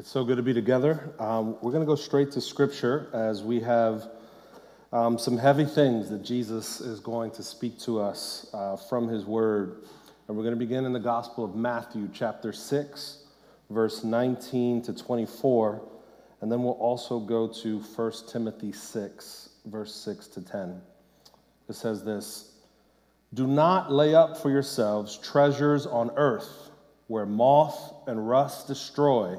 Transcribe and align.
It's 0.00 0.08
so 0.08 0.24
good 0.24 0.38
to 0.38 0.42
be 0.42 0.54
together. 0.54 1.12
Um, 1.18 1.58
we're 1.60 1.72
going 1.72 1.82
to 1.82 1.86
go 1.86 1.94
straight 1.94 2.30
to 2.30 2.40
Scripture 2.40 3.10
as 3.12 3.42
we 3.42 3.60
have 3.60 4.08
um, 4.94 5.18
some 5.18 5.36
heavy 5.36 5.66
things 5.66 6.08
that 6.08 6.22
Jesus 6.22 6.80
is 6.80 7.00
going 7.00 7.32
to 7.32 7.42
speak 7.42 7.78
to 7.80 8.00
us 8.00 8.48
uh, 8.54 8.76
from 8.76 9.08
His 9.08 9.26
Word. 9.26 9.84
And 10.26 10.34
we're 10.38 10.42
going 10.42 10.54
to 10.54 10.58
begin 10.58 10.86
in 10.86 10.94
the 10.94 11.00
Gospel 11.00 11.44
of 11.44 11.54
Matthew, 11.54 12.08
chapter 12.14 12.50
6, 12.50 13.24
verse 13.68 14.02
19 14.02 14.80
to 14.84 14.94
24. 14.94 15.86
And 16.40 16.50
then 16.50 16.62
we'll 16.62 16.72
also 16.72 17.20
go 17.20 17.46
to 17.62 17.80
1 17.80 18.12
Timothy 18.26 18.72
6, 18.72 19.50
verse 19.66 19.94
6 19.94 20.28
to 20.28 20.40
10. 20.40 20.80
It 21.68 21.74
says 21.74 22.02
this 22.02 22.52
Do 23.34 23.46
not 23.46 23.92
lay 23.92 24.14
up 24.14 24.38
for 24.38 24.48
yourselves 24.48 25.18
treasures 25.18 25.84
on 25.84 26.10
earth 26.16 26.70
where 27.08 27.26
moth 27.26 27.92
and 28.06 28.26
rust 28.26 28.66
destroy 28.66 29.38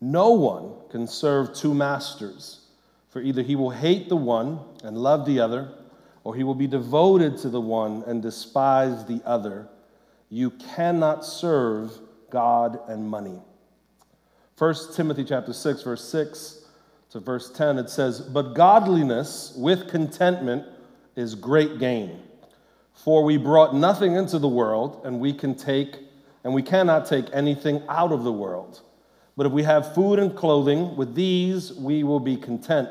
No 0.00 0.30
one 0.30 0.72
can 0.90 1.06
serve 1.06 1.54
two 1.54 1.72
masters, 1.72 2.60
for 3.08 3.20
either 3.20 3.42
he 3.42 3.56
will 3.56 3.70
hate 3.70 4.08
the 4.08 4.16
one 4.16 4.60
and 4.84 4.98
love 4.98 5.24
the 5.24 5.40
other, 5.40 5.68
or 6.22 6.34
he 6.34 6.44
will 6.44 6.54
be 6.54 6.66
devoted 6.66 7.38
to 7.38 7.48
the 7.48 7.60
one 7.60 8.02
and 8.06 8.20
despise 8.20 9.04
the 9.06 9.22
other. 9.24 9.68
You 10.28 10.50
cannot 10.50 11.24
serve 11.24 11.98
God 12.30 12.80
and 12.88 13.08
money. 13.08 13.40
1 14.58 14.74
Timothy 14.94 15.24
chapter 15.24 15.52
6 15.52 15.82
verse 15.82 16.04
6 16.04 16.64
to 17.10 17.20
verse 17.20 17.50
10 17.50 17.78
it 17.78 17.88
says, 17.90 18.20
"But 18.20 18.54
godliness 18.54 19.54
with 19.56 19.88
contentment 19.88 20.64
is 21.14 21.34
great 21.34 21.78
gain. 21.78 22.22
For 22.92 23.22
we 23.22 23.36
brought 23.36 23.74
nothing 23.74 24.16
into 24.16 24.38
the 24.38 24.48
world, 24.48 25.00
and 25.04 25.20
we 25.20 25.32
can 25.32 25.54
take 25.54 26.02
and 26.42 26.54
we 26.54 26.62
cannot 26.62 27.06
take 27.06 27.26
anything 27.32 27.82
out 27.88 28.12
of 28.12 28.24
the 28.24 28.32
world." 28.32 28.80
But 29.36 29.46
if 29.46 29.52
we 29.52 29.62
have 29.64 29.94
food 29.94 30.18
and 30.18 30.34
clothing, 30.34 30.96
with 30.96 31.14
these 31.14 31.72
we 31.74 32.04
will 32.04 32.20
be 32.20 32.36
content. 32.36 32.88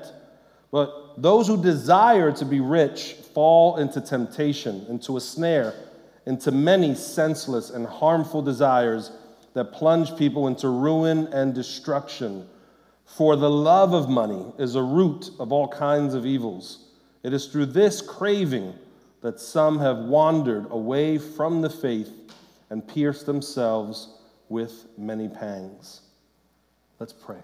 But 0.71 1.21
those 1.21 1.47
who 1.47 1.61
desire 1.61 2.31
to 2.33 2.45
be 2.45 2.59
rich 2.59 3.13
fall 3.33 3.77
into 3.77 4.01
temptation, 4.01 4.85
into 4.89 5.17
a 5.17 5.21
snare, 5.21 5.73
into 6.25 6.51
many 6.51 6.95
senseless 6.95 7.69
and 7.69 7.87
harmful 7.87 8.41
desires 8.41 9.11
that 9.53 9.71
plunge 9.71 10.15
people 10.17 10.47
into 10.47 10.67
ruin 10.69 11.27
and 11.27 11.53
destruction. 11.55 12.47
For 13.05 13.35
the 13.35 13.49
love 13.49 13.93
of 13.93 14.09
money 14.09 14.45
is 14.57 14.75
a 14.75 14.81
root 14.81 15.29
of 15.39 15.51
all 15.51 15.67
kinds 15.67 16.13
of 16.13 16.25
evils. 16.25 16.89
It 17.23 17.33
is 17.33 17.47
through 17.47 17.67
this 17.67 18.01
craving 18.01 18.73
that 19.21 19.39
some 19.39 19.79
have 19.79 19.97
wandered 19.97 20.67
away 20.69 21.17
from 21.17 21.61
the 21.61 21.69
faith 21.69 22.11
and 22.69 22.87
pierced 22.87 23.25
themselves 23.25 24.19
with 24.49 24.85
many 24.97 25.27
pangs. 25.27 26.01
Let's 26.97 27.11
pray. 27.11 27.39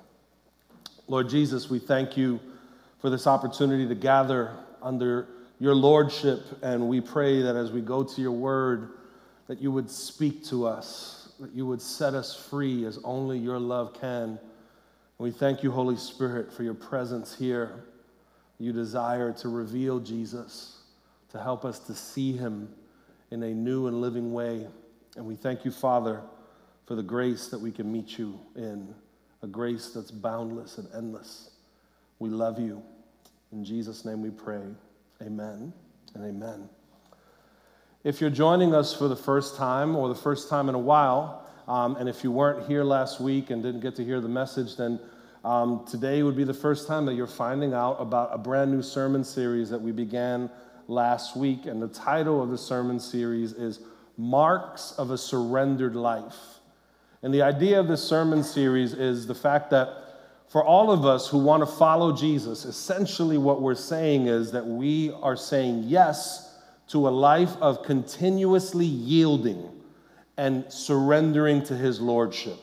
Lord 1.09 1.27
Jesus, 1.27 1.69
we 1.69 1.80
thank 1.80 2.16
you 2.16 2.39
for 2.99 3.09
this 3.09 3.27
opportunity 3.27 3.85
to 3.85 3.95
gather 3.95 4.55
under 4.81 5.27
your 5.59 5.76
lordship, 5.76 6.42
and 6.61 6.87
we 6.87 7.02
pray 7.02 7.42
that 7.42 7.58
as 7.58 7.70
we 7.70 7.81
go 7.81 8.02
to 8.02 8.21
your 8.21 8.31
word, 8.31 8.92
that 9.48 9.61
you 9.61 9.70
would 9.70 9.92
speak 9.92 10.45
to 10.45 10.65
us, 10.65 11.33
that 11.42 11.52
you 11.52 11.65
would 11.65 11.81
set 11.81 12.14
us 12.14 12.33
free 12.33 12.86
as 12.86 12.98
only 13.03 13.37
your 13.37 13.59
love 13.59 13.93
can. 13.99 14.30
And 14.30 14.39
we 15.20 15.31
thank 15.31 15.64
you, 15.64 15.71
Holy 15.71 15.97
Spirit, 15.97 16.53
for 16.53 16.64
your 16.64 16.73
presence 16.73 17.36
here. 17.36 17.83
You 18.58 18.71
desire 18.71 19.33
to 19.33 19.49
reveal 19.49 19.99
Jesus, 19.99 20.77
to 21.31 21.42
help 21.42 21.65
us 21.65 21.80
to 21.80 21.93
see 21.93 22.31
him 22.31 22.70
in 23.31 23.43
a 23.43 23.53
new 23.53 23.87
and 23.87 23.99
living 23.99 24.31
way. 24.31 24.65
And 25.17 25.26
we 25.26 25.36
thank 25.36 25.65
you, 25.65 25.71
Father, 25.71 26.21
for 26.86 26.95
the 26.95 27.03
grace 27.03 27.49
that 27.49 27.59
we 27.59 27.71
can 27.71 27.92
meet 27.92 28.17
you 28.17 28.39
in 28.55 28.95
a 29.41 29.47
grace 29.47 29.89
that's 29.89 30.11
boundless 30.11 30.77
and 30.77 30.87
endless. 30.95 31.52
We 32.19 32.29
love 32.29 32.59
you. 32.59 32.81
In 33.52 33.65
Jesus' 33.65 34.05
name 34.05 34.21
we 34.21 34.29
pray. 34.29 34.61
Amen 35.21 35.73
and 36.13 36.25
amen. 36.25 36.69
If 38.03 38.21
you're 38.21 38.29
joining 38.29 38.73
us 38.73 38.95
for 38.95 39.07
the 39.07 39.15
first 39.15 39.55
time 39.55 39.95
or 39.95 40.09
the 40.09 40.15
first 40.15 40.49
time 40.49 40.69
in 40.69 40.75
a 40.75 40.79
while, 40.79 41.47
um, 41.67 41.95
and 41.97 42.09
if 42.09 42.23
you 42.23 42.31
weren't 42.31 42.67
here 42.67 42.83
last 42.83 43.19
week 43.21 43.49
and 43.49 43.61
didn't 43.61 43.81
get 43.81 43.95
to 43.97 44.03
hear 44.03 44.19
the 44.19 44.29
message, 44.29 44.75
then 44.75 44.99
um, 45.43 45.85
today 45.89 46.23
would 46.23 46.35
be 46.35 46.43
the 46.43 46.53
first 46.53 46.87
time 46.87 47.05
that 47.05 47.13
you're 47.13 47.27
finding 47.27 47.73
out 47.73 47.97
about 47.99 48.29
a 48.31 48.37
brand 48.37 48.71
new 48.71 48.81
sermon 48.81 49.23
series 49.23 49.69
that 49.69 49.81
we 49.81 49.91
began 49.91 50.49
last 50.87 51.35
week. 51.35 51.65
And 51.65 51.81
the 51.81 51.87
title 51.87 52.41
of 52.41 52.49
the 52.49 52.58
sermon 52.58 52.99
series 52.99 53.53
is 53.53 53.79
Marks 54.17 54.93
of 54.97 55.11
a 55.11 55.17
Surrendered 55.17 55.95
Life. 55.95 56.61
And 57.23 57.33
the 57.33 57.42
idea 57.43 57.80
of 57.80 57.87
this 57.87 58.04
sermon 58.04 58.43
series 58.43 58.93
is 58.93 59.27
the 59.27 59.36
fact 59.36 59.70
that 59.70 60.02
for 60.48 60.65
all 60.65 60.92
of 60.92 61.05
us 61.05 61.27
who 61.27 61.37
want 61.37 61.61
to 61.61 61.67
follow 61.67 62.15
Jesus, 62.15 62.65
essentially 62.65 63.37
what 63.37 63.61
we're 63.61 63.76
saying 63.76 64.27
is 64.27 64.52
that 64.52 64.65
we 64.65 65.11
are 65.21 65.37
saying 65.37 65.83
yes 65.86 66.58
to 66.87 67.08
a 67.08 67.09
life 67.09 67.55
of 67.61 67.83
continuously 67.83 68.86
yielding 68.86 69.70
and 70.36 70.70
surrendering 70.71 71.64
to 71.64 71.77
his 71.77 72.02
lordship. 72.02 72.58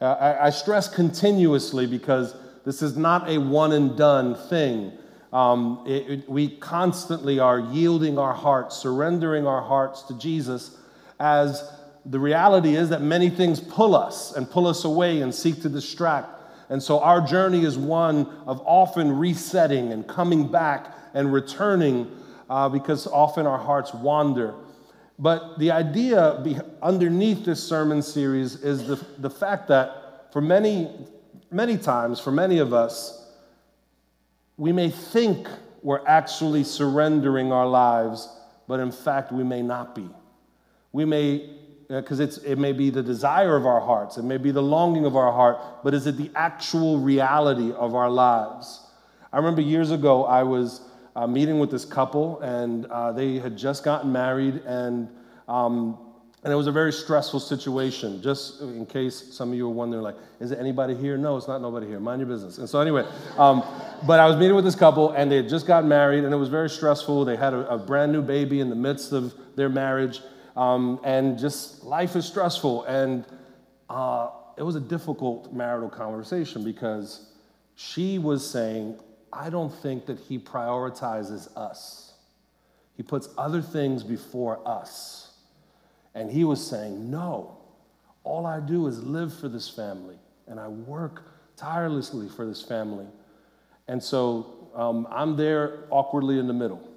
Uh, 0.00 0.04
I, 0.04 0.46
I, 0.46 0.50
stress 0.50 0.88
continuously 0.88 1.86
because 1.86 2.34
this 2.64 2.82
is 2.82 2.96
not 2.96 3.28
a 3.28 3.38
one 3.38 3.72
and 3.72 3.96
done 3.96 4.34
thing. 4.34 4.92
Um, 5.32 5.82
it, 5.86 6.10
it, 6.10 6.28
we 6.28 6.48
constantly 6.48 7.38
are 7.38 7.58
yielding 7.58 8.18
our 8.18 8.34
hearts, 8.34 8.76
surrendering 8.76 9.46
our 9.46 9.62
hearts 9.62 10.02
to 10.02 10.18
Jesus 10.18 10.76
as 11.18 11.72
the 12.10 12.18
reality 12.18 12.74
is 12.74 12.88
that 12.88 13.02
many 13.02 13.28
things 13.28 13.60
pull 13.60 13.94
us 13.94 14.34
and 14.34 14.50
pull 14.50 14.66
us 14.66 14.84
away 14.84 15.20
and 15.20 15.34
seek 15.34 15.60
to 15.62 15.68
distract. 15.68 16.30
And 16.70 16.82
so 16.82 17.00
our 17.00 17.20
journey 17.20 17.64
is 17.64 17.76
one 17.76 18.26
of 18.46 18.62
often 18.64 19.18
resetting 19.18 19.92
and 19.92 20.06
coming 20.06 20.50
back 20.50 20.94
and 21.14 21.32
returning 21.32 22.10
uh, 22.48 22.68
because 22.68 23.06
often 23.06 23.46
our 23.46 23.58
hearts 23.58 23.92
wander. 23.92 24.54
But 25.18 25.58
the 25.58 25.70
idea 25.70 26.40
be, 26.42 26.58
underneath 26.82 27.44
this 27.44 27.62
sermon 27.62 28.02
series 28.02 28.62
is 28.62 28.86
the, 28.86 29.04
the 29.18 29.30
fact 29.30 29.68
that 29.68 30.32
for 30.32 30.40
many, 30.40 30.90
many 31.50 31.76
times, 31.76 32.20
for 32.20 32.30
many 32.30 32.58
of 32.58 32.72
us, 32.72 33.30
we 34.56 34.72
may 34.72 34.90
think 34.90 35.48
we're 35.82 36.06
actually 36.06 36.64
surrendering 36.64 37.52
our 37.52 37.66
lives, 37.66 38.28
but 38.66 38.80
in 38.80 38.92
fact, 38.92 39.32
we 39.32 39.44
may 39.44 39.62
not 39.62 39.94
be. 39.94 40.08
We 40.92 41.04
may 41.04 41.57
because 41.88 42.20
it 42.20 42.58
may 42.58 42.72
be 42.72 42.90
the 42.90 43.02
desire 43.02 43.56
of 43.56 43.66
our 43.66 43.80
hearts, 43.80 44.18
it 44.18 44.24
may 44.24 44.36
be 44.36 44.50
the 44.50 44.62
longing 44.62 45.06
of 45.06 45.16
our 45.16 45.32
heart, 45.32 45.58
but 45.82 45.94
is 45.94 46.06
it 46.06 46.16
the 46.16 46.30
actual 46.34 46.98
reality 46.98 47.72
of 47.72 47.94
our 47.94 48.10
lives? 48.10 48.86
I 49.32 49.38
remember 49.38 49.62
years 49.62 49.90
ago, 49.90 50.24
I 50.24 50.42
was 50.42 50.82
uh, 51.16 51.26
meeting 51.26 51.58
with 51.58 51.70
this 51.70 51.84
couple, 51.84 52.40
and 52.40 52.86
uh, 52.86 53.12
they 53.12 53.38
had 53.38 53.56
just 53.56 53.84
gotten 53.84 54.12
married, 54.12 54.56
and 54.66 55.08
um, 55.48 55.98
and 56.44 56.52
it 56.52 56.56
was 56.56 56.68
a 56.68 56.72
very 56.72 56.92
stressful 56.92 57.40
situation. 57.40 58.22
Just 58.22 58.60
in 58.60 58.86
case 58.86 59.34
some 59.34 59.50
of 59.50 59.56
you 59.56 59.66
are 59.66 59.72
wondering, 59.72 60.02
like, 60.02 60.14
is 60.38 60.52
it 60.52 60.58
anybody 60.60 60.94
here? 60.94 61.18
No, 61.18 61.36
it's 61.36 61.48
not 61.48 61.60
nobody 61.60 61.88
here. 61.88 61.98
Mind 61.98 62.20
your 62.20 62.28
business. 62.28 62.58
And 62.58 62.68
so 62.68 62.80
anyway, 62.80 63.04
um, 63.36 63.64
but 64.06 64.20
I 64.20 64.26
was 64.26 64.36
meeting 64.36 64.54
with 64.54 64.64
this 64.64 64.76
couple, 64.76 65.10
and 65.10 65.32
they 65.32 65.36
had 65.36 65.48
just 65.48 65.66
gotten 65.66 65.88
married, 65.88 66.24
and 66.24 66.32
it 66.32 66.36
was 66.36 66.48
very 66.48 66.70
stressful. 66.70 67.24
They 67.24 67.36
had 67.36 67.54
a, 67.54 67.68
a 67.68 67.78
brand 67.78 68.12
new 68.12 68.22
baby 68.22 68.60
in 68.60 68.70
the 68.70 68.76
midst 68.76 69.12
of 69.12 69.34
their 69.56 69.68
marriage 69.68 70.20
um, 70.58 70.98
and 71.04 71.38
just 71.38 71.84
life 71.84 72.16
is 72.16 72.26
stressful. 72.26 72.82
And 72.84 73.24
uh, 73.88 74.30
it 74.56 74.64
was 74.64 74.74
a 74.74 74.80
difficult 74.80 75.52
marital 75.52 75.88
conversation 75.88 76.64
because 76.64 77.30
she 77.76 78.18
was 78.18 78.48
saying, 78.48 78.98
I 79.32 79.50
don't 79.50 79.72
think 79.72 80.06
that 80.06 80.18
he 80.18 80.36
prioritizes 80.36 81.56
us. 81.56 82.14
He 82.96 83.04
puts 83.04 83.28
other 83.38 83.62
things 83.62 84.02
before 84.02 84.60
us. 84.66 85.30
And 86.16 86.28
he 86.28 86.42
was 86.42 86.66
saying, 86.66 87.08
No, 87.08 87.56
all 88.24 88.44
I 88.44 88.58
do 88.58 88.88
is 88.88 89.00
live 89.04 89.32
for 89.32 89.48
this 89.48 89.68
family, 89.68 90.16
and 90.48 90.58
I 90.58 90.66
work 90.66 91.22
tirelessly 91.56 92.28
for 92.28 92.44
this 92.44 92.62
family. 92.62 93.06
And 93.86 94.02
so 94.02 94.68
um, 94.74 95.06
I'm 95.08 95.36
there 95.36 95.84
awkwardly 95.90 96.40
in 96.40 96.48
the 96.48 96.52
middle 96.52 96.87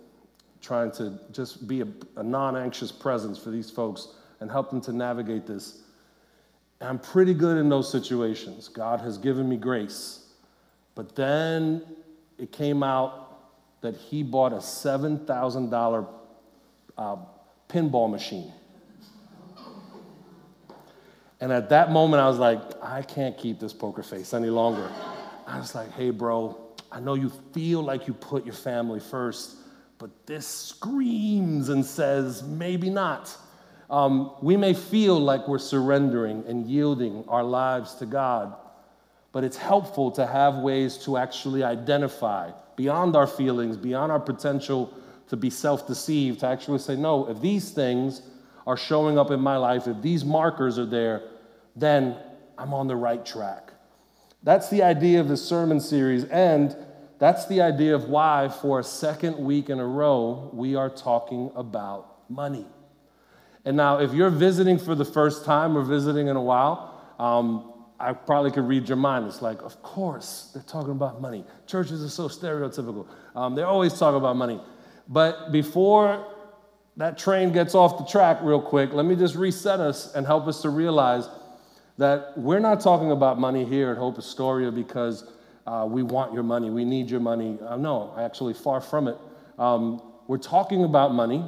trying 0.62 0.92
to 0.92 1.20
just 1.32 1.68
be 1.68 1.82
a, 1.82 1.88
a 2.16 2.24
non 2.24 2.56
anxious 2.56 2.92
presence 2.92 3.38
for 3.38 3.50
these 3.50 3.70
folks 3.70 4.10
and 4.40 4.50
help 4.50 4.70
them 4.70 4.82
to 4.82 4.94
navigate 4.94 5.46
this. 5.46 5.82
And 6.80 6.90
I'm 6.90 7.00
pretty 7.00 7.34
good 7.34 7.58
in 7.58 7.70
those 7.70 7.92
situations. 7.92 8.68
God 8.68 9.02
has 9.02 9.18
given 9.18 9.48
me 9.48 9.58
grace. 9.58 10.28
But 10.96 11.16
then 11.16 11.84
it 12.38 12.52
came 12.52 12.84
out 12.84 13.82
that 13.82 13.96
he 13.96 14.24
bought 14.24 14.54
a 14.54 14.58
$7,000 14.58 16.08
uh, 16.98 17.16
pinball 17.70 18.10
machine. 18.10 18.52
And 21.40 21.52
at 21.52 21.70
that 21.70 21.92
moment, 21.92 22.22
I 22.22 22.28
was 22.28 22.38
like, 22.38 22.62
I 22.84 23.02
can't 23.02 23.36
keep 23.36 23.60
this 23.60 23.74
poker 23.74 24.04
face 24.04 24.34
any 24.34 24.50
longer. 24.50 24.92
I 25.48 25.58
was 25.58 25.74
like, 25.74 25.92
hey, 25.94 26.12
bro, 26.12 26.56
I 26.92 27.00
know 27.00 27.16
you 27.16 27.32
feel 27.52 27.82
like 27.82 28.08
you 28.08 28.14
put 28.14 28.46
your 28.46 28.54
family 28.54 29.00
first, 29.00 29.56
but 30.02 30.26
this 30.26 30.48
screams 30.48 31.70
and 31.70 31.86
says, 31.86 32.42
maybe 32.42 32.90
not. 32.90 33.38
Um, 33.88 34.34
we 34.42 34.58
may 34.58 34.74
feel 34.74 35.20
like 35.20 35.48
we're 35.48 35.60
surrendering 35.60 36.44
and 36.48 36.66
yielding 36.66 37.24
our 37.28 37.44
lives 37.44 37.94
to 37.96 38.08
God, 38.08 38.56
but 39.32 39.44
it's 39.44 39.58
helpful 39.58 40.10
to 40.14 40.26
have 40.26 40.56
ways 40.56 40.98
to 41.06 41.18
actually 41.18 41.64
identify 41.64 42.50
beyond 42.76 43.16
our 43.16 43.28
feelings, 43.28 43.78
beyond 43.78 44.12
our 44.12 44.20
potential 44.20 44.92
to 45.28 45.38
be 45.38 45.52
self 45.52 45.86
deceived, 45.86 46.40
to 46.40 46.48
actually 46.48 46.80
say, 46.80 46.96
no, 46.96 47.30
if 47.30 47.40
these 47.40 47.70
things 47.70 48.24
are 48.66 48.78
showing 48.78 49.20
up 49.20 49.30
in 49.30 49.40
my 49.40 49.58
life, 49.58 49.88
if 49.88 50.02
these 50.02 50.26
markers 50.26 50.80
are 50.80 50.88
there, 50.88 51.30
then 51.76 52.18
I'm 52.58 52.74
on 52.74 52.88
the 52.88 52.96
right 52.96 53.24
track. 53.24 53.72
That's 54.42 54.68
the 54.72 54.82
idea 54.82 55.20
of 55.20 55.28
the 55.28 55.38
sermon 55.38 55.80
series, 55.80 56.24
and 56.24 56.76
that's 57.22 57.46
the 57.46 57.62
idea 57.62 57.94
of 57.94 58.10
why, 58.10 58.50
for 58.50 58.80
a 58.80 58.84
second 58.84 59.38
week 59.38 59.70
in 59.70 59.80
a 59.80 59.86
row, 59.86 60.50
we 60.54 60.74
are 60.74 60.90
talking 60.90 61.52
about 61.56 62.28
money. 62.28 62.66
And 63.64 63.78
now, 63.78 64.00
if 64.00 64.12
you're 64.12 64.32
visiting 64.32 64.80
for 64.80 64.96
the 64.96 65.06
first 65.06 65.46
time 65.46 65.78
or 65.78 65.84
visiting 65.84 66.30
in 66.30 66.36
a 66.36 66.42
while, 66.42 67.00
um, 67.20 67.74
I 68.00 68.14
probably 68.14 68.50
could 68.50 68.68
read 68.68 68.90
your 68.90 68.98
mind. 68.98 69.28
It's 69.28 69.40
like, 69.40 69.62
of 69.62 69.84
course, 69.84 70.50
they're 70.52 70.64
talking 70.64 70.94
about 70.94 71.22
money. 71.22 71.46
Churches 71.68 72.04
are 72.04 72.10
so 72.10 72.28
stereotypical. 72.28 73.06
Um, 73.36 73.54
they're 73.54 73.68
always 73.68 73.94
talking 73.94 74.18
about 74.18 74.36
money. 74.36 74.60
But 75.08 75.52
before 75.52 76.26
that 76.98 77.20
train 77.20 77.52
gets 77.52 77.76
off 77.76 78.00
the 78.00 78.06
track, 78.06 78.40
real 78.42 78.60
quick, 78.64 78.94
let 78.94 79.06
me 79.06 79.16
just 79.16 79.36
reset 79.36 79.80
us 79.80 80.16
and 80.16 80.26
help 80.26 80.48
us 80.48 80.64
to 80.64 80.70
realize 80.70 81.30
that 82.00 82.36
we're 82.36 82.58
not 82.58 82.82
talking 82.82 83.12
about 83.12 83.40
money 83.40 83.64
here 83.64 83.92
at 83.92 84.00
Hope 84.00 84.18
Astoria 84.18 84.72
because 84.72 85.32
uh, 85.72 85.86
we 85.86 86.04
want 86.04 86.34
your 86.34 86.44
money, 86.44 86.70
we 86.70 86.84
need 86.84 87.10
your 87.10 87.22
money. 87.22 87.58
Uh, 87.66 87.78
no, 87.78 88.14
actually, 88.20 88.54
far 88.54 88.82
from 88.82 89.08
it. 89.08 89.18
Um, 89.58 90.02
we're 90.28 90.38
talking 90.38 90.84
about 90.84 91.14
money 91.14 91.46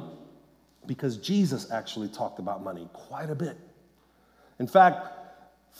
because 0.86 1.18
Jesus 1.18 1.70
actually 1.70 2.08
talked 2.08 2.38
about 2.38 2.64
money 2.64 2.88
quite 2.94 3.28
a 3.28 3.34
bit. 3.34 3.58
In 4.58 4.66
fact, 4.66 5.08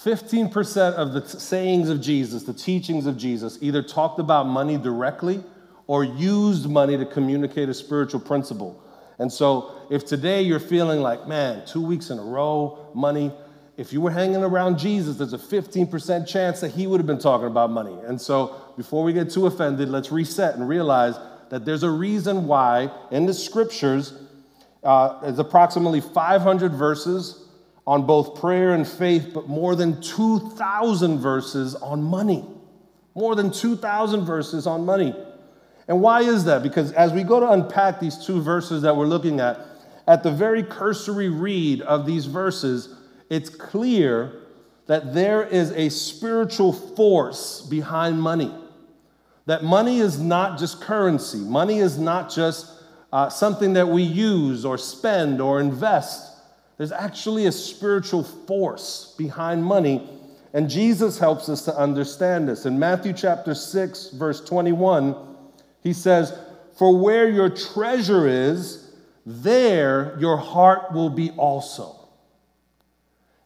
15% 0.02 0.92
of 0.92 1.14
the 1.14 1.22
t- 1.22 1.38
sayings 1.38 1.88
of 1.88 2.02
Jesus, 2.02 2.42
the 2.42 2.52
teachings 2.52 3.06
of 3.06 3.16
Jesus, 3.16 3.56
either 3.62 3.82
talked 3.82 4.18
about 4.18 4.46
money 4.46 4.76
directly 4.76 5.42
or 5.86 6.04
used 6.04 6.68
money 6.68 6.98
to 6.98 7.06
communicate 7.06 7.70
a 7.70 7.74
spiritual 7.74 8.20
principle. 8.20 8.82
And 9.18 9.32
so, 9.32 9.74
if 9.90 10.04
today 10.04 10.42
you're 10.42 10.60
feeling 10.60 11.00
like, 11.00 11.26
man, 11.26 11.64
two 11.66 11.80
weeks 11.80 12.10
in 12.10 12.18
a 12.18 12.24
row, 12.24 12.90
money, 12.94 13.32
if 13.76 13.92
you 13.92 14.00
were 14.00 14.10
hanging 14.10 14.42
around 14.42 14.78
Jesus, 14.78 15.16
there's 15.16 15.32
a 15.32 15.38
15% 15.38 16.26
chance 16.26 16.60
that 16.60 16.70
he 16.72 16.86
would 16.86 17.00
have 17.00 17.06
been 17.06 17.18
talking 17.18 17.48
about 17.48 17.70
money. 17.70 17.96
And 18.06 18.20
so, 18.20 18.54
before 18.76 19.02
we 19.02 19.12
get 19.12 19.30
too 19.30 19.46
offended, 19.46 19.88
let's 19.88 20.12
reset 20.12 20.54
and 20.54 20.68
realize 20.68 21.16
that 21.50 21.64
there's 21.64 21.82
a 21.82 21.90
reason 21.90 22.46
why 22.46 22.90
in 23.10 23.26
the 23.26 23.34
scriptures, 23.34 24.14
uh, 24.82 25.20
there's 25.22 25.38
approximately 25.38 26.00
500 26.00 26.72
verses 26.72 27.48
on 27.86 28.06
both 28.06 28.40
prayer 28.40 28.74
and 28.74 28.86
faith, 28.86 29.30
but 29.34 29.48
more 29.48 29.74
than 29.74 30.00
2,000 30.00 31.18
verses 31.18 31.74
on 31.76 32.02
money. 32.02 32.44
More 33.14 33.34
than 33.34 33.52
2,000 33.52 34.24
verses 34.24 34.66
on 34.66 34.84
money. 34.84 35.14
And 35.86 36.00
why 36.00 36.22
is 36.22 36.44
that? 36.44 36.62
Because 36.62 36.92
as 36.92 37.12
we 37.12 37.22
go 37.22 37.40
to 37.40 37.50
unpack 37.50 38.00
these 38.00 38.24
two 38.24 38.40
verses 38.40 38.82
that 38.82 38.96
we're 38.96 39.06
looking 39.06 39.40
at, 39.40 39.58
at 40.06 40.22
the 40.22 40.30
very 40.30 40.62
cursory 40.62 41.28
read 41.28 41.82
of 41.82 42.06
these 42.06 42.26
verses, 42.26 42.96
it's 43.30 43.48
clear 43.48 44.40
that 44.86 45.14
there 45.14 45.42
is 45.42 45.70
a 45.72 45.88
spiritual 45.88 46.72
force 46.72 47.62
behind 47.62 48.20
money. 48.20 48.52
That 49.46 49.64
money 49.64 50.00
is 50.00 50.18
not 50.20 50.58
just 50.58 50.80
currency, 50.80 51.38
money 51.38 51.78
is 51.78 51.98
not 51.98 52.30
just 52.30 52.70
uh, 53.12 53.28
something 53.28 53.74
that 53.74 53.88
we 53.88 54.02
use 54.02 54.64
or 54.64 54.76
spend 54.76 55.40
or 55.40 55.60
invest. 55.60 56.32
There's 56.76 56.92
actually 56.92 57.46
a 57.46 57.52
spiritual 57.52 58.24
force 58.24 59.14
behind 59.16 59.64
money, 59.64 60.08
and 60.52 60.68
Jesus 60.68 61.18
helps 61.18 61.48
us 61.48 61.64
to 61.66 61.76
understand 61.76 62.48
this. 62.48 62.66
In 62.66 62.78
Matthew 62.78 63.12
chapter 63.12 63.54
6, 63.54 64.10
verse 64.10 64.40
21, 64.40 65.14
he 65.82 65.92
says, 65.92 66.36
For 66.76 66.98
where 66.98 67.28
your 67.28 67.48
treasure 67.48 68.26
is, 68.26 68.90
there 69.24 70.16
your 70.18 70.36
heart 70.36 70.92
will 70.92 71.10
be 71.10 71.30
also. 71.32 72.03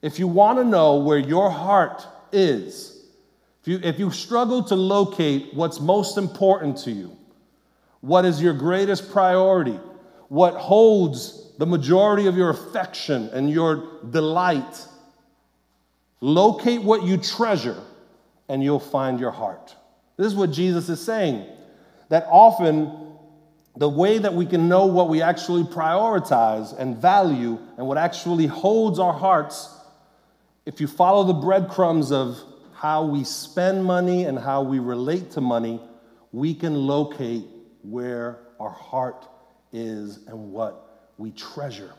If 0.01 0.19
you 0.19 0.29
want 0.29 0.59
to 0.59 0.65
know 0.65 0.99
where 0.99 1.19
your 1.19 1.51
heart 1.51 2.07
is, 2.33 3.05
if 3.63 3.69
you, 3.69 3.81
if 3.83 3.99
you 3.99 4.11
struggle 4.11 4.63
to 4.65 4.75
locate 4.75 5.53
what's 5.55 5.81
most 5.81 6.17
important 6.17 6.79
to 6.79 6.93
you, 6.93 7.17
what 8.01 8.25
is 8.25 8.41
your 8.41 8.55
greatest 8.55 9.11
priority, 9.11 9.79
what 10.29 10.55
holds 10.55 11.53
the 11.59 11.67
majority 11.67 12.27
of 12.27 12.37
your 12.37 12.51
affection 12.51 13.29
and 13.33 13.51
your 13.51 13.99
delight, 14.11 14.87
locate 16.21 16.83
what 16.83 17.03
you 17.03 17.17
treasure 17.17 17.83
and 18.49 18.63
you'll 18.63 18.79
find 18.79 19.19
your 19.19 19.33
heart. 19.33 19.75
This 20.17 20.29
is 20.29 20.35
what 20.35 20.53
Jesus 20.53 20.89
is 20.89 21.05
saying. 21.05 21.45
That 22.09 22.27
often 22.31 23.09
the 23.77 23.89
way 23.89 24.19
that 24.19 24.33
we 24.33 24.47
can 24.47 24.69
know 24.69 24.87
what 24.87 25.09
we 25.09 25.23
actually 25.23 25.65
prioritize 25.65 26.77
and 26.79 26.97
value 26.97 27.59
and 27.77 27.87
what 27.87 27.99
actually 27.99 28.47
holds 28.47 28.99
our 28.99 29.13
hearts 29.13 29.75
if 30.69 30.83
you 30.83 30.87
follow 30.87 31.25
the 31.25 31.33
breadcrumbs 31.33 32.13
of 32.13 32.39
how 32.75 33.07
we 33.07 33.25
spend 33.25 33.83
money 33.83 34.25
and 34.25 34.39
how 34.39 34.61
we 34.61 34.79
relate 34.79 35.31
to 35.31 35.41
money, 35.41 35.81
we 36.31 36.53
can 36.53 36.75
locate 36.75 37.47
where 37.81 38.41
our 38.61 38.69
heart 38.69 39.27
is 39.73 40.19
and 40.27 40.53
what 40.53 41.07
we 41.17 41.31
treasure. 41.31 41.95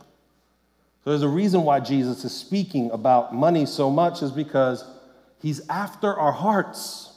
So 1.03 1.09
there's 1.09 1.23
a 1.23 1.27
reason 1.27 1.63
why 1.63 1.79
Jesus 1.79 2.23
is 2.23 2.31
speaking 2.31 2.91
about 2.91 3.33
money 3.33 3.65
so 3.65 3.89
much 3.89 4.21
is 4.21 4.31
because 4.31 4.85
he's 5.41 5.67
after 5.67 6.13
our 6.13 6.31
hearts. 6.31 7.11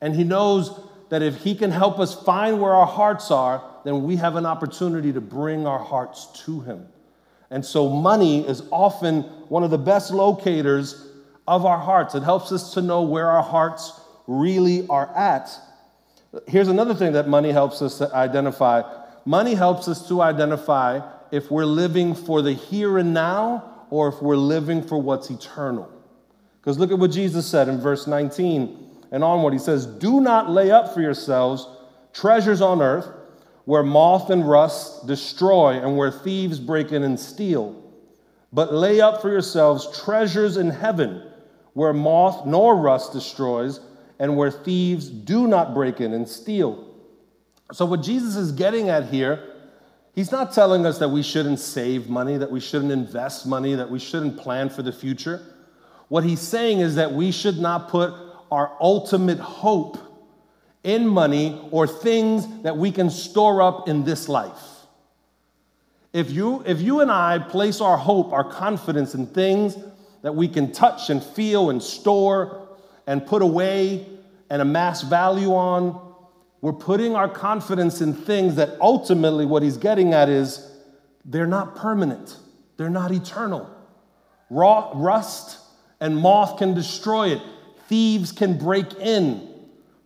And 0.00 0.14
he 0.14 0.22
knows 0.22 0.78
that 1.08 1.20
if 1.20 1.38
he 1.38 1.56
can 1.56 1.72
help 1.72 1.98
us 1.98 2.14
find 2.22 2.60
where 2.60 2.76
our 2.76 2.86
hearts 2.86 3.32
are, 3.32 3.60
then 3.84 4.04
we 4.04 4.14
have 4.16 4.36
an 4.36 4.46
opportunity 4.46 5.12
to 5.14 5.20
bring 5.20 5.66
our 5.66 5.80
hearts 5.80 6.28
to 6.44 6.60
him. 6.60 6.86
And 7.50 7.64
so, 7.64 7.88
money 7.88 8.46
is 8.46 8.62
often 8.70 9.22
one 9.48 9.64
of 9.64 9.70
the 9.70 9.78
best 9.78 10.10
locators 10.10 11.08
of 11.46 11.66
our 11.66 11.78
hearts. 11.78 12.14
It 12.14 12.22
helps 12.22 12.52
us 12.52 12.74
to 12.74 12.82
know 12.82 13.02
where 13.02 13.30
our 13.30 13.42
hearts 13.42 14.00
really 14.26 14.86
are 14.88 15.14
at. 15.16 15.50
Here's 16.46 16.68
another 16.68 16.94
thing 16.94 17.12
that 17.12 17.28
money 17.28 17.52
helps 17.52 17.82
us 17.82 17.98
to 17.98 18.14
identify 18.14 18.82
money 19.24 19.54
helps 19.54 19.88
us 19.88 20.06
to 20.08 20.20
identify 20.20 21.00
if 21.30 21.50
we're 21.50 21.64
living 21.64 22.14
for 22.14 22.42
the 22.42 22.52
here 22.52 22.98
and 22.98 23.14
now 23.14 23.86
or 23.90 24.08
if 24.08 24.20
we're 24.20 24.36
living 24.36 24.82
for 24.82 25.00
what's 25.00 25.30
eternal. 25.30 25.90
Because 26.60 26.78
look 26.78 26.90
at 26.90 26.98
what 26.98 27.10
Jesus 27.10 27.46
said 27.46 27.68
in 27.68 27.80
verse 27.80 28.06
19 28.06 29.06
and 29.12 29.22
onward. 29.24 29.52
He 29.52 29.58
says, 29.58 29.86
Do 29.86 30.20
not 30.20 30.50
lay 30.50 30.70
up 30.70 30.92
for 30.94 31.00
yourselves 31.00 31.66
treasures 32.12 32.60
on 32.60 32.80
earth 32.80 33.08
where 33.64 33.82
moth 33.82 34.30
and 34.30 34.48
rust 34.48 35.06
destroy 35.06 35.72
and 35.72 35.96
where 35.96 36.10
thieves 36.10 36.58
break 36.58 36.92
in 36.92 37.02
and 37.02 37.18
steal. 37.18 37.82
But 38.52 38.72
lay 38.72 39.00
up 39.00 39.22
for 39.22 39.30
yourselves 39.30 40.00
treasures 40.04 40.56
in 40.56 40.70
heaven 40.70 41.22
where 41.72 41.92
moth 41.92 42.46
nor 42.46 42.76
rust 42.76 43.12
destroys 43.12 43.80
and 44.18 44.36
where 44.36 44.50
thieves 44.50 45.08
do 45.08 45.46
not 45.46 45.74
break 45.74 46.00
in 46.00 46.12
and 46.12 46.28
steal. 46.28 46.94
So, 47.72 47.84
what 47.84 48.02
Jesus 48.02 48.36
is 48.36 48.52
getting 48.52 48.90
at 48.90 49.06
here, 49.06 49.54
he's 50.14 50.30
not 50.30 50.52
telling 50.52 50.86
us 50.86 50.98
that 50.98 51.08
we 51.08 51.22
shouldn't 51.22 51.58
save 51.58 52.08
money, 52.08 52.36
that 52.36 52.50
we 52.50 52.60
shouldn't 52.60 52.92
invest 52.92 53.46
money, 53.46 53.74
that 53.74 53.90
we 53.90 53.98
shouldn't 53.98 54.36
plan 54.36 54.68
for 54.68 54.82
the 54.82 54.92
future. 54.92 55.42
What 56.08 56.22
he's 56.22 56.40
saying 56.40 56.80
is 56.80 56.94
that 56.94 57.12
we 57.12 57.32
should 57.32 57.58
not 57.58 57.88
put 57.88 58.14
our 58.52 58.76
ultimate 58.80 59.40
hope 59.40 59.98
in 60.84 61.08
money 61.08 61.60
or 61.70 61.86
things 61.88 62.46
that 62.62 62.76
we 62.76 62.92
can 62.92 63.10
store 63.10 63.60
up 63.62 63.88
in 63.88 64.04
this 64.04 64.28
life. 64.28 64.62
If 66.12 66.30
you, 66.30 66.62
if 66.64 66.80
you 66.80 67.00
and 67.00 67.10
I 67.10 67.40
place 67.40 67.80
our 67.80 67.96
hope, 67.96 68.32
our 68.32 68.44
confidence 68.44 69.14
in 69.14 69.26
things 69.26 69.76
that 70.22 70.34
we 70.34 70.46
can 70.46 70.70
touch 70.70 71.10
and 71.10 71.22
feel 71.22 71.70
and 71.70 71.82
store 71.82 72.68
and 73.06 73.26
put 73.26 73.42
away 73.42 74.06
and 74.48 74.62
amass 74.62 75.02
value 75.02 75.54
on, 75.54 76.00
we're 76.60 76.72
putting 76.72 77.16
our 77.16 77.28
confidence 77.28 78.00
in 78.00 78.14
things 78.14 78.54
that 78.56 78.80
ultimately 78.80 79.44
what 79.44 79.62
he's 79.62 79.76
getting 79.76 80.14
at 80.14 80.28
is 80.28 80.70
they're 81.24 81.46
not 81.46 81.76
permanent, 81.76 82.36
they're 82.76 82.88
not 82.88 83.10
eternal. 83.10 83.68
Raw, 84.50 84.92
rust 84.94 85.58
and 86.00 86.16
moth 86.16 86.58
can 86.58 86.74
destroy 86.74 87.28
it. 87.30 87.42
Thieves 87.88 88.30
can 88.32 88.58
break 88.58 88.94
in. 88.94 89.53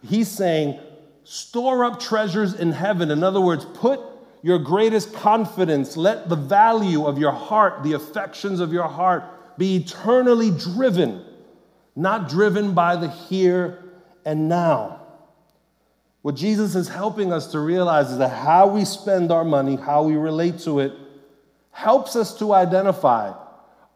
He's 0.02 0.28
saying, 0.28 0.78
store 1.24 1.84
up 1.84 2.00
treasures 2.00 2.54
in 2.54 2.72
heaven. 2.72 3.10
In 3.10 3.22
other 3.22 3.40
words, 3.40 3.64
put 3.74 4.00
your 4.42 4.58
greatest 4.58 5.12
confidence, 5.12 5.96
let 5.96 6.28
the 6.28 6.36
value 6.36 7.06
of 7.06 7.18
your 7.18 7.32
heart, 7.32 7.82
the 7.82 7.94
affections 7.94 8.60
of 8.60 8.72
your 8.72 8.88
heart, 8.88 9.58
be 9.58 9.76
eternally 9.76 10.50
driven, 10.50 11.24
not 11.96 12.28
driven 12.28 12.72
by 12.72 12.94
the 12.94 13.08
here 13.08 13.82
and 14.24 14.48
now. 14.48 15.02
What 16.22 16.36
Jesus 16.36 16.74
is 16.74 16.88
helping 16.88 17.32
us 17.32 17.52
to 17.52 17.60
realize 17.60 18.10
is 18.10 18.18
that 18.18 18.28
how 18.28 18.68
we 18.68 18.84
spend 18.84 19.32
our 19.32 19.44
money, 19.44 19.76
how 19.76 20.04
we 20.04 20.14
relate 20.14 20.60
to 20.60 20.80
it, 20.80 20.92
helps 21.70 22.16
us 22.16 22.38
to 22.38 22.52
identify 22.52 23.32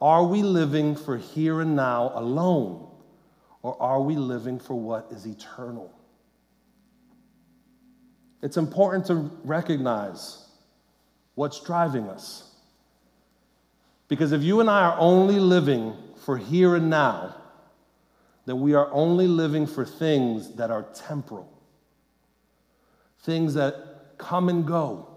are 0.01 0.25
we 0.25 0.41
living 0.41 0.95
for 0.95 1.17
here 1.17 1.61
and 1.61 1.77
now 1.77 2.11
alone, 2.15 2.89
or 3.63 3.81
are 3.81 4.01
we 4.01 4.15
living 4.15 4.59
for 4.59 4.75
what 4.75 5.07
is 5.11 5.25
eternal? 5.25 5.91
It's 8.43 8.57
important 8.57 9.05
to 9.07 9.31
recognize 9.45 10.45
what's 11.35 11.61
driving 11.61 12.09
us. 12.09 12.51
Because 14.09 14.33
if 14.33 14.43
you 14.43 14.59
and 14.59 14.69
I 14.69 14.81
are 14.83 14.99
only 14.99 15.39
living 15.39 15.95
for 16.25 16.37
here 16.37 16.75
and 16.75 16.89
now, 16.89 17.35
then 18.45 18.59
we 18.59 18.73
are 18.73 18.91
only 18.91 19.27
living 19.27 19.65
for 19.65 19.85
things 19.85 20.55
that 20.55 20.69
are 20.69 20.83
temporal, 20.93 21.49
things 23.21 23.53
that 23.53 24.17
come 24.17 24.49
and 24.49 24.67
go, 24.67 25.07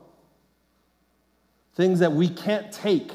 things 1.74 1.98
that 1.98 2.12
we 2.12 2.28
can't 2.28 2.70
take 2.70 3.10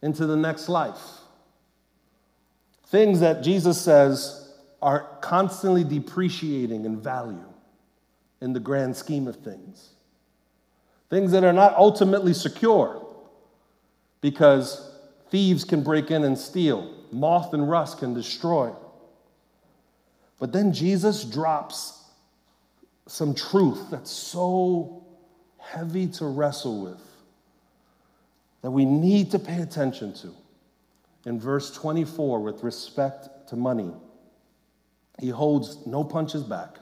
into 0.00 0.26
the 0.26 0.36
next 0.36 0.70
life, 0.70 1.20
things 2.94 3.18
that 3.18 3.42
Jesus 3.42 3.80
says 3.80 4.52
are 4.80 5.18
constantly 5.20 5.82
depreciating 5.82 6.84
in 6.84 7.00
value 7.00 7.52
in 8.40 8.52
the 8.52 8.60
grand 8.60 8.94
scheme 8.94 9.26
of 9.26 9.34
things. 9.34 9.88
Things 11.10 11.32
that 11.32 11.42
are 11.42 11.52
not 11.52 11.74
ultimately 11.74 12.32
secure 12.32 13.04
because 14.20 14.92
thieves 15.28 15.64
can 15.64 15.82
break 15.82 16.12
in 16.12 16.22
and 16.22 16.38
steal, 16.38 16.94
moth 17.10 17.52
and 17.52 17.68
rust 17.68 17.98
can 17.98 18.14
destroy. 18.14 18.72
But 20.38 20.52
then 20.52 20.72
Jesus 20.72 21.24
drops 21.24 22.00
some 23.08 23.34
truth 23.34 23.90
that's 23.90 24.12
so 24.12 25.04
heavy 25.58 26.06
to 26.06 26.26
wrestle 26.26 26.84
with 26.84 27.02
that 28.62 28.70
we 28.70 28.84
need 28.84 29.32
to 29.32 29.40
pay 29.40 29.60
attention 29.62 30.14
to. 30.14 30.32
In 31.26 31.40
verse 31.40 31.74
24, 31.74 32.40
with 32.40 32.62
respect 32.62 33.48
to 33.48 33.56
money, 33.56 33.92
he 35.18 35.30
holds 35.30 35.86
no 35.86 36.04
punches 36.04 36.42
back. 36.42 36.76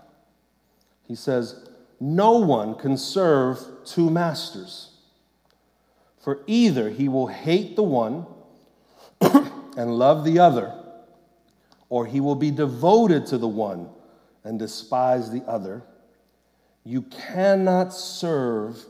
He 1.07 1.15
says, 1.15 1.69
No 2.01 2.39
one 2.39 2.75
can 2.75 2.97
serve 2.97 3.59
two 3.85 4.11
masters, 4.11 4.91
for 6.21 6.43
either 6.47 6.91
he 6.91 7.09
will 7.09 7.29
hate 7.29 7.77
the 7.77 7.83
one 7.83 8.27
and 9.21 9.97
love 9.99 10.25
the 10.25 10.39
other, 10.39 10.75
or 11.89 12.07
he 12.07 12.21
will 12.21 12.35
be 12.35 12.51
devoted 12.51 13.27
to 13.27 13.39
the 13.39 13.49
one 13.49 13.89
and 14.45 14.59
despise 14.59 15.31
the 15.31 15.43
other. 15.45 15.83
You 16.85 17.03
cannot 17.03 17.93
serve 17.93 18.85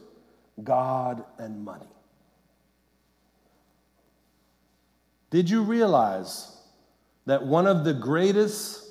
God 0.63 1.25
and 1.39 1.63
money. 1.65 1.89
Did 5.33 5.51
you 5.51 5.63
realize 5.63 6.57
that 7.27 7.45
one 7.45 7.67
of 7.67 7.83
the 7.85 7.95
greatest 7.95 8.83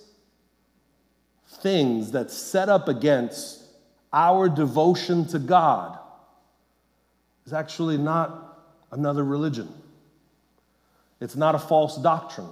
things 1.59 2.11
that's 2.11 2.35
set 2.35 2.69
up 2.69 2.87
against 2.87 3.63
our 4.13 4.49
devotion 4.49 5.25
to 5.27 5.39
God 5.39 5.97
is 7.45 7.53
actually 7.53 7.97
not 7.97 8.59
another 8.91 9.23
religion. 9.23 9.69
It's 11.19 11.35
not 11.35 11.55
a 11.55 11.59
false 11.59 11.97
doctrine. 11.97 12.49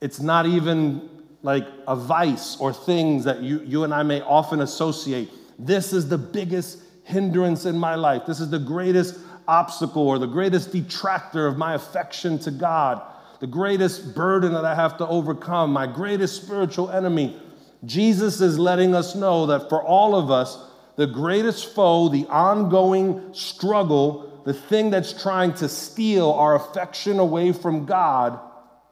It's 0.00 0.20
not 0.20 0.46
even 0.46 1.08
like 1.42 1.66
a 1.86 1.96
vice 1.96 2.56
or 2.60 2.72
things 2.72 3.24
that 3.24 3.42
you, 3.42 3.60
you 3.60 3.84
and 3.84 3.94
I 3.94 4.02
may 4.02 4.20
often 4.20 4.60
associate. 4.60 5.30
This 5.58 5.92
is 5.92 6.08
the 6.08 6.18
biggest 6.18 6.80
hindrance 7.04 7.64
in 7.64 7.78
my 7.78 7.94
life. 7.94 8.22
This 8.26 8.40
is 8.40 8.50
the 8.50 8.58
greatest 8.58 9.18
obstacle 9.48 10.06
or 10.06 10.18
the 10.18 10.26
greatest 10.26 10.70
detractor 10.70 11.46
of 11.46 11.56
my 11.56 11.74
affection 11.74 12.38
to 12.40 12.50
God 12.50 13.02
the 13.40 13.46
greatest 13.46 14.14
burden 14.14 14.52
that 14.52 14.64
I 14.64 14.74
have 14.74 14.96
to 14.98 15.06
overcome, 15.06 15.72
my 15.72 15.86
greatest 15.86 16.42
spiritual 16.42 16.90
enemy. 16.90 17.40
Jesus 17.84 18.40
is 18.40 18.58
letting 18.58 18.94
us 18.94 19.14
know 19.14 19.46
that 19.46 19.68
for 19.68 19.82
all 19.82 20.16
of 20.16 20.30
us, 20.30 20.58
the 20.96 21.06
greatest 21.06 21.74
foe, 21.74 22.08
the 22.08 22.26
ongoing 22.26 23.32
struggle, 23.32 24.42
the 24.44 24.54
thing 24.54 24.90
that's 24.90 25.20
trying 25.22 25.54
to 25.54 25.68
steal 25.68 26.32
our 26.32 26.56
affection 26.56 27.20
away 27.20 27.52
from 27.52 27.86
God 27.86 28.40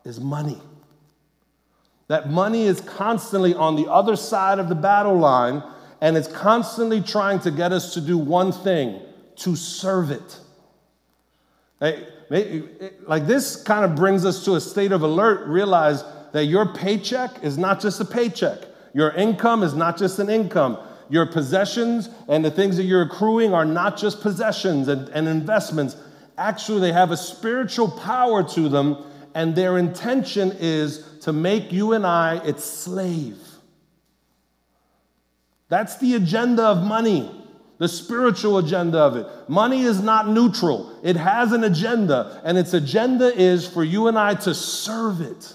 is 0.05 0.21
money. 0.21 0.61
That 2.07 2.31
money 2.31 2.67
is 2.67 2.81
constantly 2.81 3.55
on 3.55 3.75
the 3.75 3.91
other 3.91 4.15
side 4.15 4.61
of 4.61 4.69
the 4.69 4.77
battle 4.77 5.19
line 5.19 5.65
and 6.01 6.17
it's 6.17 6.29
constantly 6.29 7.01
trying 7.01 7.41
to 7.41 7.51
get 7.51 7.73
us 7.73 7.95
to 7.95 8.01
do 8.01 8.17
one 8.17 8.53
thing 8.53 9.01
to 9.37 9.57
serve 9.57 10.13
it. 10.13 10.39
Like 11.81 13.27
this 13.27 13.63
kind 13.63 13.85
of 13.85 13.95
brings 13.95 14.25
us 14.25 14.45
to 14.47 14.55
a 14.55 14.61
state 14.61 14.93
of 14.93 15.03
alert. 15.03 15.47
Realize 15.47 16.05
that 16.33 16.47
your 16.47 16.67
paycheck 16.67 17.43
is 17.43 17.59
not 17.59 17.81
just 17.81 18.01
a 18.01 18.05
paycheck, 18.05 18.61
your 18.95 19.13
income 19.13 19.63
is 19.63 19.75
not 19.75 19.97
just 19.99 20.19
an 20.19 20.31
income. 20.31 20.79
Your 21.09 21.27
possessions 21.27 22.09
and 22.27 22.45
the 22.45 22.51
things 22.51 22.77
that 22.79 22.83
you're 22.83 23.03
accruing 23.03 23.55
are 23.55 23.65
not 23.65 23.97
just 23.97 24.21
possessions 24.21 24.89
and, 24.89 25.09
and 25.11 25.29
investments. 25.29 25.97
Actually, 26.37 26.81
they 26.81 26.93
have 26.93 27.13
a 27.13 27.17
spiritual 27.17 27.89
power 27.89 28.43
to 28.43 28.69
them, 28.69 29.05
and 29.35 29.55
their 29.55 29.79
intention 29.79 30.53
is 30.59 31.07
to 31.21 31.33
make 31.33 31.71
you 31.71 31.93
and 31.93 32.05
I 32.05 32.45
its 32.45 32.65
slave. 32.65 33.39
That's 35.69 35.97
the 35.99 36.15
agenda 36.15 36.65
of 36.65 36.83
money 36.83 37.36
the 37.79 37.89
spiritual 37.89 38.59
agenda 38.59 38.99
of 38.99 39.17
it. 39.17 39.27
Money 39.49 39.83
is 39.83 40.01
not 40.03 40.29
neutral, 40.29 40.99
it 41.03 41.17
has 41.17 41.53
an 41.53 41.65
agenda, 41.65 42.41
and 42.45 42.57
its 42.57 42.75
agenda 42.75 43.35
is 43.35 43.67
for 43.67 43.85
you 43.85 44.09
and 44.09 44.19
I 44.19 44.35
to 44.35 44.55
serve 44.55 45.21
it. 45.21 45.55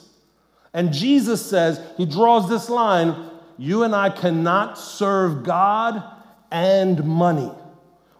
And 0.74 0.94
Jesus 0.94 1.46
says, 1.46 1.82
He 1.98 2.06
draws 2.06 2.48
this 2.50 2.70
line 2.70 3.30
you 3.58 3.84
and 3.84 3.96
I 3.96 4.10
cannot 4.10 4.78
serve 4.78 5.44
God 5.44 6.02
and 6.50 7.04
money. 7.04 7.52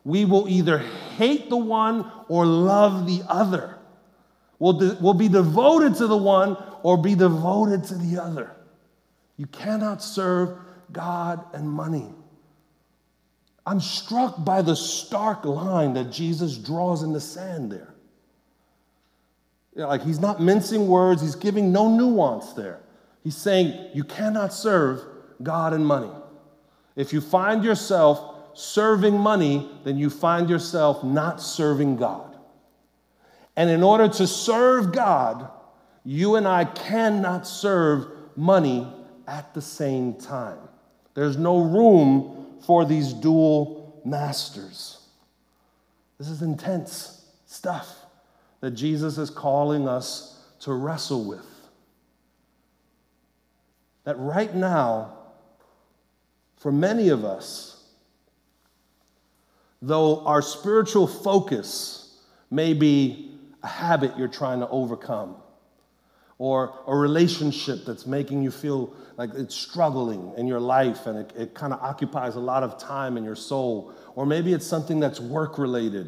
We 0.04 0.26
will 0.26 0.48
either 0.48 0.78
hate 1.18 1.50
the 1.50 1.58
one 1.58 2.12
or 2.28 2.46
love 2.46 3.08
the 3.08 3.24
other. 3.28 3.78
We'll, 4.60 4.74
de- 4.74 4.98
we'll 5.02 5.16
be 5.16 5.30
devoted 5.30 5.96
to 5.96 6.06
the 6.06 6.18
one 6.18 6.58
or 6.84 6.96
be 6.96 7.16
devoted 7.16 7.86
to 7.86 7.96
the 7.96 8.22
other. 8.22 8.56
You 9.38 9.48
cannot 9.48 10.04
serve 10.04 10.60
God 10.92 11.44
and 11.54 11.68
money. 11.68 12.14
I'm 13.66 13.80
struck 13.80 14.44
by 14.44 14.62
the 14.62 14.76
stark 14.76 15.46
line 15.46 15.94
that 15.94 16.12
Jesus 16.12 16.58
draws 16.58 17.04
in 17.04 17.14
the 17.14 17.22
sand 17.22 17.72
there. 17.72 17.94
Like 19.76 20.04
he's 20.04 20.20
not 20.20 20.42
mincing 20.42 20.88
words, 20.88 21.22
he's 21.22 21.36
giving 21.36 21.72
no 21.72 21.96
nuance 21.96 22.54
there. 22.54 22.82
He's 23.24 23.38
saying 23.38 23.92
you 23.94 24.04
cannot 24.04 24.54
serve 24.54 25.02
God 25.42 25.74
and 25.74 25.86
money. 25.86 26.12
If 26.96 27.14
you 27.14 27.22
find 27.22 27.64
yourself 27.64 28.36
serving 28.54 29.18
money, 29.18 29.70
then 29.84 29.98
you 29.98 30.10
find 30.10 30.50
yourself 30.50 31.04
not 31.04 31.42
serving 31.42 31.98
God. 31.98 32.36
And 33.56 33.70
in 33.70 33.84
order 33.84 34.08
to 34.08 34.28
serve 34.28 34.92
God, 34.92 35.50
you 36.04 36.36
and 36.36 36.48
I 36.48 36.66
cannot 36.66 37.48
serve 37.48 38.08
money 38.36 38.92
at 39.28 39.54
the 39.54 39.62
same 39.62 40.16
time. 40.16 40.58
There's 41.14 41.38
no 41.38 41.60
room 41.60 42.41
for 42.66 42.86
these 42.86 43.14
dual 43.14 44.02
masters. 44.06 45.00
This 46.18 46.30
is 46.30 46.42
intense 46.42 47.26
stuff 47.46 48.06
that 48.60 48.72
Jesus 48.72 49.18
is 49.18 49.30
calling 49.30 49.88
us 49.88 50.40
to 50.62 50.74
wrestle 50.74 51.26
with. 51.26 51.46
That 54.04 54.18
right 54.20 54.54
now, 54.54 55.18
for 56.58 56.72
many 56.72 57.10
of 57.10 57.26
us, 57.26 57.84
though 59.82 60.26
our 60.26 60.42
spiritual 60.42 61.08
focus 61.08 62.22
may 62.52 62.74
be 62.74 63.36
a 63.64 63.68
habit 63.68 64.18
you're 64.18 64.28
trying 64.28 64.60
to 64.60 64.70
overcome, 64.70 65.36
or 66.38 66.74
a 66.88 66.96
relationship 66.96 67.86
that's 67.86 68.08
making 68.08 68.42
you 68.42 68.50
feel 68.50 68.94
like 69.22 69.34
it's 69.36 69.56
struggling 69.56 70.34
in 70.38 70.48
your 70.48 70.60
life 70.60 71.06
and 71.06 71.16
it, 71.20 71.32
it 71.38 71.54
kind 71.54 71.74
of 71.74 71.80
occupies 71.82 72.36
a 72.36 72.40
lot 72.40 72.64
of 72.64 72.78
time 72.78 73.18
in 73.18 73.24
your 73.24 73.36
soul. 73.36 73.94
Or 74.16 74.26
maybe 74.26 74.54
it's 74.54 74.66
something 74.66 75.00
that's 75.00 75.20
work 75.20 75.58
related. 75.58 76.08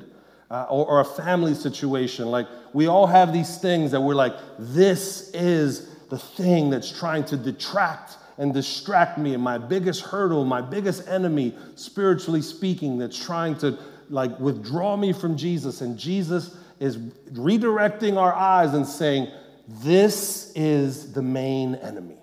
uh, 0.53 0.67
or, 0.69 0.85
or 0.85 0.99
a 0.99 1.05
family 1.05 1.55
situation. 1.55 2.27
Like 2.27 2.47
we 2.73 2.87
all 2.87 3.07
have 3.07 3.33
these 3.33 3.57
things 3.57 3.91
that 3.91 3.99
we're 3.99 4.13
like, 4.13 4.35
this 4.59 5.31
is 5.33 5.89
the 6.09 6.17
thing 6.17 6.69
that's 6.69 6.91
trying 6.91 7.25
to 7.25 7.37
detract 7.37 8.17
and 8.37 8.53
distract 8.53 9.17
me, 9.19 9.35
and 9.35 9.43
my 9.43 9.59
biggest 9.59 10.01
hurdle, 10.01 10.43
my 10.43 10.61
biggest 10.61 11.07
enemy, 11.07 11.55
spiritually 11.75 12.41
speaking, 12.41 12.97
that's 12.97 13.23
trying 13.23 13.55
to 13.55 13.77
like 14.09 14.39
withdraw 14.39 14.95
me 14.97 15.13
from 15.13 15.37
Jesus. 15.37 15.81
And 15.81 15.97
Jesus 15.97 16.57
is 16.79 16.97
redirecting 16.97 18.17
our 18.17 18.33
eyes 18.33 18.73
and 18.73 18.85
saying, 18.87 19.27
This 19.67 20.51
is 20.55 21.13
the 21.13 21.21
main 21.21 21.75
enemy. 21.75 22.17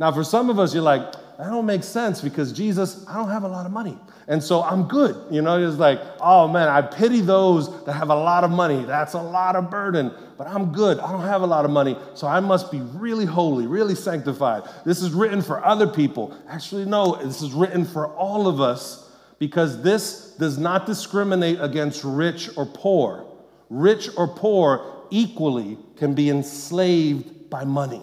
Now, 0.00 0.10
for 0.10 0.24
some 0.24 0.48
of 0.48 0.58
us, 0.58 0.72
you're 0.72 0.82
like, 0.82 1.12
that 1.40 1.48
don't 1.48 1.66
make 1.66 1.84
sense 1.84 2.22
because 2.22 2.52
Jesus, 2.52 3.06
I 3.06 3.14
don't 3.14 3.28
have 3.28 3.44
a 3.44 3.48
lot 3.48 3.66
of 3.66 3.72
money. 3.72 3.98
And 4.28 4.42
so 4.42 4.62
I'm 4.62 4.88
good. 4.88 5.16
You 5.30 5.42
know, 5.42 5.62
it's 5.62 5.78
like, 5.78 6.00
oh 6.20 6.48
man, 6.48 6.68
I 6.68 6.82
pity 6.82 7.20
those 7.20 7.84
that 7.84 7.92
have 7.92 8.08
a 8.08 8.14
lot 8.14 8.42
of 8.42 8.50
money. 8.50 8.84
That's 8.84 9.12
a 9.12 9.20
lot 9.20 9.56
of 9.56 9.70
burden, 9.70 10.10
but 10.38 10.46
I'm 10.46 10.72
good. 10.72 10.98
I 10.98 11.12
don't 11.12 11.22
have 11.22 11.42
a 11.42 11.46
lot 11.46 11.64
of 11.64 11.70
money. 11.70 11.96
So 12.14 12.26
I 12.26 12.40
must 12.40 12.70
be 12.70 12.80
really 12.80 13.26
holy, 13.26 13.66
really 13.66 13.94
sanctified. 13.94 14.62
This 14.84 15.02
is 15.02 15.12
written 15.12 15.42
for 15.42 15.64
other 15.64 15.86
people. 15.86 16.36
Actually, 16.48 16.86
no, 16.86 17.16
this 17.22 17.42
is 17.42 17.52
written 17.52 17.84
for 17.84 18.08
all 18.08 18.48
of 18.48 18.60
us 18.60 19.10
because 19.38 19.82
this 19.82 20.32
does 20.38 20.58
not 20.58 20.86
discriminate 20.86 21.58
against 21.60 22.04
rich 22.04 22.50
or 22.56 22.64
poor. 22.64 23.26
Rich 23.68 24.10
or 24.16 24.28
poor 24.28 25.04
equally 25.10 25.78
can 25.96 26.14
be 26.14 26.30
enslaved 26.30 27.50
by 27.50 27.64
money. 27.64 28.02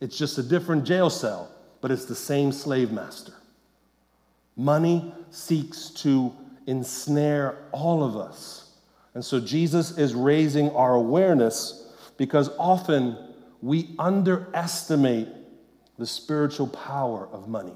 It's 0.00 0.16
just 0.16 0.38
a 0.38 0.42
different 0.42 0.84
jail 0.84 1.10
cell, 1.10 1.50
but 1.80 1.90
it's 1.90 2.04
the 2.04 2.14
same 2.14 2.52
slave 2.52 2.92
master. 2.92 3.32
Money 4.56 5.12
seeks 5.30 5.90
to 5.90 6.32
ensnare 6.66 7.56
all 7.72 8.02
of 8.02 8.16
us. 8.16 8.72
And 9.14 9.24
so 9.24 9.40
Jesus 9.40 9.96
is 9.98 10.14
raising 10.14 10.70
our 10.72 10.94
awareness 10.94 11.92
because 12.16 12.50
often 12.58 13.16
we 13.62 13.94
underestimate 13.98 15.28
the 15.98 16.06
spiritual 16.06 16.68
power 16.68 17.28
of 17.32 17.48
money. 17.48 17.74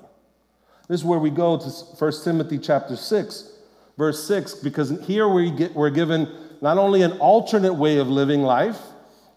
This 0.88 1.00
is 1.00 1.05
where 1.05 1.19
we 1.19 1.31
go 1.31 1.57
to 1.57 1.69
1 1.69 2.12
Timothy 2.23 2.59
chapter 2.59 2.97
6, 2.97 3.50
verse 3.99 4.26
6, 4.26 4.57
because 4.57 4.91
here 5.07 5.29
we 5.29 5.50
get, 5.50 5.75
we're 5.75 5.91
given 5.91 6.29
not 6.61 6.79
only 6.79 7.02
an 7.02 7.12
alternate 7.12 7.75
way 7.75 7.99
of 7.99 8.09
living 8.09 8.43
life, 8.43 8.79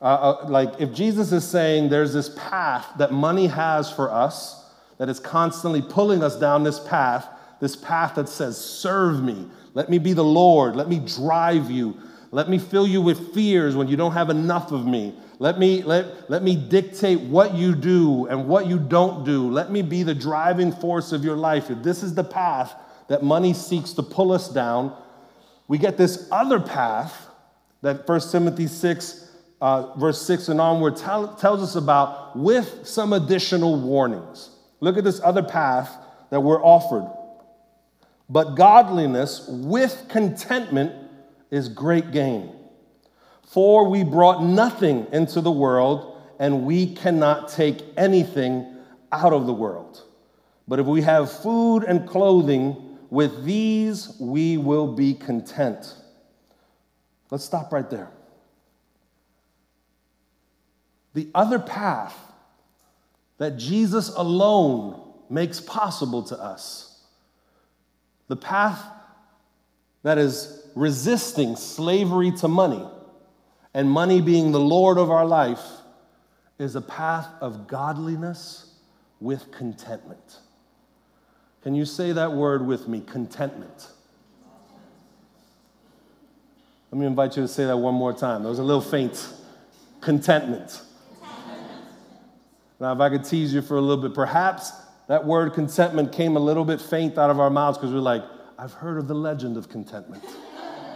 uh, 0.01 0.05
uh, 0.05 0.45
like 0.49 0.73
if 0.79 0.93
Jesus 0.93 1.31
is 1.31 1.47
saying 1.47 1.89
there's 1.89 2.13
this 2.13 2.29
path 2.29 2.87
that 2.97 3.11
money 3.11 3.47
has 3.47 3.91
for 3.91 4.11
us, 4.11 4.65
that 4.97 5.09
is 5.09 5.19
constantly 5.19 5.81
pulling 5.81 6.23
us 6.23 6.37
down 6.37 6.63
this 6.63 6.79
path, 6.79 7.27
this 7.59 7.75
path 7.75 8.15
that 8.15 8.29
says, 8.29 8.57
Serve 8.57 9.23
me, 9.23 9.47
let 9.73 9.89
me 9.89 9.97
be 9.97 10.13
the 10.13 10.23
Lord, 10.23 10.75
let 10.75 10.89
me 10.89 10.99
drive 10.99 11.71
you, 11.71 11.97
let 12.31 12.49
me 12.49 12.59
fill 12.59 12.87
you 12.87 13.01
with 13.01 13.33
fears 13.33 13.75
when 13.75 13.87
you 13.87 13.95
don't 13.95 14.11
have 14.11 14.29
enough 14.29 14.71
of 14.71 14.85
me. 14.85 15.15
Let 15.37 15.59
me, 15.59 15.83
let, 15.83 16.29
let 16.29 16.43
me 16.43 16.55
dictate 16.55 17.19
what 17.19 17.55
you 17.55 17.75
do 17.75 18.25
and 18.27 18.47
what 18.47 18.67
you 18.67 18.79
don't 18.79 19.25
do. 19.25 19.49
Let 19.49 19.69
me 19.69 19.81
be 19.81 20.03
the 20.03 20.15
driving 20.15 20.71
force 20.71 21.11
of 21.11 21.25
your 21.25 21.35
life. 21.35 21.69
If 21.69 21.83
this 21.83 22.03
is 22.03 22.15
the 22.15 22.23
path 22.23 22.73
that 23.09 23.21
money 23.21 23.53
seeks 23.53 23.91
to 23.93 24.03
pull 24.03 24.31
us 24.31 24.49
down, 24.49 24.95
we 25.67 25.77
get 25.77 25.97
this 25.97 26.27
other 26.31 26.59
path 26.59 27.27
that 27.81 28.07
1 28.07 28.21
Timothy 28.31 28.67
6 28.67 29.29
uh, 29.61 29.95
verse 29.95 30.21
6 30.25 30.49
and 30.49 30.59
onward 30.61 30.97
tell, 30.97 31.35
tells 31.35 31.61
us 31.61 31.75
about 31.75 32.35
with 32.35 32.85
some 32.85 33.13
additional 33.13 33.79
warnings. 33.79 34.49
Look 34.79 34.97
at 34.97 35.03
this 35.03 35.21
other 35.23 35.43
path 35.43 35.95
that 36.29 36.41
we're 36.41 36.63
offered. 36.63 37.11
But 38.29 38.55
godliness 38.55 39.45
with 39.47 40.07
contentment 40.09 40.93
is 41.51 41.69
great 41.69 42.11
gain. 42.11 42.51
For 43.43 43.87
we 43.87 44.03
brought 44.03 44.43
nothing 44.43 45.07
into 45.11 45.39
the 45.39 45.51
world, 45.51 46.21
and 46.39 46.65
we 46.65 46.93
cannot 46.93 47.49
take 47.49 47.81
anything 47.95 48.75
out 49.11 49.31
of 49.31 49.45
the 49.45 49.53
world. 49.53 50.03
But 50.67 50.79
if 50.79 50.87
we 50.87 51.01
have 51.03 51.31
food 51.31 51.83
and 51.83 52.07
clothing, 52.07 52.97
with 53.09 53.45
these 53.45 54.17
we 54.19 54.57
will 54.57 54.93
be 54.93 55.13
content. 55.13 55.95
Let's 57.29 57.45
stop 57.45 57.71
right 57.71 57.89
there. 57.89 58.09
The 61.15 61.29
other 61.33 61.59
path 61.59 62.15
that 63.37 63.57
Jesus 63.57 64.09
alone 64.09 65.01
makes 65.29 65.59
possible 65.59 66.21
to 66.23 66.37
us, 66.37 67.01
the 68.27 68.35
path 68.35 68.83
that 70.03 70.17
is 70.17 70.67
resisting 70.75 71.55
slavery 71.55 72.31
to 72.31 72.47
money 72.47 72.85
and 73.73 73.89
money 73.89 74.21
being 74.21 74.51
the 74.51 74.59
Lord 74.59 74.97
of 74.97 75.09
our 75.09 75.25
life, 75.25 75.63
is 76.59 76.75
a 76.75 76.81
path 76.81 77.27
of 77.41 77.65
godliness 77.67 78.73
with 79.19 79.51
contentment. 79.51 80.39
Can 81.63 81.75
you 81.75 81.85
say 81.85 82.11
that 82.11 82.33
word 82.33 82.65
with 82.65 82.87
me? 82.87 83.01
Contentment. 83.01 83.89
Let 86.91 86.99
me 86.99 87.05
invite 87.05 87.35
you 87.35 87.43
to 87.43 87.47
say 87.47 87.65
that 87.65 87.77
one 87.77 87.95
more 87.95 88.13
time. 88.13 88.43
That 88.43 88.49
was 88.49 88.59
a 88.59 88.63
little 88.63 88.81
faint. 88.81 89.33
Contentment. 90.01 90.81
Now, 92.79 92.93
if 92.93 92.99
I 92.99 93.09
could 93.09 93.23
tease 93.23 93.53
you 93.53 93.61
for 93.61 93.77
a 93.77 93.81
little 93.81 94.03
bit, 94.03 94.13
perhaps 94.13 94.71
that 95.07 95.25
word 95.25 95.53
contentment 95.53 96.11
came 96.11 96.35
a 96.35 96.39
little 96.39 96.65
bit 96.65 96.81
faint 96.81 97.17
out 97.17 97.29
of 97.29 97.39
our 97.39 97.49
mouths 97.49 97.77
because 97.77 97.93
we're 97.93 97.99
like, 97.99 98.23
I've 98.57 98.73
heard 98.73 98.97
of 98.97 99.07
the 99.07 99.15
legend 99.15 99.57
of 99.57 99.69
contentment, 99.69 100.23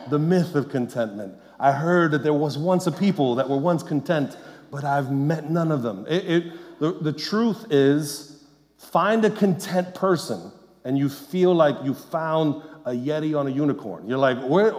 the 0.09 0.19
myth 0.19 0.55
of 0.55 0.69
contentment. 0.69 1.35
I 1.59 1.71
heard 1.71 2.11
that 2.11 2.23
there 2.23 2.33
was 2.33 2.57
once 2.57 2.87
a 2.87 2.91
people 2.91 3.35
that 3.35 3.49
were 3.49 3.57
once 3.57 3.83
content, 3.83 4.37
but 4.71 4.83
I've 4.83 5.11
met 5.11 5.49
none 5.49 5.71
of 5.71 5.81
them. 5.81 6.05
It, 6.07 6.29
it, 6.29 6.79
the, 6.79 6.93
the 6.93 7.13
truth 7.13 7.65
is, 7.69 8.43
find 8.77 9.23
a 9.25 9.29
content 9.29 9.93
person 9.93 10.51
and 10.85 10.97
you 10.97 11.09
feel 11.09 11.53
like 11.53 11.75
you 11.83 11.93
found 11.93 12.63
a 12.85 12.91
Yeti 12.91 13.37
on 13.37 13.47
a 13.47 13.49
unicorn. 13.49 14.07
You're 14.07 14.17
like, 14.17 14.41
where, 14.47 14.73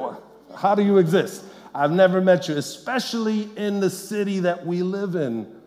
how 0.56 0.74
do 0.74 0.82
you 0.82 0.98
exist? 0.98 1.44
I've 1.74 1.92
never 1.92 2.20
met 2.20 2.48
you, 2.48 2.56
especially 2.56 3.48
in 3.56 3.80
the 3.80 3.90
city 3.90 4.40
that 4.40 4.66
we 4.66 4.82
live 4.82 5.14
in 5.14 5.59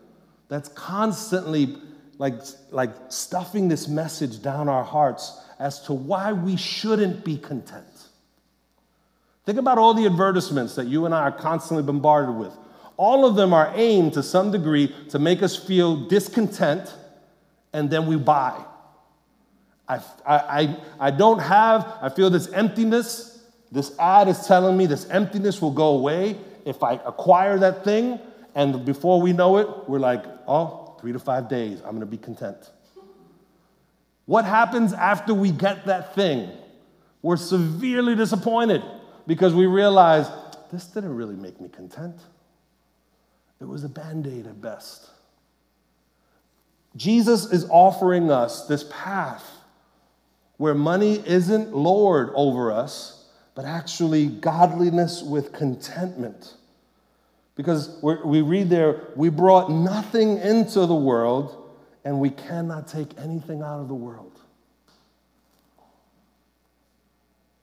that's 0.48 0.68
constantly 0.70 1.76
like, 2.18 2.34
like 2.70 2.90
stuffing 3.08 3.68
this 3.68 3.88
message 3.88 4.42
down 4.42 4.68
our 4.68 4.84
hearts 4.84 5.40
as 5.58 5.80
to 5.82 5.92
why 5.92 6.32
we 6.32 6.56
shouldn't 6.56 7.24
be 7.24 7.36
content. 7.36 7.86
Think 9.46 9.58
about 9.58 9.78
all 9.78 9.94
the 9.94 10.06
advertisements 10.06 10.74
that 10.76 10.86
you 10.86 11.06
and 11.06 11.14
I 11.14 11.22
are 11.22 11.32
constantly 11.32 11.82
bombarded 11.82 12.36
with. 12.36 12.52
All 12.96 13.26
of 13.26 13.34
them 13.36 13.52
are 13.52 13.72
aimed 13.74 14.14
to 14.14 14.22
some 14.22 14.52
degree 14.52 14.94
to 15.10 15.18
make 15.18 15.42
us 15.42 15.56
feel 15.56 15.96
discontent, 16.08 16.94
and 17.72 17.90
then 17.90 18.06
we 18.06 18.16
buy. 18.16 18.64
I, 19.88 20.00
I, 20.26 20.76
I 20.98 21.10
don't 21.10 21.40
have, 21.40 21.98
I 22.00 22.08
feel 22.08 22.30
this 22.30 22.50
emptiness. 22.52 23.42
This 23.70 23.98
ad 23.98 24.28
is 24.28 24.46
telling 24.46 24.76
me 24.76 24.86
this 24.86 25.08
emptiness 25.10 25.60
will 25.60 25.72
go 25.72 25.88
away 25.88 26.38
if 26.64 26.82
I 26.82 26.94
acquire 26.94 27.58
that 27.58 27.84
thing. 27.84 28.20
And 28.54 28.84
before 28.84 29.20
we 29.20 29.32
know 29.32 29.56
it, 29.58 29.68
we're 29.88 29.98
like, 29.98 30.24
oh, 30.46 30.96
three 31.00 31.12
to 31.12 31.18
five 31.18 31.48
days, 31.48 31.80
I'm 31.84 31.92
gonna 31.92 32.06
be 32.06 32.18
content. 32.18 32.70
What 34.26 34.44
happens 34.44 34.92
after 34.92 35.34
we 35.34 35.50
get 35.50 35.86
that 35.86 36.14
thing? 36.14 36.50
We're 37.22 37.36
severely 37.36 38.14
disappointed 38.14 38.82
because 39.26 39.54
we 39.54 39.66
realize 39.66 40.28
this 40.72 40.86
didn't 40.86 41.14
really 41.14 41.36
make 41.36 41.60
me 41.60 41.68
content. 41.68 42.16
It 43.60 43.66
was 43.66 43.84
a 43.84 43.88
band 43.88 44.26
aid 44.26 44.46
at 44.46 44.60
best. 44.60 45.10
Jesus 46.96 47.52
is 47.52 47.66
offering 47.70 48.30
us 48.30 48.66
this 48.66 48.84
path 48.90 49.44
where 50.56 50.74
money 50.74 51.22
isn't 51.26 51.74
Lord 51.74 52.30
over 52.34 52.70
us, 52.72 53.26
but 53.54 53.64
actually 53.64 54.26
godliness 54.26 55.22
with 55.22 55.52
contentment. 55.52 56.54
Because 57.56 57.98
we 58.02 58.40
read 58.42 58.68
there, 58.68 59.08
we 59.14 59.28
brought 59.28 59.70
nothing 59.70 60.38
into 60.38 60.86
the 60.86 60.94
world, 60.94 61.70
and 62.04 62.18
we 62.18 62.30
cannot 62.30 62.88
take 62.88 63.16
anything 63.16 63.62
out 63.62 63.80
of 63.80 63.88
the 63.88 63.94
world. 63.94 64.40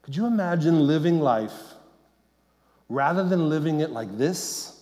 Could 0.02 0.16
you 0.16 0.26
imagine 0.26 0.88
living 0.88 1.20
life 1.20 1.54
rather 2.90 3.28
than 3.28 3.50
living 3.50 3.82
it 3.82 3.90
like 3.90 4.18
this, 4.18 4.82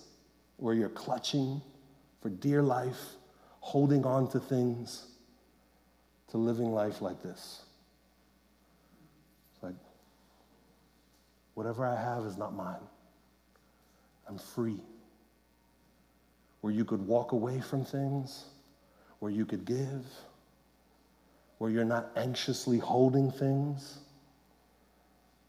where 0.58 0.76
you're 0.76 0.90
clutching 0.90 1.62
for 2.22 2.30
dear 2.30 2.62
life, 2.62 3.00
holding 3.62 4.06
on 4.06 4.30
to 4.30 4.40
things, 4.40 5.08
to 6.30 6.38
living 6.38 6.72
life 6.72 7.02
like 7.02 7.22
this? 7.24 7.64
It's 9.56 9.64
like, 9.64 9.76
whatever 11.56 11.86
I 11.86 12.00
have 12.00 12.26
is 12.26 12.38
not 12.38 12.54
mine. 12.54 12.80
I'm 14.28 14.38
free 14.38 14.80
where 16.62 16.74
you 16.74 16.86
could 16.86 17.06
walk 17.06 17.32
away 17.32 17.62
from 17.62 17.86
things, 17.86 18.46
where 19.20 19.32
you 19.32 19.46
could 19.46 19.66
give, 19.66 20.06
where 21.58 21.70
you're 21.70 21.86
not 21.86 22.10
anxiously 22.16 22.78
holding 22.78 23.32
things. 23.32 24.00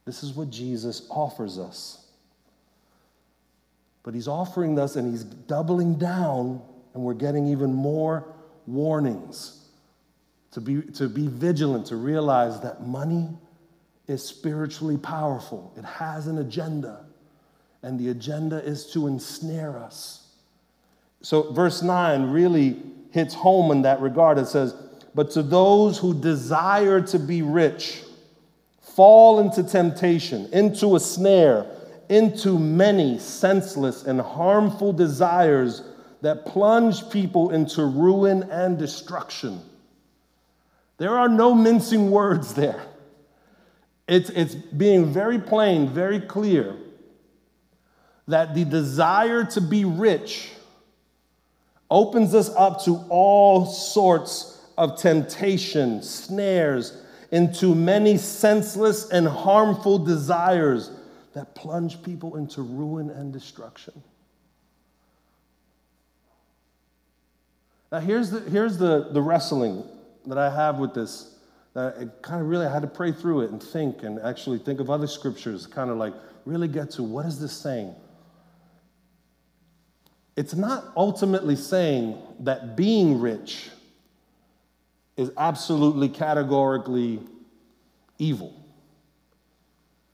This 0.05 0.23
is 0.23 0.33
what 0.35 0.51
Jesus 0.51 1.07
offers 1.11 1.59
us. 1.59 2.07
But 4.03 4.15
he's 4.15 4.29
offering 4.29 4.79
us 4.79 4.97
and 4.97 5.11
he's 5.11 5.25
doubling 5.25 5.97
down, 5.97 6.63
and 6.95 7.03
we're 7.03 7.15
getting 7.15 7.47
even 7.49 7.73
more 7.73 8.27
warnings 8.67 9.69
to 10.53 10.61
be, 10.61 10.83
to 10.83 11.09
be 11.09 11.29
vigilant, 11.29 11.87
to 11.87 11.97
realize 11.97 12.61
that 12.61 12.87
money 12.87 13.29
is 14.09 14.25
spiritually 14.25 14.97
powerful, 14.97 15.73
it 15.77 15.85
has 15.85 16.27
an 16.27 16.39
agenda, 16.39 17.05
and 17.83 17.99
the 17.99 18.09
agenda 18.09 18.57
is 18.65 18.91
to 18.93 19.07
ensnare 19.07 19.79
us. 19.79 20.30
So, 21.23 21.53
verse 21.53 21.83
9 21.83 22.31
really 22.31 22.83
hits 23.11 23.35
home 23.35 23.71
in 23.71 23.83
that 23.83 24.01
regard. 24.01 24.39
It 24.39 24.47
says, 24.47 24.75
But 25.15 25.31
to 25.33 25.43
those 25.43 25.99
who 25.99 26.15
desire 26.15 27.01
to 27.03 27.19
be 27.19 27.43
rich, 27.43 28.03
fall 28.81 29.41
into 29.41 29.63
temptation, 29.63 30.49
into 30.53 30.97
a 30.97 31.01
snare, 31.01 31.67
into 32.09 32.59
many 32.59 33.19
senseless 33.19 34.05
and 34.05 34.21
harmful 34.21 34.93
desires 34.93 35.83
that 36.23 36.47
plunge 36.47 37.09
people 37.11 37.51
into 37.51 37.85
ruin 37.85 38.43
and 38.45 38.79
destruction. 38.79 39.61
There 40.99 41.19
are 41.19 41.29
no 41.29 41.55
mincing 41.55 42.11
words 42.11 42.55
there. 42.55 42.83
It's, 44.07 44.29
it's 44.31 44.55
being 44.55 45.13
very 45.13 45.39
plain, 45.39 45.89
very 45.89 46.21
clear 46.21 46.77
that 48.27 48.55
the 48.55 48.65
desire 48.65 49.45
to 49.45 49.61
be 49.61 49.85
rich 49.85 50.51
opens 51.91 52.35
us 52.35 52.51
up 52.57 52.85
to 52.85 53.05
all 53.09 53.67
sorts 53.67 54.65
of 54.79 54.99
temptation, 54.99 56.03
snares, 56.03 57.03
into 57.31 57.75
many 57.75 58.17
senseless 58.17 59.11
and 59.11 59.27
harmful 59.27 59.99
desires 59.99 60.91
that 61.35 61.55
plunge 61.55 62.03
people 62.03 62.37
into 62.37 62.63
ruin 62.63 63.11
and 63.11 63.33
destruction. 63.33 64.03
Now, 67.93 68.01
here's 68.01 68.31
the, 68.31 68.41
here's 68.41 68.79
the, 68.79 69.09
the 69.13 69.21
wrestling 69.21 69.85
that 70.27 70.39
I 70.39 70.51
have 70.51 70.79
with 70.79 70.95
this. 70.95 71.35
That 71.75 71.97
I 71.99 72.07
kind 72.23 72.41
of 72.41 72.49
really 72.49 72.67
I 72.67 72.73
had 72.73 72.83
to 72.83 72.89
pray 72.89 73.13
through 73.13 73.43
it 73.43 73.51
and 73.51 73.63
think 73.63 74.03
and 74.03 74.19
actually 74.21 74.59
think 74.59 74.81
of 74.81 74.91
other 74.91 75.07
scriptures, 75.07 75.67
kind 75.67 75.91
of 75.91 75.99
like 75.99 76.15
really 76.45 76.69
get 76.69 76.91
to 76.93 77.03
what 77.03 77.27
is 77.27 77.39
this 77.41 77.53
saying? 77.53 77.95
It's 80.41 80.55
not 80.55 80.91
ultimately 80.97 81.55
saying 81.55 82.17
that 82.39 82.75
being 82.75 83.21
rich 83.21 83.69
is 85.19 85.31
absolutely 85.37 86.09
categorically 86.09 87.21
evil. 88.19 88.55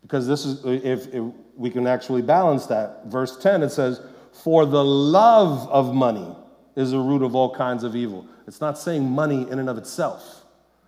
Because 0.02 0.26
this 0.26 0.44
is, 0.44 0.64
if, 0.64 1.14
if, 1.14 1.22
we 1.54 1.70
can 1.70 1.86
actually 1.86 2.22
balance 2.22 2.66
that. 2.66 3.06
Verse 3.06 3.36
10, 3.36 3.62
it 3.62 3.70
says, 3.70 4.00
For 4.32 4.66
the 4.66 4.84
love 4.84 5.68
of 5.68 5.94
money 5.94 6.34
is 6.74 6.90
the 6.90 6.98
root 6.98 7.22
of 7.22 7.36
all 7.36 7.54
kinds 7.54 7.84
of 7.84 7.94
evil. 7.94 8.26
It's 8.48 8.60
not 8.60 8.76
saying 8.76 9.08
money 9.08 9.48
in 9.48 9.60
and 9.60 9.68
of 9.68 9.78
itself, 9.78 10.44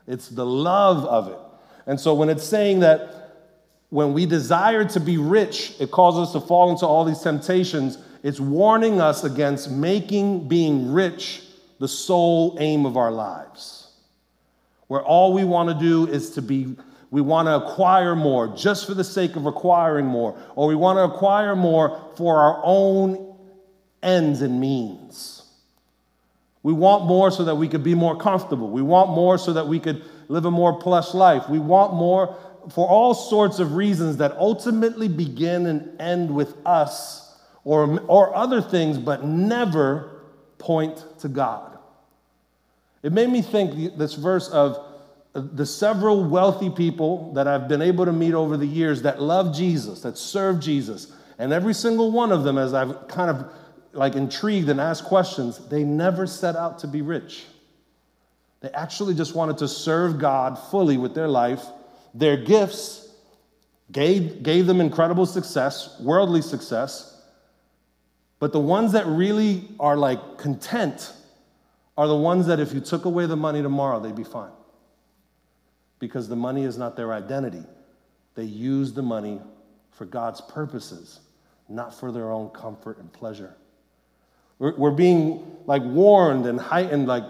it's 0.08 0.28
the 0.28 0.44
love 0.46 1.04
of 1.04 1.28
it. 1.28 1.38
And 1.86 2.00
so 2.00 2.12
when 2.12 2.28
it's 2.28 2.42
saying 2.42 2.80
that 2.80 3.44
when 3.90 4.14
we 4.14 4.26
desire 4.26 4.84
to 4.86 4.98
be 4.98 5.16
rich, 5.16 5.74
it 5.78 5.92
causes 5.92 6.26
us 6.26 6.32
to 6.32 6.40
fall 6.40 6.72
into 6.72 6.86
all 6.86 7.04
these 7.04 7.20
temptations, 7.20 7.98
it's 8.22 8.40
warning 8.40 9.00
us 9.00 9.24
against 9.24 9.70
making 9.70 10.48
being 10.48 10.92
rich 10.92 11.42
the 11.78 11.88
sole 11.88 12.56
aim 12.60 12.86
of 12.86 12.96
our 12.96 13.10
lives. 13.10 13.92
Where 14.88 15.02
all 15.02 15.32
we 15.32 15.44
want 15.44 15.68
to 15.68 15.74
do 15.74 16.10
is 16.10 16.30
to 16.30 16.42
be, 16.42 16.76
we 17.10 17.20
want 17.20 17.46
to 17.46 17.56
acquire 17.56 18.16
more 18.16 18.48
just 18.48 18.86
for 18.86 18.94
the 18.94 19.04
sake 19.04 19.36
of 19.36 19.46
acquiring 19.46 20.06
more, 20.06 20.36
or 20.56 20.66
we 20.66 20.74
want 20.74 20.96
to 20.96 21.14
acquire 21.14 21.54
more 21.54 22.12
for 22.16 22.40
our 22.40 22.60
own 22.64 23.36
ends 24.02 24.42
and 24.42 24.60
means. 24.60 25.42
We 26.62 26.72
want 26.72 27.04
more 27.04 27.30
so 27.30 27.44
that 27.44 27.54
we 27.54 27.68
could 27.68 27.84
be 27.84 27.94
more 27.94 28.16
comfortable. 28.16 28.68
We 28.68 28.82
want 28.82 29.10
more 29.10 29.38
so 29.38 29.52
that 29.52 29.68
we 29.68 29.78
could 29.78 30.02
live 30.28 30.44
a 30.44 30.50
more 30.50 30.78
plush 30.78 31.14
life. 31.14 31.48
We 31.48 31.58
want 31.58 31.94
more 31.94 32.36
for 32.70 32.86
all 32.86 33.14
sorts 33.14 33.60
of 33.60 33.74
reasons 33.74 34.18
that 34.18 34.32
ultimately 34.32 35.08
begin 35.08 35.66
and 35.66 36.00
end 36.00 36.34
with 36.34 36.54
us 36.66 37.27
or, 37.68 38.00
or 38.06 38.34
other 38.34 38.62
things, 38.62 38.96
but 38.96 39.26
never 39.26 40.22
point 40.56 41.04
to 41.18 41.28
God. 41.28 41.76
It 43.02 43.12
made 43.12 43.28
me 43.28 43.42
think 43.42 43.98
this 43.98 44.14
verse 44.14 44.48
of 44.48 44.82
uh, 45.34 45.42
the 45.52 45.66
several 45.66 46.24
wealthy 46.24 46.70
people 46.70 47.30
that 47.34 47.46
I've 47.46 47.68
been 47.68 47.82
able 47.82 48.06
to 48.06 48.12
meet 48.12 48.32
over 48.32 48.56
the 48.56 48.66
years 48.66 49.02
that 49.02 49.20
love 49.20 49.54
Jesus, 49.54 50.00
that 50.00 50.16
serve 50.16 50.60
Jesus. 50.60 51.12
And 51.38 51.52
every 51.52 51.74
single 51.74 52.10
one 52.10 52.32
of 52.32 52.42
them, 52.42 52.56
as 52.56 52.72
I've 52.72 53.06
kind 53.06 53.28
of 53.28 53.52
like 53.92 54.14
intrigued 54.14 54.70
and 54.70 54.80
asked 54.80 55.04
questions, 55.04 55.58
they 55.68 55.84
never 55.84 56.26
set 56.26 56.56
out 56.56 56.78
to 56.78 56.86
be 56.86 57.02
rich. 57.02 57.44
They 58.60 58.70
actually 58.70 59.12
just 59.12 59.34
wanted 59.34 59.58
to 59.58 59.68
serve 59.68 60.18
God 60.18 60.58
fully 60.70 60.96
with 60.96 61.14
their 61.14 61.28
life. 61.28 61.66
Their 62.14 62.38
gifts 62.38 63.12
gave, 63.92 64.42
gave 64.42 64.66
them 64.66 64.80
incredible 64.80 65.26
success, 65.26 66.00
worldly 66.00 66.40
success. 66.40 67.16
But 68.38 68.52
the 68.52 68.60
ones 68.60 68.92
that 68.92 69.06
really 69.06 69.64
are 69.80 69.96
like 69.96 70.38
content 70.38 71.12
are 71.96 72.06
the 72.06 72.16
ones 72.16 72.46
that 72.46 72.60
if 72.60 72.72
you 72.72 72.80
took 72.80 73.04
away 73.04 73.26
the 73.26 73.36
money 73.36 73.62
tomorrow, 73.62 73.98
they'd 73.98 74.14
be 74.14 74.24
fine. 74.24 74.52
Because 75.98 76.28
the 76.28 76.36
money 76.36 76.62
is 76.62 76.78
not 76.78 76.96
their 76.96 77.12
identity. 77.12 77.64
They 78.36 78.44
use 78.44 78.92
the 78.92 79.02
money 79.02 79.40
for 79.90 80.04
God's 80.04 80.40
purposes, 80.40 81.18
not 81.68 81.92
for 81.92 82.12
their 82.12 82.30
own 82.30 82.50
comfort 82.50 82.98
and 82.98 83.12
pleasure. 83.12 83.56
We're, 84.60 84.76
we're 84.76 84.90
being 84.92 85.56
like 85.66 85.82
warned 85.82 86.46
and 86.46 86.60
heightened, 86.60 87.08
like 87.08 87.24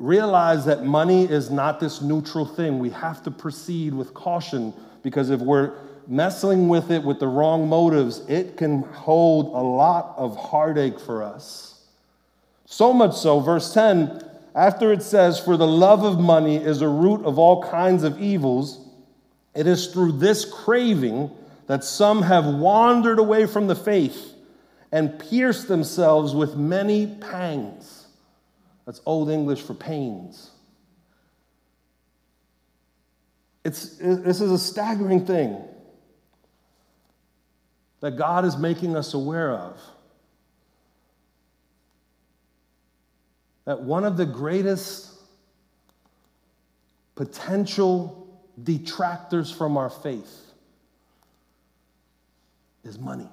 realize 0.00 0.64
that 0.64 0.82
money 0.82 1.24
is 1.24 1.50
not 1.50 1.78
this 1.78 2.02
neutral 2.02 2.44
thing. 2.44 2.80
We 2.80 2.90
have 2.90 3.22
to 3.22 3.30
proceed 3.30 3.94
with 3.94 4.14
caution 4.14 4.74
because 5.04 5.30
if 5.30 5.40
we're 5.40 5.74
messing 6.10 6.68
with 6.68 6.90
it 6.90 7.04
with 7.04 7.20
the 7.20 7.28
wrong 7.28 7.68
motives, 7.68 8.18
it 8.28 8.56
can 8.56 8.82
hold 8.82 9.46
a 9.46 9.64
lot 9.64 10.12
of 10.16 10.36
heartache 10.36 10.98
for 10.98 11.22
us. 11.22 11.86
So 12.66 12.92
much 12.92 13.16
so, 13.16 13.38
verse 13.38 13.72
10, 13.72 14.20
after 14.54 14.92
it 14.92 15.02
says, 15.02 15.38
For 15.38 15.56
the 15.56 15.66
love 15.66 16.02
of 16.02 16.18
money 16.18 16.56
is 16.56 16.82
a 16.82 16.88
root 16.88 17.24
of 17.24 17.38
all 17.38 17.62
kinds 17.62 18.02
of 18.02 18.20
evils, 18.20 18.88
it 19.54 19.68
is 19.68 19.86
through 19.86 20.12
this 20.12 20.44
craving 20.44 21.30
that 21.68 21.84
some 21.84 22.22
have 22.22 22.44
wandered 22.44 23.20
away 23.20 23.46
from 23.46 23.68
the 23.68 23.76
faith 23.76 24.34
and 24.90 25.16
pierced 25.20 25.68
themselves 25.68 26.34
with 26.34 26.56
many 26.56 27.06
pangs. 27.06 28.08
That's 28.84 29.00
Old 29.06 29.30
English 29.30 29.62
for 29.62 29.74
pains. 29.74 30.50
It's, 33.64 33.96
this 33.98 34.40
is 34.40 34.50
a 34.50 34.58
staggering 34.58 35.24
thing 35.24 35.62
that 38.00 38.16
God 38.16 38.44
is 38.44 38.56
making 38.56 38.96
us 38.96 39.14
aware 39.14 39.52
of. 39.52 39.80
That 43.66 43.82
one 43.82 44.04
of 44.04 44.16
the 44.16 44.26
greatest 44.26 45.14
potential 47.14 48.26
detractors 48.62 49.52
from 49.52 49.76
our 49.76 49.90
faith 49.90 50.52
is 52.82 52.98
money. 52.98 53.28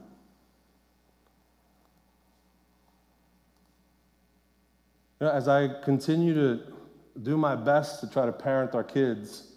You 5.20 5.28
know, 5.28 5.32
as 5.32 5.48
I 5.48 5.82
continue 5.84 6.34
to 6.34 6.60
do 7.24 7.38
my 7.38 7.56
best 7.56 8.02
to 8.02 8.10
try 8.10 8.26
to 8.26 8.32
parent 8.32 8.76
our 8.76 8.84
kids, 8.84 9.48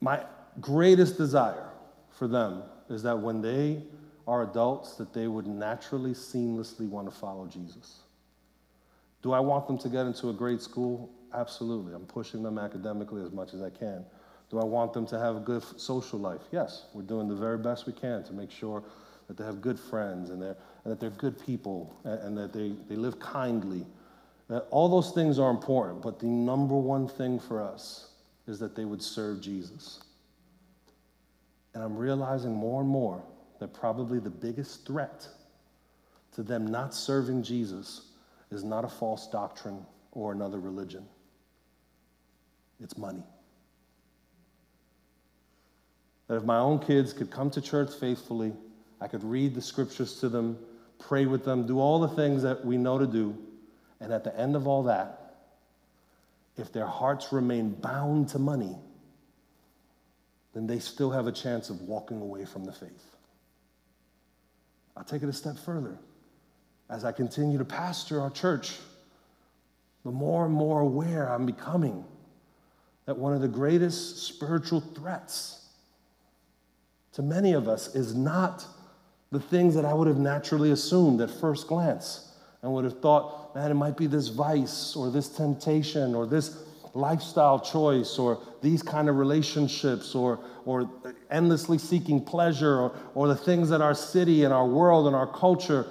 my 0.00 0.22
greatest 0.60 1.16
desire 1.16 1.70
for 2.10 2.28
them 2.28 2.62
is 2.88 3.02
that 3.02 3.18
when 3.18 3.40
they 3.40 3.82
are 4.26 4.42
adults, 4.42 4.96
that 4.96 5.12
they 5.12 5.28
would 5.28 5.46
naturally, 5.46 6.12
seamlessly 6.12 6.88
want 6.88 7.08
to 7.08 7.14
follow 7.14 7.46
Jesus. 7.46 8.00
Do 9.22 9.32
I 9.32 9.40
want 9.40 9.66
them 9.66 9.78
to 9.78 9.88
get 9.88 10.06
into 10.06 10.30
a 10.30 10.32
great 10.32 10.60
school? 10.60 11.10
Absolutely. 11.34 11.94
I'm 11.94 12.06
pushing 12.06 12.42
them 12.42 12.58
academically 12.58 13.22
as 13.22 13.32
much 13.32 13.54
as 13.54 13.62
I 13.62 13.70
can. 13.70 14.04
Do 14.50 14.60
I 14.60 14.64
want 14.64 14.92
them 14.92 15.06
to 15.08 15.18
have 15.18 15.36
a 15.36 15.40
good 15.40 15.62
social 15.78 16.18
life? 16.18 16.42
Yes. 16.52 16.86
We're 16.94 17.02
doing 17.02 17.28
the 17.28 17.34
very 17.34 17.58
best 17.58 17.86
we 17.86 17.92
can 17.92 18.22
to 18.24 18.32
make 18.32 18.50
sure 18.50 18.82
that 19.26 19.36
they 19.36 19.44
have 19.44 19.60
good 19.60 19.78
friends 19.78 20.30
and, 20.30 20.42
and 20.42 20.56
that 20.84 21.00
they're 21.00 21.10
good 21.10 21.44
people 21.44 21.96
and, 22.04 22.20
and 22.20 22.38
that 22.38 22.52
they, 22.52 22.74
they 22.88 22.96
live 22.96 23.18
kindly. 23.18 23.84
That 24.48 24.66
all 24.70 24.88
those 24.88 25.10
things 25.10 25.38
are 25.40 25.50
important, 25.50 26.02
but 26.02 26.20
the 26.20 26.26
number 26.26 26.76
one 26.76 27.08
thing 27.08 27.40
for 27.40 27.60
us 27.60 28.10
is 28.46 28.60
that 28.60 28.76
they 28.76 28.84
would 28.84 29.02
serve 29.02 29.40
Jesus. 29.40 30.04
And 31.76 31.84
I'm 31.84 31.94
realizing 31.94 32.54
more 32.54 32.80
and 32.80 32.88
more 32.88 33.22
that 33.60 33.74
probably 33.74 34.18
the 34.18 34.30
biggest 34.30 34.86
threat 34.86 35.28
to 36.32 36.42
them 36.42 36.66
not 36.66 36.94
serving 36.94 37.42
Jesus 37.42 38.12
is 38.50 38.64
not 38.64 38.86
a 38.86 38.88
false 38.88 39.26
doctrine 39.26 39.84
or 40.12 40.32
another 40.32 40.58
religion, 40.58 41.04
it's 42.82 42.96
money. 42.96 43.22
That 46.28 46.36
if 46.36 46.44
my 46.44 46.56
own 46.56 46.78
kids 46.78 47.12
could 47.12 47.30
come 47.30 47.50
to 47.50 47.60
church 47.60 47.90
faithfully, 48.00 48.54
I 49.02 49.06
could 49.06 49.22
read 49.22 49.54
the 49.54 49.60
scriptures 49.60 50.18
to 50.20 50.30
them, 50.30 50.58
pray 50.98 51.26
with 51.26 51.44
them, 51.44 51.66
do 51.66 51.78
all 51.78 51.98
the 51.98 52.08
things 52.08 52.42
that 52.42 52.64
we 52.64 52.78
know 52.78 52.98
to 52.98 53.06
do. 53.06 53.36
And 54.00 54.14
at 54.14 54.24
the 54.24 54.34
end 54.34 54.56
of 54.56 54.66
all 54.66 54.84
that, 54.84 55.36
if 56.56 56.72
their 56.72 56.86
hearts 56.86 57.34
remain 57.34 57.72
bound 57.72 58.30
to 58.30 58.38
money, 58.38 58.78
then 60.56 60.66
they 60.66 60.78
still 60.78 61.10
have 61.10 61.26
a 61.26 61.32
chance 61.32 61.68
of 61.68 61.82
walking 61.82 62.18
away 62.18 62.46
from 62.46 62.64
the 62.64 62.72
faith. 62.72 63.14
I'll 64.96 65.04
take 65.04 65.22
it 65.22 65.28
a 65.28 65.32
step 65.32 65.58
further. 65.58 65.98
As 66.88 67.04
I 67.04 67.12
continue 67.12 67.58
to 67.58 67.64
pastor 67.64 68.22
our 68.22 68.30
church, 68.30 68.72
the 70.02 70.10
more 70.10 70.46
and 70.46 70.54
more 70.54 70.80
aware 70.80 71.30
I'm 71.30 71.44
becoming 71.44 72.02
that 73.04 73.18
one 73.18 73.34
of 73.34 73.42
the 73.42 73.48
greatest 73.48 74.26
spiritual 74.26 74.80
threats 74.80 75.66
to 77.12 77.22
many 77.22 77.52
of 77.52 77.68
us 77.68 77.94
is 77.94 78.14
not 78.14 78.64
the 79.32 79.40
things 79.40 79.74
that 79.74 79.84
I 79.84 79.92
would 79.92 80.08
have 80.08 80.16
naturally 80.16 80.70
assumed 80.70 81.20
at 81.20 81.30
first 81.30 81.66
glance 81.66 82.32
and 82.62 82.72
would 82.72 82.84
have 82.84 83.00
thought, 83.00 83.54
man, 83.54 83.70
it 83.70 83.74
might 83.74 83.98
be 83.98 84.06
this 84.06 84.28
vice 84.28 84.96
or 84.96 85.10
this 85.10 85.28
temptation 85.28 86.14
or 86.14 86.24
this 86.24 86.65
lifestyle 86.96 87.60
choice 87.60 88.18
or 88.18 88.40
these 88.62 88.82
kind 88.82 89.08
of 89.08 89.16
relationships 89.16 90.14
or, 90.14 90.40
or 90.64 90.90
endlessly 91.30 91.78
seeking 91.78 92.20
pleasure 92.24 92.80
or, 92.80 92.96
or 93.14 93.28
the 93.28 93.36
things 93.36 93.68
that 93.68 93.80
our 93.80 93.94
city 93.94 94.44
and 94.44 94.52
our 94.52 94.66
world 94.66 95.06
and 95.06 95.14
our 95.14 95.26
culture, 95.26 95.86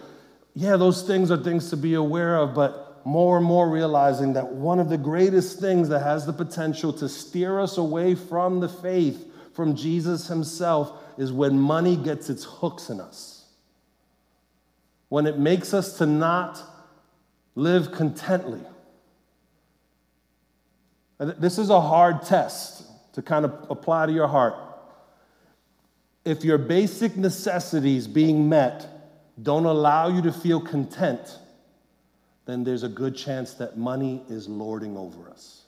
yeah, 0.55 0.75
those 0.75 1.03
things 1.03 1.29
are 1.31 1.37
things 1.37 1.69
to 1.69 1.77
be 1.77 1.93
aware 1.93 2.37
of, 2.37 2.53
but 2.55 3.05
more 3.05 3.37
and 3.37 3.45
more 3.45 3.69
realizing 3.69 4.33
that 4.33 4.47
one 4.51 4.79
of 4.79 4.89
the 4.89 4.97
greatest 4.97 5.59
things 5.59 5.89
that 5.89 6.01
has 6.01 6.25
the 6.25 6.33
potential 6.33 6.91
to 6.91 7.07
steer 7.07 7.59
us 7.59 7.77
away 7.77 8.15
from 8.15 8.59
the 8.59 8.69
faith, 8.69 9.27
from 9.53 9.75
Jesus 9.75 10.27
himself, 10.27 10.91
is 11.17 11.31
when 11.31 11.59
money 11.59 11.95
gets 11.95 12.29
its 12.29 12.43
hooks 12.43 12.89
in 12.89 12.99
us. 12.99 13.45
When 15.09 15.27
it 15.27 15.37
makes 15.37 15.73
us 15.73 15.99
to 15.99 16.07
not 16.07 16.61
live 17.53 17.91
contently 17.91 18.65
this 21.17 21.57
is 21.57 21.69
a 21.69 21.79
hard 21.79 22.23
test 22.23 22.83
to 23.13 23.21
kind 23.21 23.45
of 23.45 23.67
apply 23.69 24.07
to 24.07 24.11
your 24.11 24.27
heart. 24.27 24.55
If 26.25 26.43
your 26.43 26.57
basic 26.57 27.15
necessities 27.15 28.07
being 28.07 28.49
met 28.49 28.87
don't 29.41 29.65
allow 29.65 30.07
you 30.07 30.21
to 30.23 30.31
feel 30.31 30.59
content, 30.59 31.37
then 32.45 32.63
there's 32.63 32.83
a 32.83 32.89
good 32.89 33.15
chance 33.15 33.53
that 33.55 33.77
money 33.77 34.23
is 34.29 34.47
lording 34.47 34.97
over 34.97 35.29
us. 35.29 35.63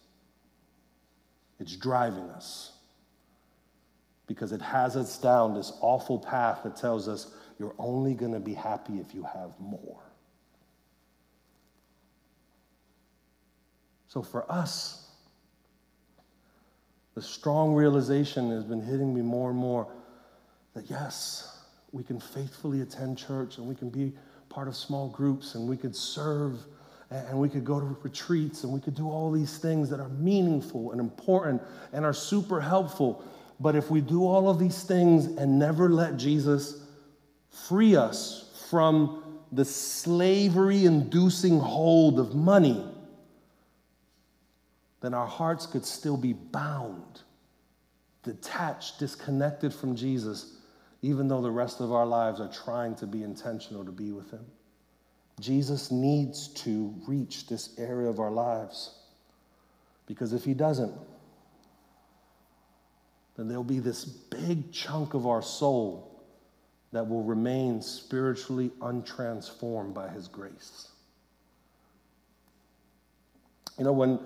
It's 1.60 1.76
driving 1.76 2.30
us 2.30 2.74
because 4.28 4.52
it 4.52 4.62
has 4.62 4.96
us 4.96 5.18
down 5.18 5.54
this 5.54 5.72
awful 5.82 6.20
path 6.20 6.60
that 6.64 6.76
tells 6.76 7.08
us 7.08 7.34
you're 7.58 7.76
only 7.80 8.14
going 8.14 8.34
to 8.34 8.40
be 8.40 8.54
happy 8.54 9.00
if 9.00 9.14
you 9.14 9.24
have 9.24 9.58
more. 9.60 10.02
So 14.08 14.22
for 14.22 14.50
us, 14.52 15.07
the 17.18 17.24
strong 17.24 17.74
realization 17.74 18.52
has 18.52 18.64
been 18.64 18.80
hitting 18.80 19.12
me 19.12 19.24
more 19.24 19.50
and 19.50 19.58
more 19.58 19.88
that 20.76 20.88
yes, 20.88 21.64
we 21.92 22.04
can 22.04 22.20
faithfully 22.20 22.82
attend 22.82 23.18
church 23.18 23.58
and 23.58 23.68
we 23.68 23.74
can 23.74 23.90
be 23.90 24.14
part 24.50 24.68
of 24.68 24.76
small 24.76 25.10
groups 25.10 25.56
and 25.56 25.68
we 25.68 25.76
could 25.76 25.96
serve 25.96 26.60
and 27.10 27.36
we 27.36 27.50
could 27.50 27.66
go 27.66 27.80
to 27.80 27.98
retreats 28.04 28.64
and 28.64 28.72
we 28.72 28.80
could 28.80 28.94
do 28.94 29.10
all 29.10 29.32
these 29.32 29.58
things 29.58 29.90
that 29.90 30.00
are 30.00 30.10
meaningful 30.10 30.92
and 30.92 31.02
important 31.02 31.60
and 31.92 32.06
are 32.06 32.14
super 32.14 32.62
helpful. 32.62 33.26
But 33.60 33.76
if 33.76 33.90
we 33.90 34.00
do 34.00 34.24
all 34.24 34.48
of 34.48 34.60
these 34.60 34.84
things 34.84 35.26
and 35.26 35.58
never 35.58 35.90
let 35.90 36.18
Jesus 36.18 36.84
free 37.50 37.96
us 37.96 38.52
from 38.70 39.24
the 39.52 39.66
slavery 39.66 40.86
inducing 40.86 41.60
hold 41.60 42.20
of 42.20 42.36
money, 42.36 42.86
then 45.02 45.14
our 45.14 45.28
hearts 45.28 45.66
could 45.66 45.86
still 45.86 46.18
be 46.18 46.34
bound, 46.34 47.22
detached, 48.24 49.00
disconnected 49.00 49.74
from 49.74 49.96
Jesus, 49.96 50.58
even 51.02 51.28
though 51.28 51.42
the 51.42 51.52
rest 51.52 51.80
of 51.80 51.92
our 51.92 52.06
lives 52.06 52.40
are 52.40 52.52
trying 52.52 52.96
to 52.96 53.06
be 53.06 53.24
intentional 53.24 53.86
to 53.86 53.92
be 53.92 54.12
with 54.12 54.32
Him. 54.32 54.46
Jesus 55.40 55.92
needs 55.92 56.48
to 56.50 56.94
reach 57.08 57.48
this 57.48 57.78
area 57.78 58.10
of 58.10 58.20
our 58.20 58.32
lives 58.32 58.96
because 60.08 60.34
if 60.34 60.44
He 60.44 60.56
doesn't, 60.56 60.94
then 63.36 63.48
there'll 63.48 63.64
be 63.64 63.80
this 63.80 64.04
big 64.04 64.72
chunk 64.72 65.14
of 65.14 65.28
our 65.28 65.44
soul 65.44 66.24
that 66.92 67.08
will 67.08 67.24
remain 67.24 67.82
spiritually 67.84 68.72
untransformed 68.80 69.94
by 69.94 70.08
His 70.08 70.28
grace. 70.28 70.88
You 73.78 73.84
know, 73.84 73.92
when 73.92 74.20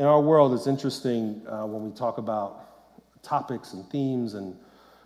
in 0.00 0.06
our 0.06 0.18
world, 0.22 0.54
it's 0.54 0.66
interesting 0.66 1.42
uh, 1.46 1.66
when 1.66 1.84
we 1.84 1.94
talk 1.94 2.16
about 2.16 3.22
topics 3.22 3.74
and 3.74 3.86
themes, 3.90 4.32
and 4.32 4.56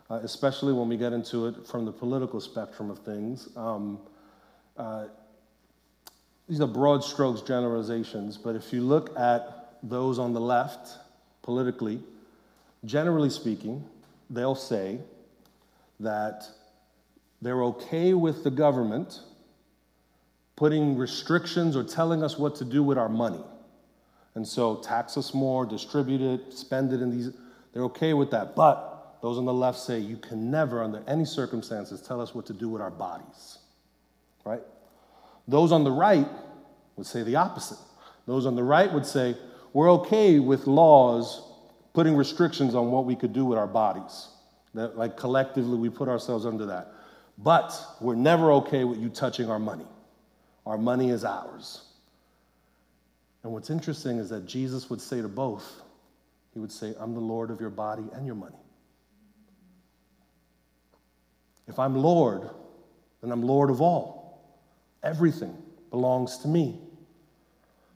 uh, 0.08 0.20
especially 0.22 0.72
when 0.72 0.88
we 0.88 0.96
get 0.96 1.12
into 1.12 1.48
it 1.48 1.66
from 1.66 1.84
the 1.84 1.90
political 1.90 2.40
spectrum 2.40 2.90
of 2.90 3.00
things. 3.00 3.48
Um, 3.56 3.98
uh, 4.76 5.06
these 6.48 6.60
are 6.60 6.68
broad 6.68 7.02
strokes 7.02 7.40
generalizations, 7.40 8.38
but 8.38 8.54
if 8.54 8.72
you 8.72 8.82
look 8.82 9.18
at 9.18 9.78
those 9.82 10.20
on 10.20 10.32
the 10.32 10.40
left 10.40 10.96
politically, 11.42 11.98
generally 12.84 13.30
speaking, 13.30 13.84
they'll 14.30 14.54
say 14.54 15.00
that 15.98 16.46
they're 17.42 17.64
okay 17.64 18.14
with 18.14 18.44
the 18.44 18.50
government 18.50 19.22
putting 20.54 20.96
restrictions 20.96 21.74
or 21.74 21.82
telling 21.82 22.22
us 22.22 22.38
what 22.38 22.54
to 22.54 22.64
do 22.64 22.84
with 22.84 22.96
our 22.96 23.08
money. 23.08 23.42
And 24.34 24.46
so 24.46 24.76
tax 24.76 25.16
us 25.16 25.32
more, 25.32 25.64
distribute 25.64 26.20
it, 26.20 26.52
spend 26.52 26.92
it 26.92 27.00
in 27.00 27.10
these. 27.10 27.30
They're 27.72 27.84
okay 27.84 28.14
with 28.14 28.30
that. 28.32 28.56
But 28.56 29.18
those 29.22 29.38
on 29.38 29.44
the 29.44 29.52
left 29.52 29.78
say 29.78 29.98
you 29.98 30.16
can 30.16 30.50
never, 30.50 30.82
under 30.82 31.02
any 31.06 31.24
circumstances, 31.24 32.00
tell 32.00 32.20
us 32.20 32.34
what 32.34 32.46
to 32.46 32.52
do 32.52 32.68
with 32.68 32.82
our 32.82 32.90
bodies. 32.90 33.58
Right? 34.44 34.62
Those 35.46 35.72
on 35.72 35.84
the 35.84 35.92
right 35.92 36.28
would 36.96 37.06
say 37.06 37.22
the 37.22 37.36
opposite. 37.36 37.78
Those 38.26 38.46
on 38.46 38.56
the 38.56 38.62
right 38.62 38.92
would 38.92 39.06
say, 39.06 39.36
we're 39.72 39.90
okay 39.92 40.38
with 40.38 40.66
laws 40.66 41.42
putting 41.92 42.16
restrictions 42.16 42.74
on 42.74 42.90
what 42.90 43.04
we 43.04 43.14
could 43.14 43.32
do 43.32 43.44
with 43.44 43.58
our 43.58 43.66
bodies. 43.66 44.28
That, 44.74 44.96
like 44.96 45.16
collectively, 45.16 45.78
we 45.78 45.88
put 45.88 46.08
ourselves 46.08 46.46
under 46.46 46.66
that. 46.66 46.92
But 47.38 47.72
we're 48.00 48.14
never 48.14 48.52
okay 48.52 48.84
with 48.84 48.98
you 48.98 49.08
touching 49.08 49.50
our 49.50 49.58
money. 49.58 49.86
Our 50.66 50.78
money 50.78 51.10
is 51.10 51.24
ours. 51.24 51.82
And 53.44 53.52
what's 53.52 53.68
interesting 53.68 54.18
is 54.18 54.30
that 54.30 54.46
Jesus 54.46 54.88
would 54.88 55.02
say 55.02 55.20
to 55.20 55.28
both, 55.28 55.82
He 56.54 56.58
would 56.58 56.72
say, 56.72 56.94
I'm 56.98 57.12
the 57.12 57.20
Lord 57.20 57.50
of 57.50 57.60
your 57.60 57.70
body 57.70 58.04
and 58.14 58.26
your 58.26 58.34
money. 58.34 58.56
If 61.68 61.78
I'm 61.78 61.94
Lord, 61.94 62.48
then 63.20 63.30
I'm 63.30 63.42
Lord 63.42 63.70
of 63.70 63.80
all. 63.80 64.58
Everything 65.02 65.56
belongs 65.90 66.38
to 66.38 66.48
me. 66.48 66.80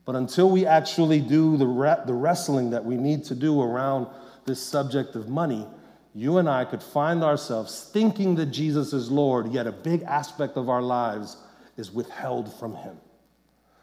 But 0.05 0.15
until 0.15 0.49
we 0.49 0.65
actually 0.65 1.19
do 1.19 1.57
the, 1.57 1.67
re- 1.67 2.01
the 2.05 2.13
wrestling 2.13 2.69
that 2.69 2.85
we 2.85 2.95
need 2.95 3.25
to 3.25 3.35
do 3.35 3.61
around 3.61 4.07
this 4.45 4.61
subject 4.61 5.15
of 5.15 5.29
money, 5.29 5.67
you 6.13 6.37
and 6.37 6.47
I 6.47 6.65
could 6.65 6.81
find 6.81 7.23
ourselves 7.23 7.89
thinking 7.91 8.35
that 8.35 8.47
Jesus 8.47 8.93
is 8.93 9.11
Lord, 9.11 9.51
yet 9.51 9.67
a 9.67 9.71
big 9.71 10.03
aspect 10.03 10.57
of 10.57 10.69
our 10.69 10.81
lives 10.81 11.37
is 11.77 11.91
withheld 11.91 12.53
from 12.59 12.75
Him. 12.75 12.97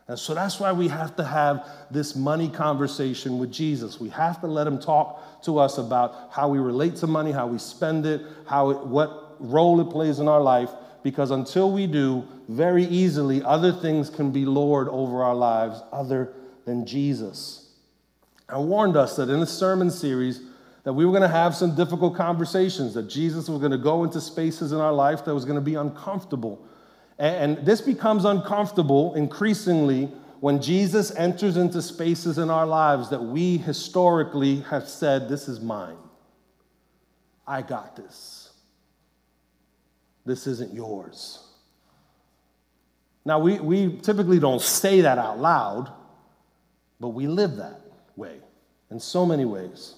And 0.08 0.18
so 0.18 0.34
that's 0.34 0.60
why 0.60 0.72
we 0.72 0.88
have 0.88 1.16
to 1.16 1.24
have 1.24 1.68
this 1.90 2.14
money 2.14 2.48
conversation 2.48 3.38
with 3.38 3.50
Jesus. 3.50 3.98
We 3.98 4.08
have 4.10 4.40
to 4.40 4.46
let 4.46 4.66
him 4.66 4.78
talk 4.78 5.42
to 5.42 5.58
us 5.58 5.78
about 5.78 6.28
how 6.30 6.48
we 6.48 6.58
relate 6.58 6.96
to 6.96 7.08
money, 7.08 7.32
how 7.32 7.48
we 7.48 7.58
spend 7.58 8.06
it, 8.06 8.22
how 8.46 8.70
it, 8.70 8.86
what 8.86 9.34
role 9.40 9.80
it 9.80 9.90
plays 9.90 10.20
in 10.20 10.28
our 10.28 10.40
life. 10.40 10.70
Because 11.02 11.32
until 11.32 11.72
we 11.72 11.86
do, 11.88 12.26
very 12.48 12.84
easily 12.84 13.42
other 13.42 13.72
things 13.72 14.08
can 14.08 14.30
be 14.30 14.44
Lord 14.44 14.88
over 14.88 15.24
our 15.24 15.34
lives 15.34 15.80
other 15.92 16.32
than 16.64 16.86
Jesus. 16.86 17.70
I 18.48 18.58
warned 18.58 18.96
us 18.96 19.16
that 19.16 19.28
in 19.28 19.40
the 19.40 19.46
sermon 19.46 19.90
series 19.90 20.40
that 20.84 20.92
we 20.92 21.04
were 21.04 21.10
going 21.10 21.22
to 21.22 21.28
have 21.28 21.52
some 21.52 21.74
difficult 21.74 22.14
conversations, 22.14 22.94
that 22.94 23.08
Jesus 23.08 23.48
was 23.48 23.58
going 23.58 23.72
to 23.72 23.78
go 23.78 24.04
into 24.04 24.20
spaces 24.20 24.70
in 24.70 24.78
our 24.78 24.92
life 24.92 25.24
that 25.24 25.34
was 25.34 25.44
going 25.44 25.56
to 25.56 25.60
be 25.60 25.74
uncomfortable 25.74 26.64
and 27.18 27.64
this 27.64 27.80
becomes 27.80 28.24
uncomfortable 28.24 29.14
increasingly 29.14 30.06
when 30.40 30.60
Jesus 30.60 31.14
enters 31.16 31.56
into 31.56 31.80
spaces 31.80 32.38
in 32.38 32.50
our 32.50 32.66
lives 32.66 33.10
that 33.10 33.22
we 33.22 33.56
historically 33.56 34.60
have 34.60 34.88
said, 34.88 35.28
This 35.28 35.48
is 35.48 35.60
mine. 35.60 35.96
I 37.46 37.62
got 37.62 37.96
this. 37.96 38.50
This 40.24 40.46
isn't 40.46 40.74
yours. 40.74 41.42
Now, 43.24 43.38
we, 43.38 43.58
we 43.60 43.96
typically 43.98 44.38
don't 44.38 44.60
say 44.60 45.00
that 45.00 45.18
out 45.18 45.38
loud, 45.38 45.90
but 47.00 47.08
we 47.08 47.26
live 47.26 47.56
that 47.56 47.80
way 48.16 48.38
in 48.90 49.00
so 49.00 49.24
many 49.24 49.44
ways. 49.44 49.94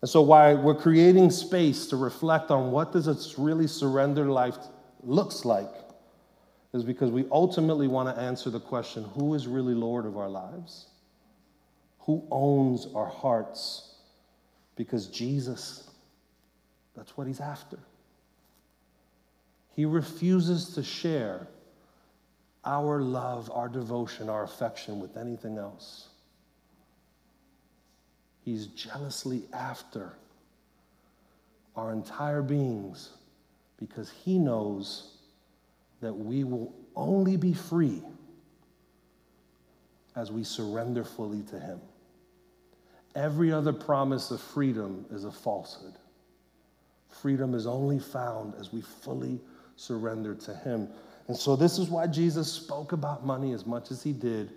And 0.00 0.08
so, 0.08 0.22
why 0.22 0.54
we're 0.54 0.74
creating 0.74 1.30
space 1.30 1.86
to 1.88 1.96
reflect 1.96 2.50
on 2.50 2.72
what 2.72 2.92
does 2.92 3.06
a 3.06 3.40
really 3.40 3.66
surrendered 3.66 4.28
life 4.28 4.56
looks 5.02 5.44
like 5.44 5.72
is 6.72 6.84
because 6.84 7.10
we 7.10 7.26
ultimately 7.30 7.86
want 7.86 8.14
to 8.14 8.20
answer 8.22 8.50
the 8.50 8.60
question 8.60 9.04
who 9.14 9.34
is 9.34 9.46
really 9.46 9.74
Lord 9.74 10.06
of 10.06 10.16
our 10.16 10.28
lives? 10.28 10.86
Who 12.00 12.26
owns 12.30 12.86
our 12.94 13.06
hearts? 13.06 13.94
Because 14.76 15.06
Jesus, 15.08 15.88
that's 16.96 17.16
what 17.16 17.26
he's 17.26 17.40
after. 17.40 17.78
He 19.74 19.84
refuses 19.84 20.74
to 20.74 20.82
share 20.82 21.46
our 22.64 23.00
love, 23.00 23.50
our 23.52 23.68
devotion, 23.68 24.28
our 24.28 24.44
affection 24.44 25.00
with 25.00 25.16
anything 25.16 25.58
else. 25.58 26.08
He's 28.44 28.66
jealously 28.66 29.44
after 29.52 30.12
our 31.76 31.92
entire 31.92 32.42
beings 32.42 33.10
because 33.86 34.12
he 34.24 34.38
knows 34.38 35.16
that 36.00 36.12
we 36.12 36.44
will 36.44 36.72
only 36.94 37.36
be 37.36 37.52
free 37.52 38.00
as 40.14 40.30
we 40.30 40.44
surrender 40.44 41.02
fully 41.02 41.42
to 41.42 41.58
him. 41.58 41.80
Every 43.16 43.50
other 43.50 43.72
promise 43.72 44.30
of 44.30 44.40
freedom 44.40 45.04
is 45.10 45.24
a 45.24 45.32
falsehood. 45.32 45.94
Freedom 47.08 47.54
is 47.54 47.66
only 47.66 47.98
found 47.98 48.54
as 48.60 48.72
we 48.72 48.82
fully 48.82 49.40
surrender 49.74 50.36
to 50.36 50.54
him. 50.54 50.88
And 51.26 51.36
so, 51.36 51.56
this 51.56 51.76
is 51.78 51.88
why 51.88 52.06
Jesus 52.06 52.50
spoke 52.50 52.92
about 52.92 53.26
money 53.26 53.52
as 53.52 53.66
much 53.66 53.90
as 53.90 54.00
he 54.02 54.12
did, 54.12 54.52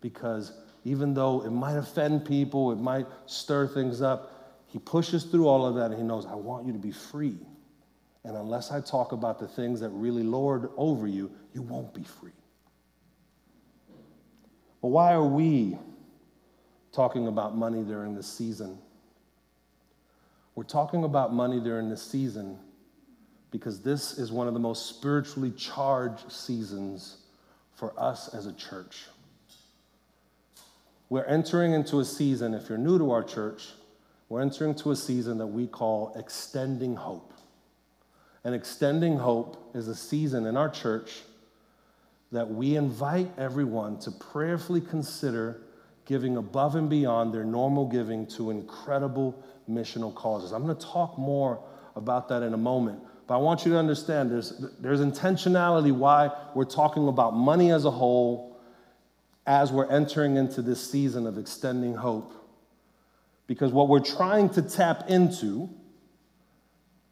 because 0.00 0.52
even 0.84 1.14
though 1.14 1.44
it 1.44 1.50
might 1.50 1.76
offend 1.76 2.24
people, 2.24 2.70
it 2.70 2.78
might 2.78 3.06
stir 3.26 3.66
things 3.66 4.02
up, 4.02 4.62
he 4.68 4.78
pushes 4.78 5.24
through 5.24 5.48
all 5.48 5.66
of 5.66 5.74
that 5.74 5.86
and 5.86 5.96
he 5.96 6.02
knows, 6.02 6.26
I 6.26 6.34
want 6.34 6.66
you 6.66 6.72
to 6.72 6.78
be 6.78 6.92
free. 6.92 7.38
And 8.28 8.36
unless 8.36 8.70
I 8.70 8.82
talk 8.82 9.12
about 9.12 9.38
the 9.38 9.48
things 9.48 9.80
that 9.80 9.88
really 9.88 10.22
lord 10.22 10.68
over 10.76 11.06
you, 11.06 11.30
you 11.54 11.62
won't 11.62 11.94
be 11.94 12.02
free. 12.02 12.30
But 14.82 14.88
why 14.88 15.14
are 15.14 15.24
we 15.24 15.78
talking 16.92 17.26
about 17.26 17.56
money 17.56 17.82
during 17.82 18.14
this 18.14 18.30
season? 18.30 18.76
We're 20.54 20.64
talking 20.64 21.04
about 21.04 21.32
money 21.32 21.58
during 21.58 21.88
this 21.88 22.02
season 22.02 22.58
because 23.50 23.80
this 23.80 24.18
is 24.18 24.30
one 24.30 24.46
of 24.46 24.52
the 24.52 24.60
most 24.60 24.90
spiritually 24.90 25.52
charged 25.52 26.30
seasons 26.30 27.22
for 27.76 27.98
us 27.98 28.34
as 28.34 28.44
a 28.44 28.52
church. 28.52 29.06
We're 31.08 31.24
entering 31.24 31.72
into 31.72 32.00
a 32.00 32.04
season, 32.04 32.52
if 32.52 32.68
you're 32.68 32.76
new 32.76 32.98
to 32.98 33.10
our 33.10 33.24
church, 33.24 33.68
we're 34.28 34.42
entering 34.42 34.72
into 34.72 34.90
a 34.90 34.96
season 34.96 35.38
that 35.38 35.46
we 35.46 35.66
call 35.66 36.12
extending 36.14 36.94
hope. 36.94 37.32
And 38.48 38.54
extending 38.54 39.18
hope 39.18 39.72
is 39.74 39.88
a 39.88 39.94
season 39.94 40.46
in 40.46 40.56
our 40.56 40.70
church 40.70 41.10
that 42.32 42.48
we 42.48 42.76
invite 42.76 43.30
everyone 43.36 43.98
to 43.98 44.10
prayerfully 44.10 44.80
consider 44.80 45.60
giving 46.06 46.38
above 46.38 46.74
and 46.74 46.88
beyond 46.88 47.34
their 47.34 47.44
normal 47.44 47.84
giving 47.84 48.26
to 48.28 48.50
incredible 48.50 49.38
missional 49.68 50.14
causes. 50.14 50.52
I'm 50.52 50.64
going 50.64 50.74
to 50.74 50.82
talk 50.82 51.18
more 51.18 51.62
about 51.94 52.26
that 52.30 52.42
in 52.42 52.54
a 52.54 52.56
moment. 52.56 53.00
But 53.26 53.34
I 53.34 53.36
want 53.36 53.66
you 53.66 53.72
to 53.72 53.78
understand 53.78 54.30
there's, 54.30 54.54
there's 54.80 55.00
intentionality 55.00 55.92
why 55.92 56.30
we're 56.54 56.64
talking 56.64 57.06
about 57.06 57.36
money 57.36 57.70
as 57.70 57.84
a 57.84 57.90
whole 57.90 58.58
as 59.46 59.72
we're 59.72 59.90
entering 59.90 60.38
into 60.38 60.62
this 60.62 60.90
season 60.90 61.26
of 61.26 61.36
extending 61.36 61.96
hope. 61.96 62.32
Because 63.46 63.72
what 63.72 63.88
we're 63.88 64.00
trying 64.00 64.48
to 64.48 64.62
tap 64.62 65.10
into 65.10 65.68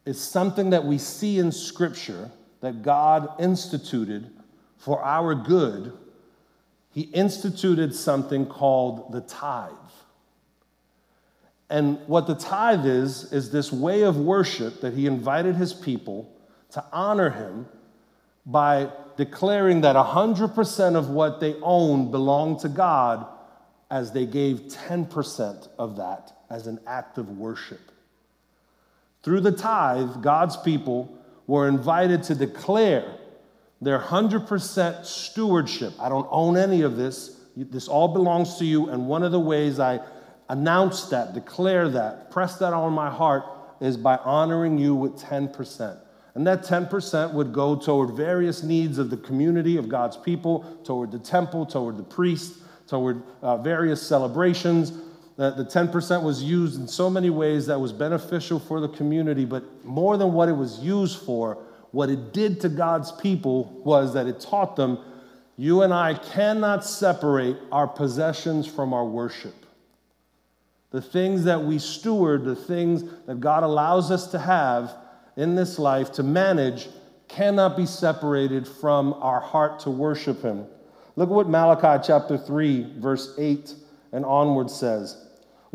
is 0.06 0.20
something 0.20 0.70
that 0.70 0.84
we 0.84 0.96
see 0.96 1.38
in 1.38 1.52
Scripture 1.52 2.30
that 2.60 2.82
God 2.82 3.28
instituted 3.38 4.30
for 4.78 5.02
our 5.04 5.34
good. 5.34 5.92
He 6.92 7.02
instituted 7.02 7.94
something 7.94 8.46
called 8.46 9.12
the 9.12 9.20
tithe. 9.20 9.72
And 11.68 11.98
what 12.06 12.28
the 12.28 12.36
tithe 12.36 12.86
is, 12.86 13.32
is 13.32 13.50
this 13.50 13.72
way 13.72 14.02
of 14.02 14.16
worship 14.16 14.80
that 14.80 14.94
he 14.94 15.06
invited 15.06 15.56
his 15.56 15.74
people 15.74 16.32
to 16.70 16.84
honor 16.92 17.30
him 17.30 17.66
by 18.46 18.90
declaring 19.16 19.80
that 19.80 19.96
100% 19.96 20.94
of 20.94 21.10
what 21.10 21.40
they 21.40 21.54
owned 21.62 22.12
belonged 22.12 22.60
to 22.60 22.68
God 22.68 23.26
as 23.90 24.12
they 24.12 24.26
gave 24.26 24.60
10% 24.60 25.68
of 25.78 25.96
that 25.96 26.32
as 26.48 26.68
an 26.68 26.78
act 26.86 27.18
of 27.18 27.36
worship. 27.36 27.90
Through 29.26 29.40
the 29.40 29.50
tithe, 29.50 30.22
God's 30.22 30.56
people 30.56 31.12
were 31.48 31.66
invited 31.66 32.22
to 32.22 32.34
declare 32.36 33.16
their 33.80 33.98
100% 33.98 35.04
stewardship. 35.04 35.94
I 35.98 36.08
don't 36.08 36.28
own 36.30 36.56
any 36.56 36.82
of 36.82 36.96
this. 36.96 37.40
This 37.56 37.88
all 37.88 38.06
belongs 38.06 38.56
to 38.58 38.64
you. 38.64 38.88
And 38.88 39.08
one 39.08 39.24
of 39.24 39.32
the 39.32 39.40
ways 39.40 39.80
I 39.80 39.98
announce 40.48 41.06
that, 41.06 41.34
declare 41.34 41.88
that, 41.88 42.30
press 42.30 42.58
that 42.58 42.72
on 42.72 42.92
my 42.92 43.10
heart 43.10 43.42
is 43.80 43.96
by 43.96 44.16
honoring 44.18 44.78
you 44.78 44.94
with 44.94 45.18
10%. 45.18 45.98
And 46.36 46.46
that 46.46 46.62
10% 46.62 47.32
would 47.32 47.52
go 47.52 47.74
toward 47.74 48.10
various 48.10 48.62
needs 48.62 48.96
of 48.96 49.10
the 49.10 49.16
community, 49.16 49.76
of 49.76 49.88
God's 49.88 50.16
people, 50.16 50.62
toward 50.84 51.10
the 51.10 51.18
temple, 51.18 51.66
toward 51.66 51.96
the 51.96 52.04
priest, 52.04 52.58
toward 52.86 53.24
uh, 53.42 53.56
various 53.56 54.00
celebrations. 54.00 54.92
The, 55.36 55.50
the 55.50 55.64
10% 55.64 56.22
was 56.22 56.42
used 56.42 56.80
in 56.80 56.88
so 56.88 57.10
many 57.10 57.30
ways 57.30 57.66
that 57.66 57.78
was 57.78 57.92
beneficial 57.92 58.58
for 58.58 58.80
the 58.80 58.88
community, 58.88 59.44
but 59.44 59.62
more 59.84 60.16
than 60.16 60.32
what 60.32 60.48
it 60.48 60.56
was 60.56 60.78
used 60.80 61.20
for, 61.22 61.58
what 61.90 62.08
it 62.08 62.32
did 62.32 62.60
to 62.62 62.68
God's 62.68 63.12
people 63.12 63.64
was 63.84 64.14
that 64.14 64.26
it 64.26 64.40
taught 64.40 64.76
them 64.76 64.98
you 65.58 65.82
and 65.82 65.92
I 65.92 66.14
cannot 66.14 66.84
separate 66.84 67.56
our 67.72 67.86
possessions 67.86 68.66
from 68.66 68.92
our 68.92 69.06
worship. 69.06 69.54
The 70.90 71.00
things 71.00 71.44
that 71.44 71.62
we 71.62 71.78
steward, 71.78 72.44
the 72.44 72.54
things 72.54 73.04
that 73.26 73.40
God 73.40 73.62
allows 73.62 74.10
us 74.10 74.28
to 74.28 74.38
have, 74.38 74.94
in 75.36 75.54
this 75.54 75.78
life 75.78 76.12
to 76.12 76.22
manage 76.22 76.88
cannot 77.28 77.76
be 77.76 77.86
separated 77.86 78.66
from 78.66 79.12
our 79.14 79.40
heart 79.40 79.80
to 79.80 79.90
worship 79.90 80.42
Him. 80.42 80.66
Look 81.16 81.28
at 81.28 81.34
what 81.34 81.48
Malachi 81.48 82.02
chapter 82.06 82.38
3, 82.38 82.94
verse 82.98 83.34
8 83.38 83.74
and 84.12 84.24
onward 84.24 84.70
says 84.70 85.25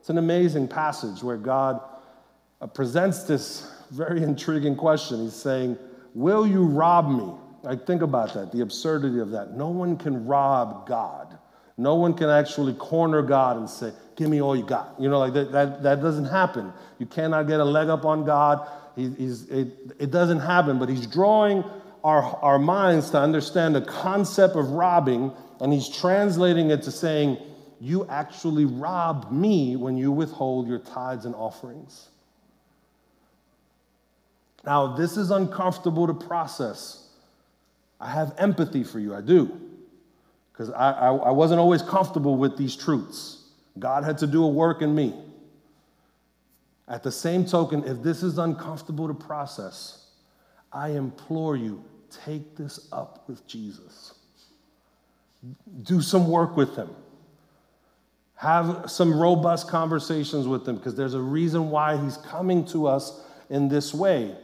It's 0.00 0.10
an 0.10 0.18
amazing 0.18 0.68
passage 0.68 1.22
where 1.22 1.36
God 1.36 1.80
uh, 2.60 2.66
presents 2.66 3.24
this 3.24 3.70
very 3.90 4.22
intriguing 4.22 4.76
question. 4.76 5.22
He's 5.22 5.34
saying, 5.34 5.78
Will 6.14 6.46
you 6.46 6.64
rob 6.64 7.08
me? 7.10 7.32
I 7.64 7.76
think 7.76 8.02
about 8.02 8.34
that, 8.34 8.52
the 8.52 8.62
absurdity 8.62 9.20
of 9.20 9.30
that. 9.30 9.54
No 9.54 9.68
one 9.68 9.96
can 9.96 10.26
rob 10.26 10.88
God. 10.88 11.38
No 11.76 11.94
one 11.94 12.14
can 12.14 12.28
actually 12.28 12.74
corner 12.74 13.22
God 13.22 13.56
and 13.56 13.68
say, 13.68 13.92
Give 14.16 14.28
me 14.28 14.42
all 14.42 14.56
you 14.56 14.64
got. 14.64 14.94
You 14.98 15.08
know, 15.08 15.18
like 15.18 15.32
that, 15.34 15.52
that, 15.52 15.82
that 15.82 16.02
doesn't 16.02 16.24
happen. 16.24 16.72
You 16.98 17.06
cannot 17.06 17.46
get 17.46 17.60
a 17.60 17.64
leg 17.64 17.88
up 17.88 18.04
on 18.04 18.24
God. 18.24 18.68
He, 18.96 19.04
it, 19.06 19.68
it 20.00 20.10
doesn't 20.10 20.40
happen, 20.40 20.78
but 20.80 20.88
he's 20.88 21.06
drawing 21.06 21.62
our, 22.02 22.22
our 22.42 22.58
minds 22.58 23.10
to 23.10 23.20
understand 23.20 23.74
the 23.74 23.82
concept 23.82 24.56
of 24.56 24.70
robbing, 24.70 25.32
and 25.60 25.72
he's 25.72 25.88
translating 25.88 26.70
it 26.70 26.82
to 26.82 26.90
saying, 26.90 27.38
You 27.80 28.06
actually 28.08 28.64
rob 28.64 29.30
me 29.30 29.76
when 29.76 29.96
you 29.96 30.10
withhold 30.10 30.66
your 30.66 30.80
tithes 30.80 31.24
and 31.24 31.34
offerings. 31.34 32.08
Now, 34.64 34.96
this 34.96 35.16
is 35.16 35.30
uncomfortable 35.30 36.06
to 36.06 36.14
process. 36.14 37.08
I 38.00 38.10
have 38.10 38.34
empathy 38.38 38.84
for 38.84 38.98
you, 38.98 39.14
I 39.14 39.20
do, 39.20 39.60
because 40.52 40.70
I, 40.70 40.90
I, 40.92 41.14
I 41.14 41.30
wasn't 41.30 41.60
always 41.60 41.82
comfortable 41.82 42.36
with 42.36 42.56
these 42.56 42.76
truths. 42.76 43.44
God 43.78 44.04
had 44.04 44.18
to 44.18 44.26
do 44.26 44.44
a 44.44 44.48
work 44.48 44.82
in 44.82 44.94
me. 44.94 45.14
At 46.88 47.02
the 47.02 47.12
same 47.12 47.44
token, 47.44 47.84
if 47.84 48.02
this 48.02 48.22
is 48.22 48.38
uncomfortable 48.38 49.08
to 49.08 49.14
process, 49.14 50.06
I 50.72 50.90
implore 50.90 51.56
you, 51.56 51.84
take 52.24 52.56
this 52.56 52.88
up 52.92 53.28
with 53.28 53.46
Jesus. 53.46 54.14
Do 55.82 56.00
some 56.00 56.28
work 56.28 56.56
with 56.56 56.74
him. 56.74 56.90
Have 58.38 58.88
some 58.88 59.18
robust 59.18 59.68
conversations 59.68 60.46
with 60.46 60.66
him 60.66 60.76
because 60.76 60.94
there's 60.94 61.14
a 61.14 61.20
reason 61.20 61.70
why 61.70 61.96
he's 61.96 62.16
coming 62.18 62.64
to 62.66 62.86
us 62.86 63.20
in 63.50 63.68
this 63.68 63.92
way 63.92 64.36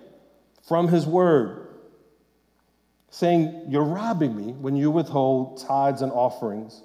from 0.67 0.89
his 0.89 1.07
word, 1.07 1.69
saying, 3.11 3.67
You're 3.69 3.85
robbing 3.85 4.37
me 4.37 4.53
when 4.53 4.75
you 4.75 4.91
withhold 4.91 5.61
tithes 5.61 6.03
and 6.03 6.11
offerings. 6.11 6.83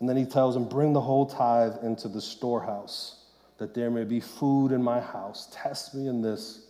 And 0.00 0.08
then 0.08 0.16
he 0.16 0.24
tells 0.24 0.56
him, 0.56 0.64
Bring 0.68 0.92
the 0.92 1.00
whole 1.00 1.26
tithe 1.26 1.84
into 1.84 2.08
the 2.08 2.20
storehouse, 2.20 3.26
that 3.58 3.72
there 3.72 3.90
may 3.90 4.04
be 4.04 4.18
food 4.18 4.72
in 4.72 4.82
my 4.82 5.00
house. 5.00 5.48
Test 5.52 5.94
me 5.94 6.08
in 6.08 6.22
this. 6.22 6.66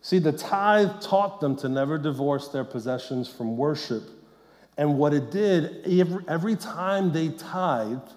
See, 0.00 0.18
the 0.18 0.32
tithe 0.32 1.00
taught 1.00 1.40
them 1.40 1.54
to 1.58 1.68
never 1.68 1.96
divorce 1.96 2.48
their 2.48 2.64
possessions 2.64 3.28
from 3.28 3.56
worship. 3.56 4.02
And 4.76 4.98
what 4.98 5.12
it 5.12 5.30
did, 5.30 5.86
every, 6.28 6.56
time 6.56 7.12
they 7.12 7.28
tithed, 7.28 8.12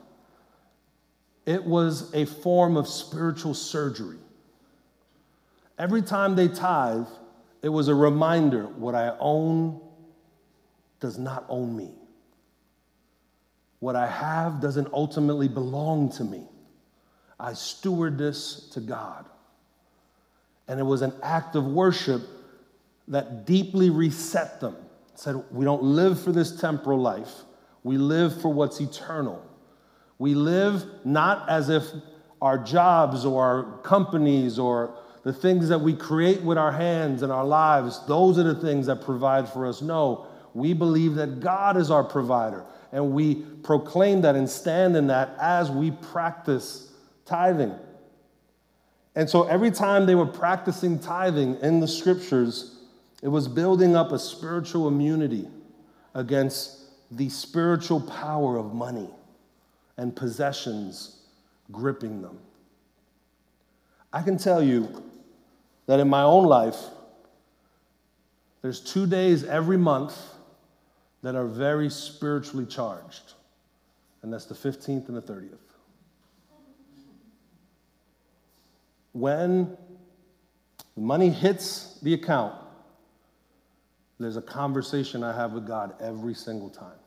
it 1.45 1.63
was 1.63 2.13
a 2.13 2.25
form 2.25 2.77
of 2.77 2.87
spiritual 2.87 3.53
surgery. 3.53 4.17
Every 5.77 6.01
time 6.01 6.35
they 6.35 6.47
tithe, 6.47 7.07
it 7.61 7.69
was 7.69 7.87
a 7.87 7.95
reminder 7.95 8.63
what 8.63 8.95
I 8.95 9.15
own 9.19 9.81
does 10.99 11.17
not 11.17 11.45
own 11.49 11.75
me. 11.75 11.91
What 13.79 13.95
I 13.95 14.07
have 14.07 14.61
doesn't 14.61 14.87
ultimately 14.93 15.47
belong 15.47 16.11
to 16.13 16.23
me. 16.23 16.47
I 17.39 17.53
steward 17.53 18.17
this 18.17 18.69
to 18.71 18.79
God. 18.79 19.25
And 20.67 20.79
it 20.79 20.83
was 20.83 21.01
an 21.01 21.13
act 21.21 21.55
of 21.55 21.65
worship 21.65 22.21
that 23.09 23.45
deeply 23.45 23.89
reset 23.89 24.61
them. 24.61 24.75
Said, 25.15 25.43
We 25.51 25.65
don't 25.65 25.83
live 25.83 26.21
for 26.21 26.31
this 26.31 26.59
temporal 26.59 26.99
life, 26.99 27.43
we 27.83 27.97
live 27.97 28.41
for 28.41 28.49
what's 28.49 28.79
eternal. 28.79 29.43
We 30.17 30.33
live 30.33 30.85
not 31.03 31.49
as 31.49 31.67
if 31.69 31.83
our 32.41 32.57
jobs 32.57 33.25
or 33.25 33.43
our 33.43 33.77
companies 33.79 34.57
or 34.57 34.97
the 35.23 35.33
things 35.33 35.67
that 35.69 35.81
we 35.81 35.93
create 35.93 36.41
with 36.41 36.57
our 36.57 36.71
hands 36.71 37.21
and 37.23 37.31
our 37.31 37.43
lives, 37.43 37.99
those 38.07 38.37
are 38.37 38.43
the 38.43 38.55
things 38.55 38.85
that 38.85 39.01
provide 39.01 39.49
for 39.49 39.65
us. 39.65 39.81
No, 39.81 40.27
we 40.53 40.73
believe 40.73 41.15
that 41.15 41.39
God 41.39 41.75
is 41.75 41.89
our 41.89 42.03
provider. 42.03 42.63
And 42.91 43.11
we 43.11 43.35
proclaim 43.63 44.21
that 44.21 44.35
and 44.35 44.49
stand 44.49 44.95
in 44.95 45.07
that 45.07 45.35
as 45.39 45.69
we 45.69 45.91
practice 45.91 46.93
tithing. 47.25 47.73
And 49.15 49.29
so 49.29 49.43
every 49.43 49.71
time 49.71 50.05
they 50.05 50.15
were 50.15 50.25
practicing 50.25 50.99
tithing 50.99 51.57
in 51.61 51.79
the 51.79 51.87
scriptures, 51.87 52.74
it 53.25 53.31
was 53.31 53.47
building 53.47 53.95
up 53.95 54.11
a 54.11 54.19
spiritual 54.19 54.87
immunity 54.87 55.47
against 56.13 56.81
the 57.09 57.27
spiritual 57.27 57.99
power 57.99 58.55
of 58.55 58.75
money 58.75 59.09
and 59.97 60.15
possessions 60.15 61.21
gripping 61.71 62.21
them. 62.21 62.37
I 64.13 64.21
can 64.21 64.37
tell 64.37 64.61
you 64.61 65.03
that 65.87 65.99
in 65.99 66.07
my 66.07 66.21
own 66.21 66.45
life, 66.45 66.77
there's 68.61 68.79
two 68.79 69.07
days 69.07 69.43
every 69.43 69.77
month 69.77 70.15
that 71.23 71.33
are 71.33 71.47
very 71.47 71.89
spiritually 71.89 72.67
charged, 72.67 73.33
and 74.21 74.31
that's 74.31 74.45
the 74.45 74.53
15th 74.53 75.07
and 75.07 75.17
the 75.17 75.21
30th. 75.23 75.57
When 79.13 79.75
money 80.95 81.31
hits 81.31 81.97
the 82.03 82.13
account, 82.13 82.61
there's 84.19 84.37
a 84.37 84.41
conversation 84.41 85.23
I 85.23 85.35
have 85.35 85.51
with 85.51 85.67
God 85.67 85.93
every 86.01 86.33
single 86.33 86.69
time. 86.69 86.99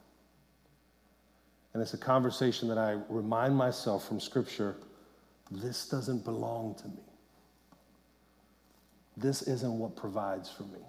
And 1.72 1.82
it's 1.82 1.94
a 1.94 1.98
conversation 1.98 2.68
that 2.68 2.78
I 2.78 2.98
remind 3.09 3.56
myself 3.56 4.06
from 4.06 4.20
Scripture 4.20 4.76
this 5.50 5.88
doesn't 5.88 6.24
belong 6.24 6.74
to 6.82 6.88
me 6.88 7.09
this 9.20 9.42
isn't 9.42 9.78
what 9.78 9.96
provides 9.96 10.50
for 10.50 10.62
me. 10.64 10.80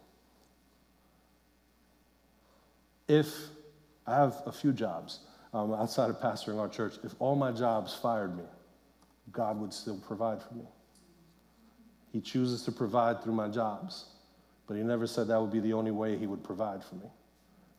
If 3.07 3.27
I 4.05 4.15
have 4.15 4.41
a 4.45 4.51
few 4.51 4.71
jobs 4.71 5.21
um, 5.53 5.73
outside 5.73 6.11
of 6.11 6.19
pastoring 6.19 6.59
our 6.59 6.69
church, 6.69 6.95
if 7.03 7.13
all 7.19 7.35
my 7.35 7.51
jobs 7.51 7.93
fired 7.95 8.37
me, 8.37 8.43
God 9.31 9.59
would 9.59 9.73
still 9.73 9.97
provide 9.97 10.43
for 10.43 10.53
me. 10.53 10.65
He 12.11 12.21
chooses 12.21 12.63
to 12.63 12.71
provide 12.71 13.23
through 13.23 13.33
my 13.33 13.47
jobs, 13.47 14.05
but 14.69 14.77
He 14.77 14.83
never 14.83 15.07
said 15.07 15.27
that 15.27 15.41
would 15.41 15.51
be 15.51 15.59
the 15.59 15.73
only 15.73 15.89
way 15.89 16.15
He 16.15 16.27
would 16.27 16.43
provide 16.43 16.83
for 16.83 16.95
me 16.95 17.09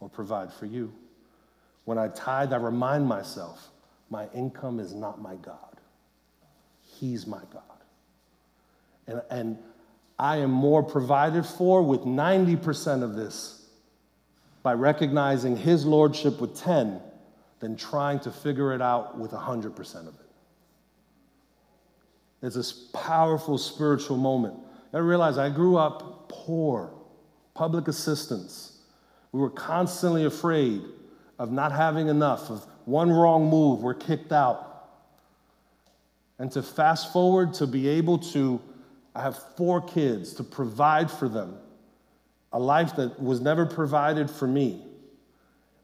or 0.00 0.08
provide 0.08 0.52
for 0.52 0.66
you. 0.66 0.92
When 1.84 1.96
I 1.96 2.08
tithe, 2.08 2.52
I 2.52 2.56
remind 2.56 3.06
myself 3.06 3.70
my 4.10 4.26
income 4.34 4.80
is 4.80 4.92
not 4.92 5.22
my 5.22 5.36
God, 5.36 5.80
He's 6.82 7.28
my 7.28 7.42
God. 7.52 7.62
And, 9.06 9.22
and 9.30 9.58
I 10.18 10.38
am 10.38 10.50
more 10.50 10.82
provided 10.82 11.46
for 11.46 11.80
with 11.82 12.00
90% 12.00 13.04
of 13.04 13.14
this 13.14 13.66
by 14.62 14.74
recognizing 14.74 15.56
his 15.56 15.86
lordship 15.86 16.40
with 16.40 16.58
10 16.58 17.00
than 17.60 17.76
trying 17.76 18.20
to 18.20 18.32
figure 18.32 18.74
it 18.74 18.82
out 18.82 19.16
with 19.16 19.30
100% 19.30 19.78
of 20.00 20.08
it. 20.08 20.30
It's 22.42 22.56
this 22.56 22.72
powerful 22.72 23.58
spiritual 23.58 24.16
moment. 24.16 24.54
I 24.92 24.98
realize 24.98 25.38
I 25.38 25.50
grew 25.50 25.76
up 25.76 26.28
poor, 26.28 26.92
public 27.54 27.88
assistance. 27.88 28.78
We 29.32 29.40
were 29.40 29.50
constantly 29.50 30.24
afraid 30.24 30.82
of 31.38 31.52
not 31.52 31.72
having 31.72 32.08
enough, 32.08 32.50
of 32.50 32.66
one 32.84 33.10
wrong 33.10 33.48
move, 33.48 33.82
we're 33.82 33.94
kicked 33.94 34.32
out. 34.32 34.66
And 36.38 36.50
to 36.52 36.62
fast 36.62 37.12
forward 37.12 37.54
to 37.54 37.66
be 37.66 37.88
able 37.88 38.18
to 38.18 38.60
I 39.14 39.22
have 39.22 39.36
four 39.56 39.80
kids 39.80 40.34
to 40.34 40.44
provide 40.44 41.10
for 41.10 41.28
them, 41.28 41.56
a 42.52 42.58
life 42.58 42.96
that 42.96 43.20
was 43.20 43.40
never 43.40 43.66
provided 43.66 44.30
for 44.30 44.46
me, 44.46 44.84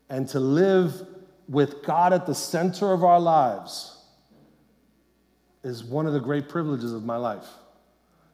and 0.08 0.28
to 0.28 0.40
live 0.40 1.06
with 1.48 1.82
God 1.82 2.12
at 2.12 2.26
the 2.26 2.34
center 2.34 2.92
of 2.92 3.04
our 3.04 3.20
lives 3.20 3.96
is 5.64 5.82
one 5.82 6.06
of 6.06 6.12
the 6.12 6.20
great 6.20 6.48
privileges 6.48 6.92
of 6.92 7.04
my 7.04 7.16
life. 7.16 7.46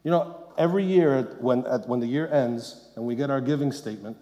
You 0.05 0.11
know, 0.11 0.42
every 0.59 0.85
year 0.85 1.37
when, 1.41 1.61
when 1.61 2.01
the 2.01 2.07
year 2.07 2.29
ends 2.33 2.89
and 2.97 3.05
we 3.05 3.15
get 3.15 3.31
our 3.31 3.41
giving 3.41 3.73
statement, 3.73 4.17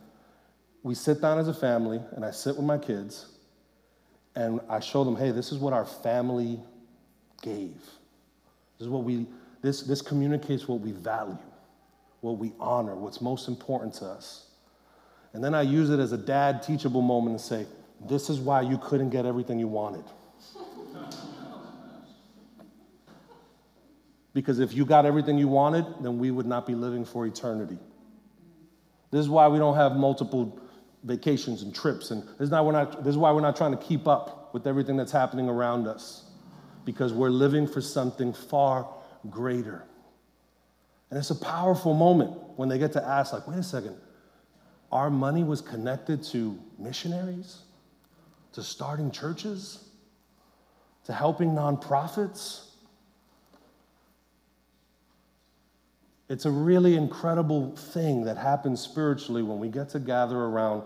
we 0.83 0.95
sit 0.95 1.21
down 1.21 1.39
as 1.39 1.49
a 1.49 1.55
family, 1.55 2.01
and 2.13 2.25
I 2.25 2.31
sit 2.31 2.57
with 2.57 2.65
my 2.65 2.79
kids, 2.79 3.27
and 4.35 4.61
I 4.69 4.81
show 4.81 5.05
them, 5.05 5.17
hey, 5.17 5.31
this 5.31 5.53
is 5.53 5.59
what 5.59 5.73
our 5.73 5.85
family 5.85 6.59
gave. 7.43 7.75
This 8.79 8.87
is 8.87 8.89
what 8.89 9.05
we 9.05 9.27
this, 9.63 9.83
this 9.83 10.01
communicates 10.01 10.67
what 10.67 10.81
we 10.81 10.93
value, 10.93 11.39
what 12.21 12.39
we 12.39 12.53
honor, 12.59 12.95
what's 12.95 13.21
most 13.21 13.49
important 13.49 13.95
to 13.95 14.07
us. 14.07 14.47
And 15.33 15.45
then 15.45 15.55
I 15.55 15.63
use 15.63 15.91
it 15.91 16.01
as 16.01 16.13
a 16.13 16.19
dad 16.19 16.63
teachable 16.63 17.03
moment 17.03 17.33
and 17.33 17.41
say, 17.41 17.67
This 18.09 18.31
is 18.31 18.39
why 18.39 18.63
you 18.63 18.79
couldn't 18.79 19.11
get 19.11 19.27
everything 19.27 19.59
you 19.59 19.69
wanted. 19.69 20.05
Because 24.33 24.61
if 24.61 24.73
you 24.73 24.85
got 24.85 25.07
everything 25.07 25.39
you 25.39 25.49
wanted, 25.49 25.85
then 26.03 26.19
we 26.19 26.31
would 26.31 26.47
not 26.47 26.67
be 26.67 26.75
living 26.75 27.05
for 27.05 27.27
eternity. 27.27 27.79
This 29.11 29.21
is 29.21 29.29
why 29.29 29.49
we 29.49 29.59
don't 29.59 29.77
have 29.77 29.97
multiple 29.97 30.61
vacations 31.03 31.63
and 31.63 31.75
trips. 31.75 32.11
And 32.11 32.23
this 32.23 32.41
is, 32.41 32.51
not, 32.51 32.65
we're 32.65 32.73
not, 32.73 33.03
this 33.03 33.11
is 33.11 33.19
why 33.19 33.33
we're 33.33 33.41
not 33.41 33.57
trying 33.57 33.77
to 33.77 33.83
keep 33.83 34.07
up 34.07 34.55
with 34.55 34.67
everything 34.67 34.97
that's 34.97 35.13
happening 35.13 35.49
around 35.49 35.87
us. 35.89 36.25
Because 36.85 37.13
we're 37.13 37.31
living 37.31 37.67
for 37.67 37.81
something 37.81 38.33
far 38.33 38.89
greater. 39.29 39.85
And 41.11 41.19
it's 41.19 41.31
a 41.31 41.35
powerful 41.35 41.93
moment 41.93 42.37
when 42.57 42.69
they 42.69 42.79
get 42.79 42.93
to 42.93 43.05
ask, 43.05 43.33
like, 43.33 43.47
wait 43.49 43.59
a 43.59 43.63
second, 43.63 43.97
our 44.93 45.11
money 45.11 45.45
was 45.45 45.61
connected 45.61 46.23
to 46.25 46.59
missionaries, 46.79 47.63
to 48.53 48.63
starting 48.63 49.11
churches, 49.11 49.89
to 51.05 51.13
helping 51.13 51.51
nonprofits. 51.51 52.70
It's 56.31 56.45
a 56.45 56.51
really 56.51 56.95
incredible 56.95 57.75
thing 57.75 58.23
that 58.23 58.37
happens 58.37 58.81
spiritually 58.81 59.43
when 59.43 59.59
we 59.59 59.69
get 59.69 59.89
to 59.91 59.99
gather 59.99 60.39
around 60.39 60.85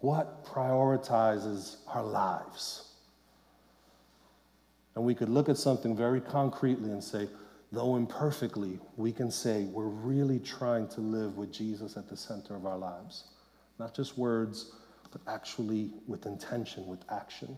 what 0.00 0.44
prioritizes 0.44 1.76
our 1.86 2.02
lives. 2.02 2.90
And 4.96 5.04
we 5.04 5.14
could 5.14 5.28
look 5.28 5.48
at 5.48 5.58
something 5.58 5.96
very 5.96 6.20
concretely 6.20 6.90
and 6.90 7.02
say, 7.02 7.28
though 7.70 7.94
imperfectly, 7.94 8.80
we 8.96 9.12
can 9.12 9.30
say 9.30 9.62
we're 9.66 9.86
really 9.86 10.40
trying 10.40 10.88
to 10.88 11.00
live 11.00 11.36
with 11.36 11.52
Jesus 11.52 11.96
at 11.96 12.08
the 12.08 12.16
center 12.16 12.56
of 12.56 12.66
our 12.66 12.76
lives. 12.76 13.28
Not 13.78 13.94
just 13.94 14.18
words, 14.18 14.72
but 15.12 15.20
actually 15.32 15.92
with 16.08 16.26
intention, 16.26 16.88
with 16.88 17.04
action. 17.12 17.56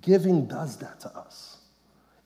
Giving 0.00 0.48
does 0.48 0.76
that 0.78 0.98
to 1.00 1.16
us. 1.16 1.58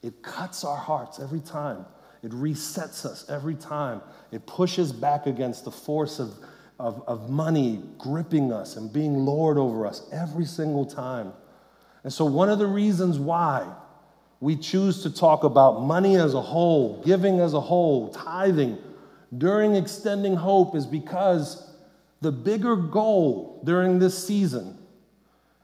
It 0.03 0.23
cuts 0.23 0.65
our 0.65 0.79
hearts 0.79 1.21
every 1.21 1.41
time. 1.41 1.85
It 2.25 2.31
resets 2.31 3.05
us 3.05 3.29
every 3.29 3.55
time. 3.55 4.01
It 4.33 4.47
pushes 4.47 4.93
back 4.93 5.27
against 5.27 5.65
the 5.65 5.71
force 5.71 6.19
of, 6.19 6.33
of, 6.81 7.05
of 7.07 7.29
money 7.29 7.83
gripping 7.99 8.51
us 8.51 8.77
and 8.77 8.91
being 8.91 9.15
Lord 9.15 9.59
over 9.59 9.87
us 9.87 10.09
every 10.11 10.47
single 10.47 10.87
time. 10.87 11.35
And 12.03 12.11
so, 12.11 12.25
one 12.25 12.49
of 12.49 12.59
the 12.59 12.67
reasons 12.67 13.19
why 13.19 13.71
we 14.41 14.57
choose 14.57 15.03
to 15.03 15.15
talk 15.15 15.45
about 15.45 15.83
money 15.83 16.17
as 16.17 16.33
a 16.33 16.41
whole, 16.41 17.03
giving 17.05 17.41
as 17.41 17.53
a 17.53 17.61
whole, 17.61 18.09
tithing 18.09 18.79
during 19.37 19.75
extending 19.75 20.35
hope 20.35 20.75
is 20.75 20.87
because 20.87 21.71
the 22.23 22.33
bigger 22.33 22.75
goal 22.75 23.61
during 23.65 23.99
this 23.99 24.27
season 24.27 24.79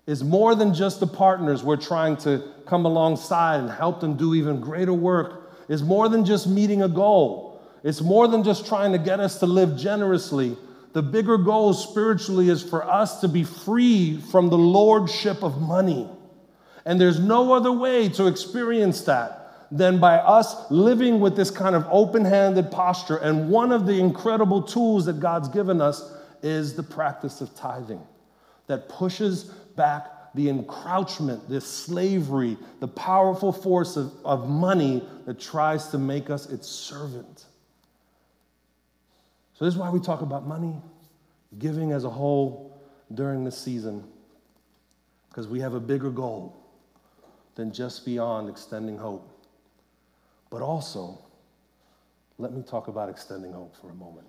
is 0.07 0.23
more 0.23 0.55
than 0.55 0.75
just 0.75 1.01
the 1.01 1.07
partners 1.07 1.63
we're 1.63 1.77
trying 1.77 2.17
to 2.19 2.53
come 2.67 2.85
alongside 2.85 3.61
and 3.61 3.71
help 3.71 4.01
them 4.01 4.17
do 4.17 4.35
even 4.35 4.61
greater 4.61 4.93
work, 4.93 5.40
is 5.71 5.85
more 5.85 6.09
than 6.09 6.25
just 6.25 6.49
meeting 6.49 6.83
a 6.83 6.89
goal. 6.89 7.63
It's 7.85 8.03
more 8.03 8.27
than 8.27 8.43
just 8.43 8.67
trying 8.67 8.91
to 8.91 8.99
get 8.99 9.21
us 9.21 9.39
to 9.39 9.47
live 9.47 9.79
generously. 9.79 10.57
The 10.95 11.01
bigger 11.01 11.39
goal 11.39 11.73
spiritually 11.73 12.49
is 12.49 12.61
for 12.61 12.85
us 12.85 13.21
to 13.21 13.29
be 13.29 13.45
free 13.45 14.21
from 14.33 14.51
the 14.51 14.59
lordship 14.59 15.45
of 15.45 15.63
money. 15.63 16.09
And 16.85 17.01
there's 17.01 17.21
no 17.21 17.53
other 17.55 17.71
way 17.71 18.09
to 18.11 18.27
experience 18.27 19.03
that 19.03 19.69
than 19.71 20.01
by 20.01 20.17
us 20.17 20.69
living 20.73 21.21
with 21.21 21.37
this 21.37 21.53
kind 21.53 21.77
of 21.77 21.87
open 21.89 22.25
handed 22.25 22.73
posture. 22.73 23.19
And 23.19 23.49
one 23.49 23.71
of 23.71 23.87
the 23.87 24.01
incredible 24.01 24.63
tools 24.63 25.07
that 25.07 25.21
God's 25.21 25.49
given 25.49 25.81
us 25.81 26.13
is 26.43 26.75
the 26.75 26.83
practice 26.83 27.41
of 27.41 27.55
tithing 27.55 28.03
that 28.67 28.89
pushes 28.89 29.45
back 29.77 30.09
the 30.35 30.49
encroachment, 30.49 31.49
this 31.49 31.67
slavery, 31.67 32.57
the 32.79 32.89
powerful 32.89 33.53
force 33.53 33.97
of, 33.97 34.13
of 34.25 34.49
money 34.49 35.03
that 35.27 35.41
tries 35.41 35.89
to 35.89 35.99
make 35.99 36.31
us 36.31 36.49
its 36.51 36.69
servant. 36.69 37.47
So, 39.55 39.65
this 39.65 39.75
is 39.75 39.81
why 39.81 39.91
we 39.91 40.01
talk 40.01 40.23
about 40.23 40.47
money, 40.47 40.75
giving 41.59 41.93
as 41.93 42.05
a 42.05 42.11
whole 42.11 42.81
during 43.13 43.45
this 43.45 43.59
season, 43.59 44.05
because 45.29 45.49
we 45.49 45.61
have 45.61 45.75
a 45.75 45.81
bigger 45.81 46.11
goal 46.11 46.57
than 47.57 47.73
just 47.73 48.05
beyond 48.05 48.49
extending 48.49 48.97
hope. 48.97 49.29
But 50.49 50.63
also, 50.63 51.19
let 52.39 52.53
me 52.53 52.63
talk 52.63 52.89
about 52.89 53.11
extending 53.11 53.53
hope 53.53 53.77
for 53.77 53.91
a 53.91 53.95
moment, 53.95 54.27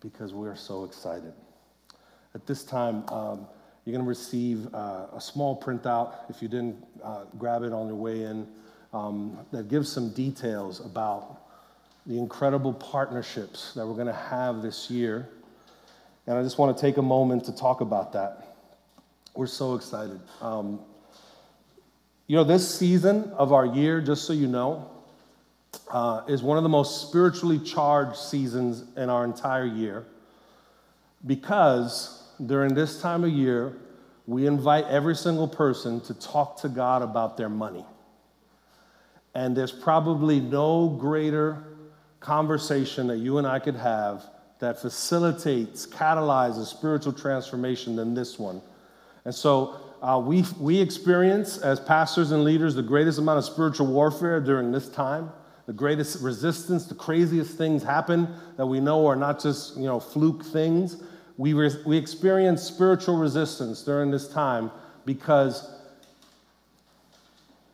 because 0.00 0.32
we're 0.32 0.56
so 0.56 0.84
excited. 0.84 1.32
At 2.34 2.46
this 2.46 2.64
time, 2.64 3.04
um, 3.08 3.46
you're 3.84 3.92
going 3.92 4.04
to 4.04 4.08
receive 4.08 4.72
uh, 4.74 5.06
a 5.14 5.20
small 5.20 5.60
printout, 5.60 6.14
if 6.28 6.40
you 6.40 6.48
didn't 6.48 6.76
uh, 7.02 7.24
grab 7.38 7.62
it 7.62 7.72
on 7.72 7.88
your 7.88 7.96
way 7.96 8.22
in, 8.22 8.46
um, 8.92 9.38
that 9.50 9.68
gives 9.68 9.90
some 9.90 10.10
details 10.10 10.84
about 10.84 11.40
the 12.06 12.18
incredible 12.18 12.72
partnerships 12.72 13.72
that 13.74 13.86
we're 13.86 13.94
going 13.94 14.06
to 14.06 14.12
have 14.12 14.62
this 14.62 14.90
year. 14.90 15.28
And 16.26 16.38
I 16.38 16.42
just 16.42 16.58
want 16.58 16.76
to 16.76 16.80
take 16.80 16.96
a 16.96 17.02
moment 17.02 17.44
to 17.46 17.56
talk 17.56 17.80
about 17.80 18.12
that. 18.12 18.56
We're 19.34 19.46
so 19.46 19.74
excited. 19.74 20.20
Um, 20.40 20.80
you 22.28 22.36
know, 22.36 22.44
this 22.44 22.78
season 22.78 23.32
of 23.36 23.52
our 23.52 23.66
year, 23.66 24.00
just 24.00 24.24
so 24.24 24.32
you 24.32 24.46
know, 24.46 24.90
uh, 25.90 26.22
is 26.28 26.42
one 26.42 26.56
of 26.56 26.62
the 26.62 26.68
most 26.68 27.08
spiritually 27.08 27.58
charged 27.58 28.16
seasons 28.16 28.84
in 28.96 29.10
our 29.10 29.24
entire 29.24 29.66
year 29.66 30.06
because 31.26 32.21
during 32.46 32.74
this 32.74 33.00
time 33.00 33.24
of 33.24 33.30
year, 33.30 33.76
we 34.26 34.46
invite 34.46 34.84
every 34.86 35.16
single 35.16 35.48
person 35.48 36.00
to 36.02 36.14
talk 36.14 36.60
to 36.62 36.68
God 36.68 37.02
about 37.02 37.36
their 37.36 37.48
money. 37.48 37.84
And 39.34 39.56
there's 39.56 39.72
probably 39.72 40.40
no 40.40 40.88
greater 40.88 41.64
conversation 42.20 43.06
that 43.08 43.18
you 43.18 43.38
and 43.38 43.46
I 43.46 43.58
could 43.58 43.76
have 43.76 44.24
that 44.60 44.80
facilitates, 44.80 45.86
catalyzes 45.86 46.66
spiritual 46.66 47.12
transformation 47.12 47.96
than 47.96 48.14
this 48.14 48.38
one. 48.38 48.62
And 49.24 49.34
so 49.34 49.80
uh, 50.02 50.20
we, 50.24 50.44
we 50.60 50.80
experience, 50.80 51.58
as 51.58 51.80
pastors 51.80 52.30
and 52.30 52.44
leaders, 52.44 52.74
the 52.74 52.82
greatest 52.82 53.18
amount 53.18 53.38
of 53.38 53.44
spiritual 53.44 53.86
warfare 53.86 54.40
during 54.40 54.70
this 54.70 54.88
time. 54.88 55.32
The 55.66 55.72
greatest 55.72 56.20
resistance, 56.22 56.86
the 56.86 56.94
craziest 56.94 57.56
things 57.56 57.82
happen 57.82 58.28
that 58.56 58.66
we 58.66 58.80
know 58.80 59.06
are 59.06 59.14
not 59.14 59.40
just 59.40 59.76
you 59.76 59.84
know 59.84 60.00
fluke 60.00 60.44
things, 60.44 61.02
we, 61.42 61.54
re- 61.54 61.74
we 61.84 61.96
experience 61.96 62.62
spiritual 62.62 63.16
resistance 63.16 63.82
during 63.82 64.12
this 64.12 64.28
time 64.28 64.70
because 65.04 65.68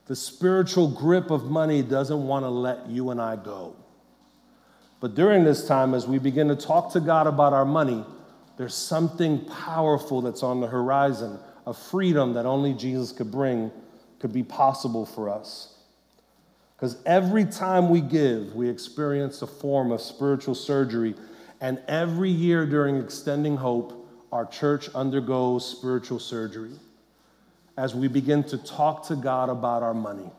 the 0.06 0.16
spiritual 0.16 0.88
grip 0.88 1.30
of 1.30 1.50
money 1.50 1.82
doesn't 1.82 2.26
want 2.26 2.46
to 2.46 2.48
let 2.48 2.88
you 2.88 3.10
and 3.10 3.20
I 3.20 3.36
go. 3.36 3.76
But 5.00 5.14
during 5.14 5.44
this 5.44 5.68
time, 5.68 5.92
as 5.92 6.06
we 6.06 6.18
begin 6.18 6.48
to 6.48 6.56
talk 6.56 6.94
to 6.94 7.00
God 7.00 7.26
about 7.26 7.52
our 7.52 7.66
money, 7.66 8.02
there's 8.56 8.74
something 8.74 9.44
powerful 9.44 10.22
that's 10.22 10.42
on 10.42 10.62
the 10.62 10.66
horizon, 10.66 11.38
a 11.66 11.74
freedom 11.74 12.32
that 12.32 12.46
only 12.46 12.72
Jesus 12.72 13.12
could 13.12 13.30
bring, 13.30 13.70
could 14.18 14.32
be 14.32 14.42
possible 14.42 15.04
for 15.04 15.28
us. 15.28 15.74
Because 16.74 16.96
every 17.04 17.44
time 17.44 17.90
we 17.90 18.00
give, 18.00 18.54
we 18.54 18.70
experience 18.70 19.42
a 19.42 19.46
form 19.46 19.92
of 19.92 20.00
spiritual 20.00 20.54
surgery 20.54 21.14
and 21.60 21.80
every 21.88 22.30
year 22.30 22.66
during 22.66 22.96
Extending 23.00 23.56
Hope, 23.56 24.06
our 24.32 24.46
church 24.46 24.88
undergoes 24.94 25.66
spiritual 25.66 26.18
surgery 26.18 26.72
as 27.76 27.94
we 27.94 28.08
begin 28.08 28.44
to 28.44 28.58
talk 28.58 29.06
to 29.06 29.16
God 29.16 29.48
about 29.48 29.82
our 29.82 29.94
money. 29.94 30.30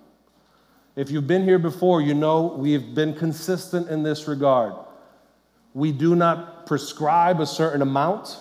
If 0.95 1.09
you've 1.11 1.27
been 1.27 1.43
here 1.43 1.59
before, 1.59 2.01
you 2.01 2.13
know 2.13 2.55
we've 2.57 2.93
been 2.93 3.13
consistent 3.13 3.89
in 3.89 4.03
this 4.03 4.27
regard. 4.27 4.73
We 5.73 5.91
do 5.91 6.15
not 6.15 6.65
prescribe 6.65 7.39
a 7.39 7.45
certain 7.45 7.81
amount. 7.81 8.37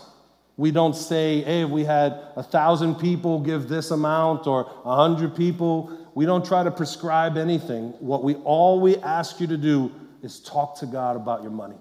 We 0.57 0.70
don't 0.70 0.95
say, 0.95 1.43
hey, 1.43 1.62
if 1.62 1.70
we 1.70 1.85
had 1.85 2.20
a 2.37 2.43
thousand 2.43 2.97
people 2.97 3.41
give 3.41 3.68
this 3.68 3.91
amount 3.91 4.47
or 4.47 4.70
a 4.85 4.97
hundred 4.97 5.37
people. 5.37 5.97
We 6.14 6.26
don't 6.26 6.45
try 6.45 6.64
to 6.64 6.70
prescribe 6.70 7.37
anything. 7.37 7.91
What 8.01 8.24
we 8.24 8.35
all 8.37 8.81
we 8.81 8.97
ask 8.97 9.41
you 9.41 9.47
to 9.47 9.57
do 9.57 9.93
is 10.22 10.41
talk 10.41 10.79
to 10.81 10.87
God 10.87 11.14
about 11.14 11.43
your 11.43 11.53
money 11.53 11.76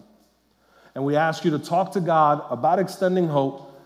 and 0.98 1.06
we 1.06 1.16
ask 1.16 1.46
you 1.46 1.52
to 1.52 1.60
talk 1.60 1.92
to 1.92 2.00
God 2.00 2.44
about 2.50 2.80
extending 2.80 3.28
hope. 3.28 3.80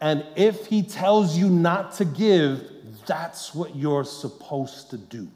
And 0.00 0.24
if 0.36 0.64
He 0.64 0.82
tells 0.82 1.36
you 1.36 1.50
not 1.50 1.92
to 1.96 2.06
give, 2.06 2.64
that's 3.04 3.54
what 3.54 3.76
you're 3.76 4.04
supposed 4.06 4.88
to 4.88 4.96
do. 4.96 5.28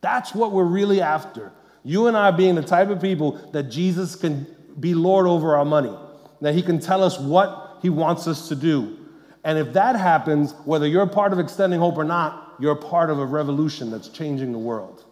That's 0.00 0.34
what 0.34 0.50
we're 0.50 0.64
really 0.64 1.00
after. 1.00 1.52
You 1.84 2.08
and 2.08 2.16
I 2.16 2.32
being 2.32 2.56
the 2.56 2.64
type 2.64 2.88
of 2.88 3.00
people 3.00 3.48
that 3.52 3.70
Jesus 3.70 4.16
can 4.16 4.44
be 4.80 4.92
Lord 4.92 5.28
over 5.28 5.54
our 5.56 5.64
money, 5.64 5.96
that 6.40 6.52
He 6.52 6.62
can 6.62 6.80
tell 6.80 7.04
us 7.04 7.16
what 7.16 7.78
He 7.80 7.88
wants 7.88 8.26
us 8.26 8.48
to 8.48 8.56
do. 8.56 8.98
And 9.44 9.56
if 9.56 9.72
that 9.74 9.94
happens, 9.94 10.52
whether 10.64 10.88
you're 10.88 11.06
part 11.06 11.32
of 11.32 11.38
extending 11.38 11.78
hope 11.78 11.96
or 11.96 12.02
not, 12.02 12.56
you're 12.58 12.74
part 12.74 13.08
of 13.08 13.20
a 13.20 13.24
revolution 13.24 13.88
that's 13.88 14.08
changing 14.08 14.50
the 14.50 14.58
world. 14.58 15.04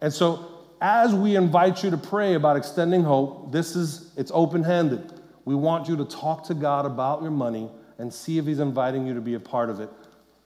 And 0.00 0.10
so 0.10 0.49
as 0.80 1.14
we 1.14 1.36
invite 1.36 1.84
you 1.84 1.90
to 1.90 1.96
pray 1.96 2.34
about 2.34 2.56
extending 2.56 3.02
hope, 3.02 3.52
this 3.52 3.76
is 3.76 4.12
it's 4.16 4.30
open-handed. 4.34 5.12
We 5.44 5.54
want 5.54 5.88
you 5.88 5.96
to 5.96 6.04
talk 6.04 6.44
to 6.44 6.54
God 6.54 6.86
about 6.86 7.22
your 7.22 7.30
money 7.30 7.70
and 7.98 8.12
see 8.12 8.38
if 8.38 8.46
he's 8.46 8.60
inviting 8.60 9.06
you 9.06 9.14
to 9.14 9.20
be 9.20 9.34
a 9.34 9.40
part 9.40 9.68
of 9.68 9.80
it. 9.80 9.90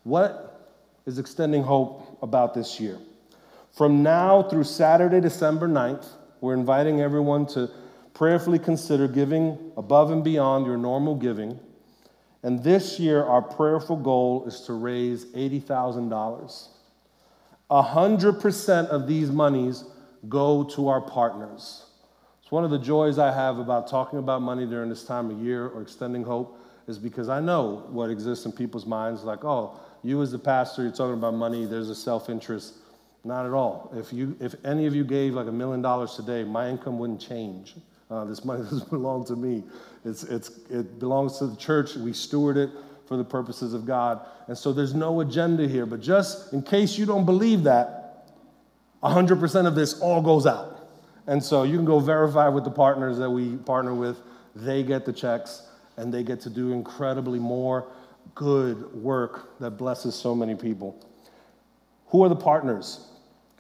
What 0.02 0.72
is 1.06 1.18
extending 1.18 1.62
hope 1.62 2.18
about 2.22 2.54
this 2.54 2.80
year? 2.80 2.98
From 3.76 4.02
now 4.02 4.42
through 4.42 4.64
Saturday, 4.64 5.20
December 5.20 5.68
9th, 5.68 6.06
we're 6.40 6.54
inviting 6.54 7.00
everyone 7.00 7.46
to 7.48 7.70
prayerfully 8.12 8.58
consider 8.58 9.08
giving 9.08 9.72
above 9.76 10.10
and 10.10 10.22
beyond 10.22 10.66
your 10.66 10.76
normal 10.76 11.14
giving. 11.14 11.58
And 12.42 12.62
this 12.62 13.00
year, 13.00 13.24
our 13.24 13.42
prayerful 13.42 13.96
goal 13.96 14.44
is 14.46 14.60
to 14.62 14.74
raise 14.74 15.24
$80,000. 15.26 16.68
100% 17.70 18.86
of 18.88 19.06
these 19.06 19.30
monies 19.30 19.84
go 20.28 20.64
to 20.64 20.88
our 20.88 21.00
partners. 21.00 21.86
It's 22.42 22.50
one 22.50 22.64
of 22.64 22.70
the 22.70 22.78
joys 22.78 23.18
I 23.18 23.32
have 23.32 23.58
about 23.58 23.88
talking 23.88 24.18
about 24.18 24.42
money 24.42 24.66
during 24.66 24.88
this 24.88 25.04
time 25.04 25.30
of 25.30 25.38
year 25.40 25.68
or 25.68 25.82
extending 25.82 26.22
hope 26.22 26.60
is 26.86 26.98
because 26.98 27.28
I 27.28 27.40
know 27.40 27.86
what 27.88 28.10
exists 28.10 28.44
in 28.44 28.52
people's 28.52 28.86
minds 28.86 29.24
like, 29.24 29.44
oh, 29.44 29.80
you 30.02 30.20
as 30.20 30.32
the 30.32 30.38
pastor, 30.38 30.82
you're 30.82 30.92
talking 30.92 31.14
about 31.14 31.34
money, 31.34 31.64
there's 31.64 31.88
a 31.88 31.94
self 31.94 32.28
interest. 32.28 32.74
Not 33.26 33.46
at 33.46 33.52
all. 33.52 33.90
If, 33.96 34.12
you, 34.12 34.36
if 34.38 34.54
any 34.66 34.86
of 34.86 34.94
you 34.94 35.02
gave 35.02 35.32
like 35.32 35.46
a 35.46 35.52
million 35.52 35.80
dollars 35.80 36.14
today, 36.14 36.44
my 36.44 36.68
income 36.68 36.98
wouldn't 36.98 37.22
change. 37.22 37.74
Uh, 38.10 38.24
this 38.24 38.44
money 38.44 38.62
doesn't 38.70 38.90
belong 38.90 39.24
to 39.24 39.36
me. 39.36 39.64
It's, 40.04 40.24
it's, 40.24 40.58
it 40.68 40.98
belongs 40.98 41.38
to 41.38 41.46
the 41.46 41.56
church. 41.56 41.96
We 41.96 42.12
steward 42.12 42.58
it 42.58 42.68
for 43.06 43.16
the 43.16 43.24
purposes 43.24 43.72
of 43.72 43.86
God. 43.86 44.20
And 44.46 44.56
so 44.56 44.72
there's 44.74 44.94
no 44.94 45.20
agenda 45.20 45.66
here. 45.66 45.86
But 45.86 46.00
just 46.00 46.52
in 46.52 46.62
case 46.62 46.98
you 46.98 47.06
don't 47.06 47.24
believe 47.24 47.62
that, 47.64 48.03
100% 49.04 49.66
of 49.66 49.74
this 49.74 50.00
all 50.00 50.22
goes 50.22 50.46
out. 50.46 50.88
And 51.26 51.42
so 51.42 51.62
you 51.62 51.76
can 51.76 51.84
go 51.84 52.00
verify 52.00 52.48
with 52.48 52.64
the 52.64 52.70
partners 52.70 53.18
that 53.18 53.30
we 53.30 53.56
partner 53.56 53.94
with. 53.94 54.18
They 54.54 54.82
get 54.82 55.04
the 55.04 55.12
checks 55.12 55.62
and 55.96 56.12
they 56.12 56.22
get 56.22 56.40
to 56.42 56.50
do 56.50 56.72
incredibly 56.72 57.38
more 57.38 57.88
good 58.34 58.94
work 58.94 59.58
that 59.60 59.72
blesses 59.72 60.14
so 60.14 60.34
many 60.34 60.54
people. 60.54 60.98
Who 62.08 62.24
are 62.24 62.28
the 62.28 62.36
partners 62.36 63.06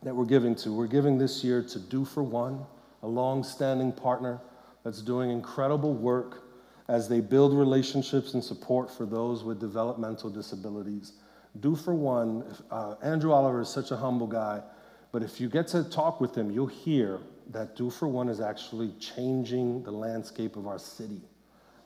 that 0.02 0.14
we're 0.14 0.24
giving 0.24 0.54
to? 0.56 0.72
We're 0.72 0.86
giving 0.86 1.18
this 1.18 1.44
year 1.44 1.62
to 1.62 1.78
Do 1.78 2.04
for 2.04 2.22
One, 2.22 2.64
a 3.02 3.06
long 3.06 3.42
standing 3.42 3.92
partner 3.92 4.40
that's 4.82 5.00
doing 5.02 5.30
incredible 5.30 5.94
work 5.94 6.42
as 6.88 7.08
they 7.08 7.20
build 7.20 7.54
relationships 7.54 8.34
and 8.34 8.44
support 8.44 8.90
for 8.90 9.06
those 9.06 9.42
with 9.42 9.58
developmental 9.58 10.28
disabilities. 10.28 11.12
Do 11.60 11.74
for 11.74 11.94
one, 11.94 12.44
uh, 12.70 12.96
Andrew 13.02 13.32
Oliver 13.32 13.62
is 13.62 13.68
such 13.68 13.90
a 13.90 13.96
humble 13.96 14.26
guy, 14.26 14.60
but 15.14 15.22
if 15.22 15.40
you 15.40 15.48
get 15.48 15.68
to 15.68 15.84
talk 15.84 16.20
with 16.20 16.34
them, 16.34 16.50
you'll 16.50 16.66
hear 16.66 17.20
that 17.52 17.76
Do 17.76 17.88
for 17.88 18.08
One 18.08 18.28
is 18.28 18.40
actually 18.40 18.90
changing 18.98 19.84
the 19.84 19.92
landscape 19.92 20.56
of 20.56 20.66
our 20.66 20.80
city. 20.80 21.20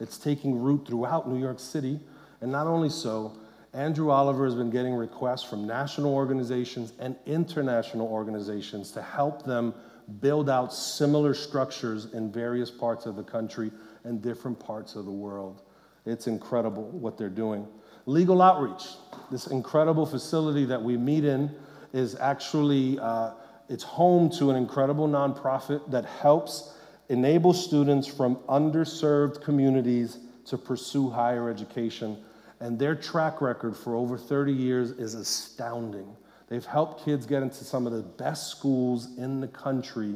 It's 0.00 0.16
taking 0.16 0.58
root 0.58 0.86
throughout 0.88 1.28
New 1.28 1.38
York 1.38 1.60
City, 1.60 2.00
and 2.40 2.50
not 2.50 2.66
only 2.66 2.88
so, 2.88 3.36
Andrew 3.74 4.08
Oliver 4.08 4.46
has 4.46 4.54
been 4.54 4.70
getting 4.70 4.94
requests 4.94 5.42
from 5.42 5.66
national 5.66 6.14
organizations 6.14 6.94
and 6.98 7.16
international 7.26 8.08
organizations 8.08 8.92
to 8.92 9.02
help 9.02 9.44
them 9.44 9.74
build 10.20 10.48
out 10.48 10.72
similar 10.72 11.34
structures 11.34 12.06
in 12.14 12.32
various 12.32 12.70
parts 12.70 13.04
of 13.04 13.14
the 13.14 13.22
country 13.22 13.70
and 14.04 14.22
different 14.22 14.58
parts 14.58 14.96
of 14.96 15.04
the 15.04 15.10
world. 15.10 15.64
It's 16.06 16.28
incredible 16.28 16.84
what 16.92 17.18
they're 17.18 17.28
doing. 17.28 17.68
Legal 18.06 18.40
outreach, 18.40 18.86
this 19.30 19.48
incredible 19.48 20.06
facility 20.06 20.64
that 20.64 20.82
we 20.82 20.96
meet 20.96 21.26
in, 21.26 21.54
is 21.92 22.14
actually 22.16 22.98
uh, 22.98 23.32
it's 23.68 23.84
home 23.84 24.30
to 24.30 24.50
an 24.50 24.56
incredible 24.56 25.06
nonprofit 25.06 25.90
that 25.90 26.04
helps 26.04 26.74
enable 27.08 27.52
students 27.52 28.06
from 28.06 28.36
underserved 28.48 29.42
communities 29.42 30.18
to 30.46 30.56
pursue 30.56 31.10
higher 31.10 31.50
education. 31.50 32.18
And 32.60 32.78
their 32.78 32.94
track 32.94 33.40
record 33.40 33.76
for 33.76 33.94
over 33.94 34.18
30 34.18 34.52
years 34.52 34.90
is 34.92 35.14
astounding. 35.14 36.16
They've 36.48 36.64
helped 36.64 37.04
kids 37.04 37.26
get 37.26 37.42
into 37.42 37.64
some 37.64 37.86
of 37.86 37.92
the 37.92 38.02
best 38.02 38.50
schools 38.50 39.16
in 39.18 39.40
the 39.40 39.48
country. 39.48 40.14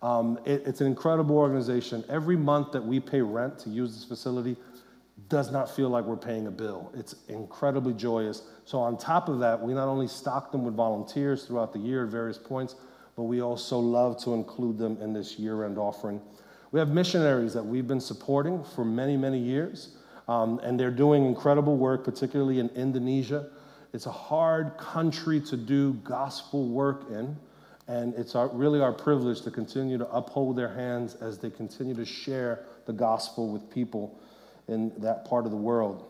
Um, 0.00 0.38
it, 0.44 0.62
it's 0.66 0.80
an 0.80 0.86
incredible 0.86 1.36
organization. 1.36 2.04
Every 2.08 2.36
month 2.36 2.72
that 2.72 2.84
we 2.84 3.00
pay 3.00 3.20
rent 3.20 3.58
to 3.60 3.70
use 3.70 3.94
this 3.94 4.04
facility 4.04 4.56
does 5.28 5.50
not 5.52 5.74
feel 5.74 5.88
like 5.88 6.04
we're 6.04 6.16
paying 6.16 6.46
a 6.46 6.50
bill. 6.50 6.90
It's 6.94 7.14
incredibly 7.28 7.94
joyous. 7.94 8.42
So, 8.64 8.78
on 8.78 8.98
top 8.98 9.28
of 9.28 9.38
that, 9.40 9.60
we 9.60 9.72
not 9.72 9.88
only 9.88 10.08
stock 10.08 10.50
them 10.50 10.64
with 10.64 10.74
volunteers 10.74 11.44
throughout 11.44 11.72
the 11.72 11.78
year 11.78 12.04
at 12.04 12.10
various 12.10 12.38
points, 12.38 12.74
but 13.16 13.24
we 13.24 13.40
also 13.40 13.78
love 13.78 14.22
to 14.24 14.34
include 14.34 14.76
them 14.78 14.98
in 15.00 15.12
this 15.12 15.38
year 15.38 15.64
end 15.64 15.78
offering. 15.78 16.20
We 16.72 16.80
have 16.80 16.88
missionaries 16.88 17.54
that 17.54 17.64
we've 17.64 17.86
been 17.86 18.00
supporting 18.00 18.64
for 18.64 18.84
many, 18.84 19.16
many 19.16 19.38
years, 19.38 19.96
um, 20.26 20.58
and 20.64 20.78
they're 20.78 20.90
doing 20.90 21.24
incredible 21.24 21.76
work, 21.76 22.04
particularly 22.04 22.58
in 22.58 22.68
Indonesia. 22.70 23.50
It's 23.92 24.06
a 24.06 24.12
hard 24.12 24.76
country 24.76 25.40
to 25.42 25.56
do 25.56 25.92
gospel 26.02 26.68
work 26.68 27.08
in, 27.10 27.36
and 27.86 28.14
it's 28.14 28.34
our, 28.34 28.48
really 28.48 28.80
our 28.80 28.92
privilege 28.92 29.42
to 29.42 29.52
continue 29.52 29.96
to 29.98 30.10
uphold 30.10 30.56
their 30.56 30.74
hands 30.74 31.14
as 31.16 31.38
they 31.38 31.50
continue 31.50 31.94
to 31.94 32.04
share 32.04 32.64
the 32.86 32.92
gospel 32.92 33.52
with 33.52 33.70
people 33.70 34.18
in 34.68 34.92
that 34.98 35.24
part 35.24 35.44
of 35.44 35.50
the 35.50 35.56
world. 35.56 36.06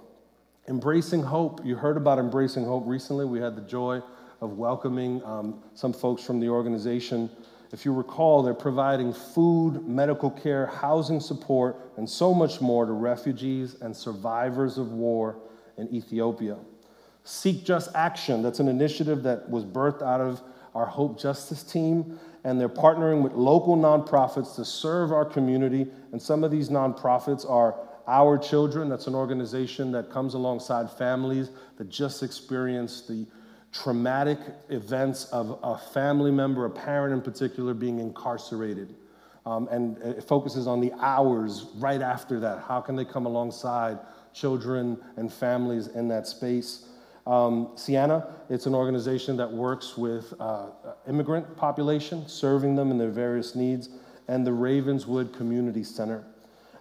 Embracing 0.69 1.23
hope. 1.23 1.65
You 1.65 1.77
heard 1.77 1.97
about 1.97 2.19
embracing 2.19 2.65
hope 2.65 2.85
recently. 2.87 3.25
We 3.25 3.41
had 3.41 3.57
the 3.57 3.63
joy 3.63 4.01
of 4.41 4.53
welcoming 4.59 5.23
um, 5.25 5.63
some 5.75 5.93
folks 5.93 6.23
from 6.23 6.41
the 6.41 6.49
organization. 6.49 7.31
If 7.73 7.85
you 7.85 7.93
recall, 7.93 8.43
they're 8.43 8.55
providing 8.55 9.13
food, 9.13 9.87
medical 9.87 10.31
care, 10.31 10.67
housing 10.67 11.21
support, 11.21 11.93
and 11.97 12.09
so 12.09 12.33
much 12.33 12.61
more 12.61 12.87
to 12.87 12.93
refugees 12.93 13.77
and 13.81 13.95
survivors 13.95 14.79
of 14.79 14.93
war 14.93 15.37
in 15.77 15.93
Ethiopia. 15.93 16.57
Seek 17.25 17.65
Just 17.65 17.91
Action, 17.95 18.43
that's 18.43 18.61
an 18.61 18.69
initiative 18.69 19.23
that 19.23 19.49
was 19.51 19.65
birthed 19.65 20.03
out 20.03 20.21
of 20.21 20.43
our 20.75 20.87
Hope 20.87 21.19
Justice 21.19 21.63
team, 21.63 22.19
and 22.45 22.61
they're 22.61 22.69
partnering 22.69 23.23
with 23.23 23.33
local 23.33 23.77
nonprofits 23.77 24.55
to 24.57 24.65
serve 24.65 25.13
our 25.13 25.25
community. 25.25 25.87
And 26.13 26.21
some 26.21 26.45
of 26.45 26.51
these 26.51 26.69
nonprofits 26.69 27.49
are 27.49 27.77
Hour 28.07 28.39
Children, 28.39 28.89
that's 28.89 29.07
an 29.07 29.15
organization 29.15 29.93
that 29.93 30.11
comes 30.11 30.35
alongside 30.35 30.91
families 30.91 31.51
that 31.77 31.89
just 31.89 32.23
experienced 32.23 33.09
the 33.09 33.27
traumatic 33.73 34.39
events 34.69 35.25
of 35.27 35.59
a 35.63 35.77
family 35.77 36.31
member, 36.31 36.67
a 36.67 36.71
parent 36.71 37.13
in 37.13 37.21
particular, 37.21 37.75
being 37.75 37.99
incarcerated. 37.99 38.95
Um, 39.47 39.69
and 39.71 39.99
it 39.99 40.25
focuses 40.25 40.67
on 40.67 40.81
the 40.81 40.93
hours 41.01 41.67
right 41.77 42.01
after 42.01 42.41
that. 42.41 42.65
How 42.67 42.81
can 42.81 42.97
they 42.97 43.05
come 43.05 43.27
alongside 43.27 43.99
children 44.33 44.99
and 45.17 45.33
families 45.33 45.89
in 45.89 46.09
that 46.09 46.27
space? 46.27 46.87
Um, 47.27 47.73
Sienna, 47.75 48.35
it's 48.49 48.67
an 48.67 48.75
organization 48.75 49.37
that 49.39 49.51
works 49.51 49.97
with 49.97 50.33
uh, 50.39 50.67
immigrant 51.09 51.57
population, 51.57 52.29
serving 52.29 52.77
them 52.77 52.91
in 52.91 52.99
their 52.99 53.11
various 53.11 53.55
needs, 53.55 53.89
and 54.29 54.47
the 54.47 54.53
Ravenswood 54.53 55.33
Community 55.33 55.85
Center. 55.85 56.25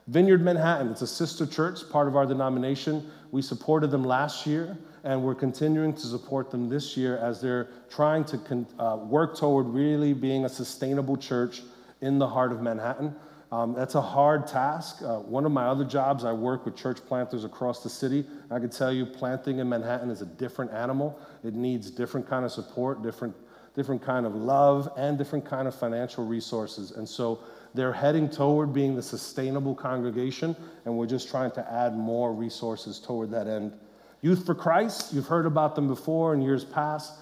Vineyard 0.07 0.41
Manhattan, 0.41 0.89
it's 0.89 1.01
a 1.01 1.07
sister 1.07 1.45
church, 1.45 1.89
part 1.89 2.09
of 2.09 2.17
our 2.17 2.25
denomination. 2.25 3.09
We 3.31 3.41
supported 3.41 3.89
them 3.89 4.03
last 4.03 4.45
year, 4.45 4.77
and 5.05 5.23
we're 5.23 5.35
continuing 5.35 5.93
to 5.93 6.01
support 6.01 6.51
them 6.51 6.67
this 6.67 6.97
year 6.97 7.17
as 7.17 7.39
they're 7.39 7.69
trying 7.89 8.25
to 8.25 8.37
con- 8.37 8.67
uh, 8.77 8.97
work 8.97 9.37
toward 9.37 9.67
really 9.67 10.13
being 10.13 10.43
a 10.43 10.49
sustainable 10.49 11.15
church 11.15 11.61
in 12.01 12.19
the 12.19 12.27
heart 12.27 12.51
of 12.51 12.61
Manhattan. 12.61 13.15
Um, 13.53 13.73
that's 13.73 13.95
a 13.95 14.01
hard 14.01 14.45
task. 14.45 15.01
Uh, 15.01 15.19
one 15.19 15.45
of 15.45 15.53
my 15.53 15.65
other 15.67 15.85
jobs, 15.85 16.25
I 16.25 16.33
work 16.33 16.65
with 16.65 16.75
church 16.75 16.97
planters 17.05 17.45
across 17.45 17.81
the 17.81 17.89
city. 17.89 18.25
I 18.51 18.59
can 18.59 18.69
tell 18.69 18.91
you, 18.91 19.05
planting 19.05 19.59
in 19.59 19.69
Manhattan 19.69 20.09
is 20.09 20.21
a 20.21 20.25
different 20.25 20.73
animal. 20.73 21.17
It 21.45 21.53
needs 21.53 21.89
different 21.89 22.27
kind 22.27 22.43
of 22.43 22.51
support, 22.51 23.03
different, 23.03 23.35
different 23.73 24.01
kind 24.01 24.25
of 24.25 24.35
love, 24.35 24.91
and 24.97 25.17
different 25.17 25.45
kind 25.45 25.67
of 25.67 25.75
financial 25.75 26.25
resources. 26.25 26.91
And 26.91 27.07
so 27.07 27.39
they're 27.73 27.93
heading 27.93 28.29
toward 28.29 28.73
being 28.73 28.95
the 28.95 29.01
sustainable 29.01 29.73
congregation, 29.73 30.55
and 30.85 30.95
we're 30.95 31.07
just 31.07 31.29
trying 31.29 31.51
to 31.51 31.71
add 31.71 31.97
more 31.97 32.33
resources 32.33 32.99
toward 32.99 33.31
that 33.31 33.47
end. 33.47 33.73
Youth 34.21 34.45
for 34.45 34.55
Christ, 34.55 35.13
you've 35.13 35.27
heard 35.27 35.45
about 35.45 35.75
them 35.75 35.87
before 35.87 36.33
in 36.33 36.41
years 36.41 36.63
past. 36.63 37.13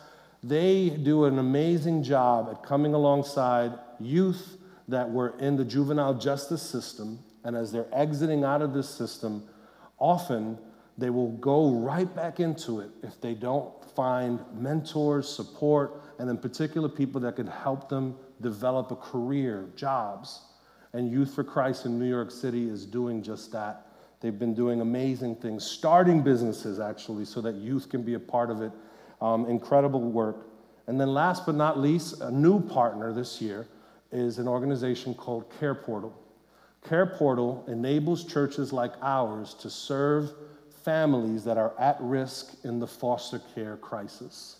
They 0.43 0.89
do 0.89 1.25
an 1.25 1.39
amazing 1.39 2.03
job 2.03 2.49
at 2.51 2.63
coming 2.63 2.93
alongside 2.93 3.73
youth 3.99 4.57
that 4.87 5.09
were 5.09 5.37
in 5.39 5.55
the 5.55 5.65
juvenile 5.65 6.13
justice 6.13 6.61
system, 6.61 7.19
and 7.43 7.55
as 7.55 7.71
they're 7.71 7.87
exiting 7.93 8.43
out 8.43 8.61
of 8.61 8.73
this 8.73 8.89
system, 8.89 9.43
often 9.97 10.57
they 10.97 11.09
will 11.09 11.31
go 11.37 11.71
right 11.71 12.13
back 12.15 12.39
into 12.39 12.81
it 12.81 12.89
if 13.01 13.19
they 13.21 13.33
don't 13.33 13.71
find 13.95 14.39
mentors, 14.53 15.27
support, 15.27 16.01
and 16.19 16.29
in 16.29 16.37
particular 16.37 16.89
people 16.89 17.21
that 17.21 17.37
can 17.37 17.47
help 17.47 17.89
them 17.89 18.15
develop 18.41 18.91
a 18.91 18.95
career, 18.95 19.69
jobs. 19.75 20.41
And 20.93 21.09
Youth 21.09 21.33
for 21.33 21.43
Christ 21.43 21.85
in 21.85 21.97
New 21.97 22.09
York 22.09 22.31
City 22.31 22.69
is 22.69 22.85
doing 22.85 23.23
just 23.23 23.51
that. 23.51 23.87
They've 24.19 24.37
been 24.37 24.53
doing 24.53 24.81
amazing 24.81 25.37
things, 25.37 25.65
starting 25.65 26.21
businesses 26.21 26.79
actually, 26.79 27.25
so 27.25 27.41
that 27.41 27.55
youth 27.55 27.89
can 27.89 28.03
be 28.03 28.13
a 28.13 28.19
part 28.19 28.51
of 28.51 28.61
it. 28.61 28.71
Um, 29.19 29.45
incredible 29.47 30.01
work. 30.01 30.47
And 30.87 30.99
then, 30.99 31.13
last 31.13 31.45
but 31.45 31.55
not 31.55 31.79
least, 31.79 32.21
a 32.21 32.31
new 32.31 32.59
partner 32.59 33.13
this 33.13 33.41
year 33.41 33.67
is 34.11 34.37
an 34.37 34.47
organization 34.47 35.13
called 35.13 35.51
Care 35.59 35.75
Portal. 35.75 36.13
Care 36.87 37.05
Portal 37.05 37.63
enables 37.67 38.25
churches 38.25 38.73
like 38.73 38.93
ours 39.01 39.53
to 39.55 39.69
serve 39.69 40.31
families 40.83 41.43
that 41.43 41.57
are 41.57 41.73
at 41.79 41.97
risk 41.99 42.55
in 42.63 42.79
the 42.79 42.87
foster 42.87 43.39
care 43.55 43.77
crisis. 43.77 44.57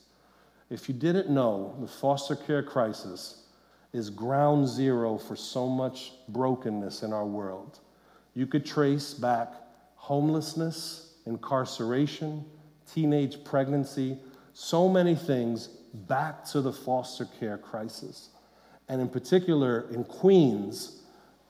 If 0.70 0.88
you 0.88 0.96
didn't 0.96 1.30
know, 1.30 1.76
the 1.82 1.88
foster 1.88 2.36
care 2.36 2.64
crisis 2.64 3.41
is 3.94 4.10
ground 4.10 4.68
zero 4.68 5.18
for 5.18 5.36
so 5.36 5.68
much 5.68 6.14
brokenness 6.30 7.04
in 7.04 7.12
our 7.12 7.26
world. 7.26 7.80
You 8.34 8.48
could 8.48 8.66
trace 8.66 9.14
back 9.14 9.54
homelessness, 9.96 11.16
incarceration, 11.26 12.46
teenage 12.92 13.44
pregnancy, 13.44 14.18
so 14.54 14.88
many 14.88 15.16
things 15.16 15.68
back 15.94 16.46
to 16.46 16.62
the 16.62 16.72
foster 16.72 17.28
care 17.40 17.58
crisis. 17.58 18.30
And 18.88 19.02
in 19.02 19.10
particular, 19.10 19.88
in 19.92 20.04
Queens, 20.04 21.02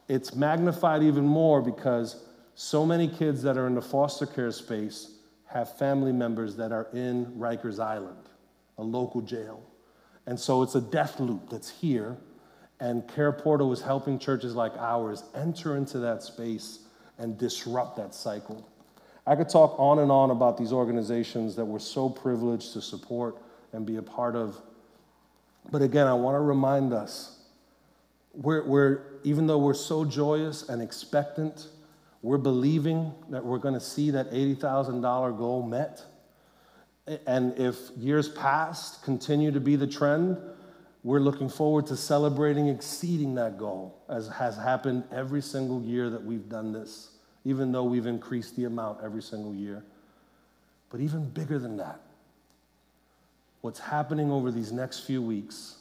it's 0.08 0.36
magnified 0.36 1.04
even 1.04 1.26
more 1.26 1.62
because 1.62 2.24
so 2.56 2.86
many 2.86 3.08
kids 3.08 3.42
that 3.44 3.58
are 3.58 3.68
in 3.68 3.76
the 3.76 3.82
foster 3.82 4.26
care 4.26 4.52
space 4.52 5.16
have 5.46 5.78
family 5.78 6.12
members 6.12 6.56
that 6.56 6.72
are 6.72 6.88
in 6.94 7.26
Rikers 7.38 7.80
Island, 7.80 8.30
a 8.78 8.84
local 8.84 9.22
jail. 9.22 9.64
And 10.26 10.40
so 10.40 10.62
it's 10.62 10.76
a 10.76 10.82
death 10.82 11.20
loop 11.20 11.50
that's 11.50 11.70
here. 11.70 12.18
And 12.82 13.08
Care 13.08 13.32
Portal 13.32 13.72
is 13.72 13.80
helping 13.82 14.20
churches 14.20 14.54
like 14.54 14.74
ours 14.78 15.24
enter 15.34 15.78
into 15.78 16.00
that 16.00 16.24
space 16.24 16.80
and 17.18 17.38
disrupt 17.38 17.96
that 17.96 18.14
cycle. 18.14 18.68
I 19.26 19.36
could 19.38 19.48
talk 19.48 19.76
on 19.80 20.00
and 20.00 20.12
on 20.12 20.32
about 20.32 20.58
these 20.58 20.74
organizations 20.74 21.56
that 21.56 21.64
we're 21.64 21.80
so 21.80 22.10
privileged 22.10 22.74
to 22.74 22.82
support 22.82 23.38
and 23.72 23.86
be 23.86 23.96
a 23.96 24.02
part 24.02 24.36
of 24.36 24.62
but 25.70 25.82
again, 25.82 26.08
I 26.08 26.14
want 26.14 26.36
to 26.36 26.40
remind 26.40 26.94
us 26.94 27.38
we're, 28.34 28.64
we're, 28.64 29.02
even 29.24 29.46
though 29.46 29.60
we're 29.60 29.74
so 29.74 30.06
joyous 30.06 30.70
and 30.70 30.82
expectant, 30.82 31.68
we're 32.22 32.38
believing 32.38 33.14
that 33.30 33.44
we're 33.46 33.58
going 33.58 33.74
to 33.74 33.80
see 33.80 34.12
that 34.12 34.32
$80,000 34.32 35.38
goal 35.38 35.64
met. 35.64 36.04
And 37.28 37.58
if 37.60 37.78
years 37.98 38.30
past 38.30 39.04
continue 39.04 39.52
to 39.52 39.60
be 39.60 39.76
the 39.76 39.88
trend, 39.88 40.38
we're 41.04 41.20
looking 41.20 41.50
forward 41.50 41.88
to 41.88 41.98
celebrating 41.98 42.68
exceeding 42.68 43.34
that 43.36 43.58
goal, 43.58 43.98
as 44.08 44.28
has 44.28 44.56
happened 44.56 45.04
every 45.12 45.42
single 45.42 45.82
year 45.82 46.10
that 46.10 46.24
we've 46.24 46.48
done 46.48 46.72
this, 46.72 47.10
even 47.44 47.72
though 47.72 47.84
we've 47.84 48.06
increased 48.06 48.56
the 48.56 48.66
amount 48.66 49.00
every 49.04 49.22
single 49.22 49.54
year. 49.54 49.84
But 50.92 51.02
even 51.02 51.28
bigger 51.30 51.58
than 51.58 51.78
that, 51.78 52.02
what's 53.62 53.80
happening 53.80 54.32
over 54.32 54.52
these 54.52 54.72
next 54.72 55.00
few 55.02 55.22
weeks 55.22 55.78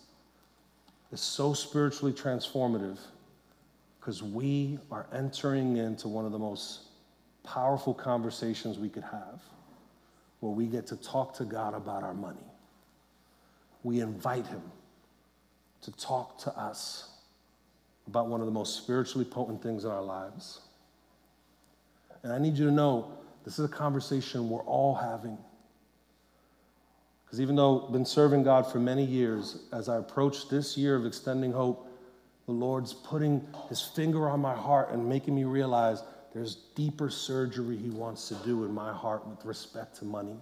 is 1.12 1.20
so 1.20 1.52
spiritually 1.52 2.12
transformative 2.12 2.98
because 3.98 4.22
we 4.22 4.78
are 4.90 5.06
entering 5.12 5.76
into 5.76 6.08
one 6.08 6.24
of 6.24 6.32
the 6.32 6.38
most 6.38 6.84
powerful 7.44 7.92
conversations 7.92 8.78
we 8.78 8.88
could 8.88 9.02
have 9.02 9.42
where 10.38 10.52
we 10.52 10.64
get 10.66 10.86
to 10.86 10.96
talk 10.96 11.34
to 11.34 11.44
God 11.44 11.74
about 11.74 12.02
our 12.02 12.14
money. 12.14 12.38
We 13.82 14.00
invite 14.00 14.46
Him 14.46 14.62
to 15.82 15.92
talk 15.92 16.38
to 16.38 16.50
us 16.58 17.08
about 18.06 18.26
one 18.26 18.40
of 18.40 18.46
the 18.46 18.52
most 18.52 18.76
spiritually 18.76 19.24
potent 19.24 19.62
things 19.62 19.84
in 19.84 19.90
our 19.90 20.02
lives. 20.02 20.60
And 22.22 22.32
I 22.32 22.38
need 22.38 22.56
you 22.56 22.66
to 22.66 22.72
know 22.72 23.12
this 23.44 23.58
is 23.58 23.64
a 23.64 23.72
conversation 23.72 24.50
we're 24.50 24.62
all 24.64 24.94
having. 24.94 25.38
Because 27.24 27.40
even 27.40 27.54
though 27.54 27.86
I've 27.86 27.92
been 27.92 28.04
serving 28.04 28.42
God 28.42 28.70
for 28.70 28.80
many 28.80 29.04
years, 29.04 29.62
as 29.72 29.88
I 29.88 29.96
approach 29.98 30.48
this 30.48 30.76
year 30.76 30.96
of 30.96 31.06
extending 31.06 31.52
hope, 31.52 31.86
the 32.46 32.52
Lord's 32.52 32.92
putting 32.92 33.46
his 33.68 33.80
finger 33.80 34.28
on 34.28 34.40
my 34.40 34.54
heart 34.54 34.90
and 34.90 35.08
making 35.08 35.36
me 35.36 35.44
realize 35.44 36.02
there's 36.34 36.56
deeper 36.74 37.08
surgery 37.08 37.76
he 37.76 37.90
wants 37.90 38.28
to 38.28 38.34
do 38.44 38.64
in 38.64 38.72
my 38.72 38.92
heart 38.92 39.26
with 39.26 39.44
respect 39.44 39.96
to 39.98 40.04
money. 40.04 40.36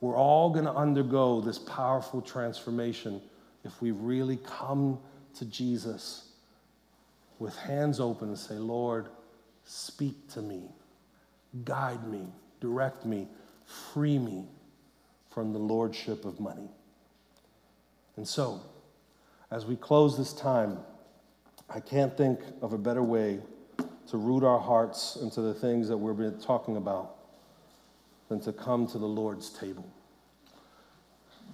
We're 0.00 0.16
all 0.16 0.50
going 0.50 0.66
to 0.66 0.74
undergo 0.74 1.40
this 1.40 1.58
powerful 1.58 2.20
transformation 2.20 3.22
if 3.64 3.80
we 3.80 3.90
really 3.90 4.38
come 4.44 4.98
to 5.38 5.44
Jesus 5.44 6.28
with 7.38 7.56
hands 7.56 7.98
open 7.98 8.28
and 8.28 8.38
say, 8.38 8.54
Lord, 8.54 9.08
speak 9.64 10.28
to 10.32 10.42
me, 10.42 10.70
guide 11.64 12.06
me, 12.06 12.26
direct 12.60 13.04
me, 13.04 13.28
free 13.64 14.18
me 14.18 14.46
from 15.30 15.52
the 15.52 15.58
lordship 15.58 16.24
of 16.24 16.38
money. 16.38 16.68
And 18.16 18.26
so, 18.26 18.60
as 19.50 19.66
we 19.66 19.76
close 19.76 20.16
this 20.16 20.32
time, 20.32 20.78
I 21.68 21.80
can't 21.80 22.16
think 22.16 22.40
of 22.62 22.72
a 22.72 22.78
better 22.78 23.02
way 23.02 23.40
to 24.08 24.16
root 24.16 24.44
our 24.44 24.60
hearts 24.60 25.16
into 25.20 25.40
the 25.40 25.54
things 25.54 25.88
that 25.88 25.96
we've 25.96 26.16
been 26.16 26.40
talking 26.40 26.76
about 26.76 27.16
than 28.28 28.40
to 28.40 28.52
come 28.52 28.86
to 28.88 28.98
the 28.98 29.06
Lord's 29.06 29.50
table. 29.50 29.88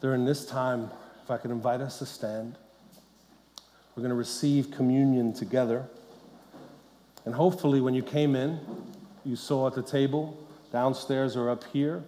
During 0.01 0.25
this 0.25 0.45
time, 0.45 0.91
if 1.31 1.35
I 1.35 1.39
could 1.41 1.53
invite 1.53 1.81
us 1.81 2.01
to 2.01 2.07
stand, 2.07 2.59
we're 3.95 4.01
going 4.01 4.11
to 4.11 4.17
receive 4.17 4.73
communion 4.73 5.33
together. 5.33 5.87
And 7.25 7.33
hopefully, 7.33 7.81
when 7.81 7.95
you 7.95 8.03
came 8.03 8.35
in, 8.35 8.59
you 9.25 9.37
saw 9.37 9.69
at 9.69 9.75
the 9.75 9.83
table, 9.83 10.37
downstairs 10.73 11.37
or 11.37 11.49
up 11.49 11.63
here, 11.73 12.03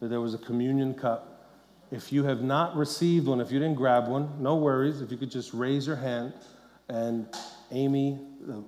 that 0.00 0.08
there 0.08 0.20
was 0.20 0.34
a 0.34 0.38
communion 0.38 0.92
cup. 0.92 1.48
If 1.90 2.12
you 2.12 2.24
have 2.24 2.42
not 2.42 2.76
received 2.76 3.28
one, 3.28 3.40
if 3.40 3.50
you 3.50 3.58
didn't 3.58 3.76
grab 3.76 4.08
one, 4.08 4.30
no 4.42 4.56
worries. 4.56 5.00
If 5.00 5.10
you 5.10 5.16
could 5.16 5.30
just 5.30 5.54
raise 5.54 5.86
your 5.86 5.96
hand, 5.96 6.34
and 6.90 7.26
Amy, 7.70 8.20
the 8.42 8.62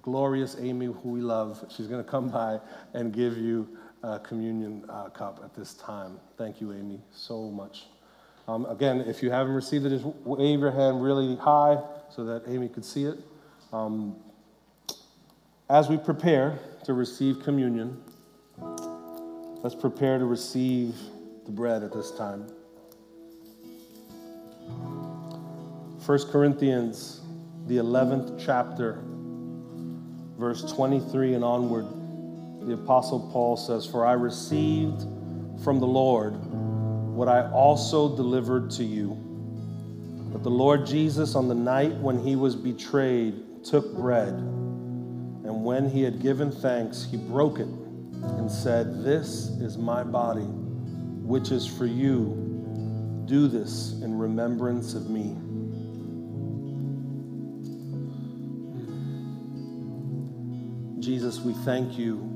glorious 0.00 0.56
Amy, 0.58 0.86
who 0.86 1.08
we 1.08 1.20
love, 1.20 1.64
she's 1.68 1.86
going 1.86 2.02
to 2.02 2.10
come 2.10 2.30
by 2.30 2.58
and 2.94 3.12
give 3.12 3.38
you 3.38 3.68
a 4.02 4.18
communion 4.18 4.84
uh, 4.88 5.08
cup 5.10 5.40
at 5.44 5.54
this 5.54 5.74
time. 5.74 6.18
Thank 6.36 6.60
you, 6.60 6.72
Amy, 6.72 7.00
so 7.12 7.48
much. 7.48 7.84
Um, 8.48 8.66
again, 8.66 9.00
if 9.02 9.22
you 9.22 9.30
haven't 9.30 9.54
received 9.54 9.86
it, 9.86 9.90
just 9.90 10.04
wave 10.24 10.60
your 10.60 10.72
hand 10.72 11.02
really 11.02 11.36
high 11.36 11.78
so 12.10 12.24
that 12.24 12.42
Amy 12.48 12.68
could 12.68 12.84
see 12.84 13.04
it. 13.04 13.18
Um, 13.72 14.16
as 15.70 15.88
we 15.88 15.96
prepare 15.96 16.58
to 16.84 16.92
receive 16.92 17.42
communion, 17.42 18.02
let's 19.62 19.76
prepare 19.76 20.18
to 20.18 20.24
receive 20.24 20.96
the 21.46 21.52
bread 21.52 21.82
at 21.82 21.92
this 21.92 22.10
time. 22.10 22.48
1 26.04 26.30
Corinthians, 26.32 27.20
the 27.68 27.76
11th 27.76 28.44
chapter, 28.44 29.00
verse 30.36 30.70
23 30.72 31.34
and 31.34 31.44
onward, 31.44 31.86
the 32.66 32.74
Apostle 32.74 33.30
Paul 33.32 33.56
says, 33.56 33.86
For 33.86 34.04
I 34.04 34.12
received 34.12 35.02
from 35.62 35.78
the 35.78 35.86
Lord 35.86 36.34
what 37.12 37.28
I 37.28 37.50
also 37.50 38.16
delivered 38.16 38.70
to 38.72 38.84
you. 38.84 39.18
That 40.32 40.42
the 40.42 40.50
Lord 40.50 40.86
Jesus, 40.86 41.34
on 41.34 41.46
the 41.46 41.54
night 41.54 41.92
when 41.96 42.18
he 42.18 42.36
was 42.36 42.56
betrayed, 42.56 43.64
took 43.64 43.94
bread, 43.94 44.32
and 44.32 45.62
when 45.64 45.90
he 45.90 46.02
had 46.02 46.22
given 46.22 46.50
thanks, 46.50 47.06
he 47.10 47.18
broke 47.18 47.58
it 47.58 47.68
and 47.68 48.50
said, 48.50 49.04
This 49.04 49.50
is 49.60 49.76
my 49.76 50.02
body, 50.02 50.40
which 50.40 51.50
is 51.50 51.66
for 51.66 51.84
you. 51.84 52.38
Do 53.26 53.46
this 53.46 53.92
in 54.02 54.18
remembrance 54.18 54.94
of 54.94 55.10
me. 55.10 55.36
Jesus, 61.00 61.40
we 61.40 61.52
thank 61.64 61.98
you 61.98 62.31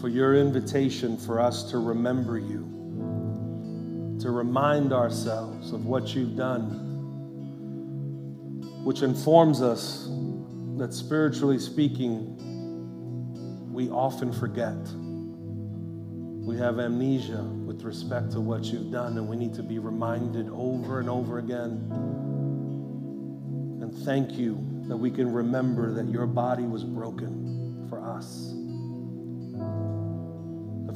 for 0.00 0.08
your 0.08 0.36
invitation 0.36 1.16
for 1.16 1.40
us 1.40 1.70
to 1.70 1.78
remember 1.78 2.38
you, 2.38 4.18
to 4.20 4.30
remind 4.30 4.92
ourselves 4.92 5.72
of 5.72 5.86
what 5.86 6.14
you've 6.14 6.36
done, 6.36 6.84
which 8.84 9.02
informs 9.02 9.60
us 9.60 10.08
that 10.76 10.94
spiritually 10.94 11.58
speaking, 11.58 12.36
we 13.72 13.90
often 13.90 14.32
forget. 14.32 14.76
We 16.46 16.56
have 16.58 16.78
amnesia 16.78 17.42
with 17.42 17.82
respect 17.82 18.30
to 18.32 18.40
what 18.40 18.64
you've 18.64 18.92
done, 18.92 19.18
and 19.18 19.28
we 19.28 19.36
need 19.36 19.52
to 19.54 19.62
be 19.62 19.78
reminded 19.78 20.48
over 20.50 21.00
and 21.00 21.10
over 21.10 21.38
again. 21.38 21.90
And 23.82 23.92
thank 24.04 24.32
you 24.32 24.58
that 24.86 24.96
we 24.96 25.10
can 25.10 25.32
remember 25.32 25.92
that 25.94 26.08
your 26.08 26.26
body 26.26 26.64
was 26.64 26.84
broken 26.84 27.86
for 27.88 28.00
us. 28.00 28.47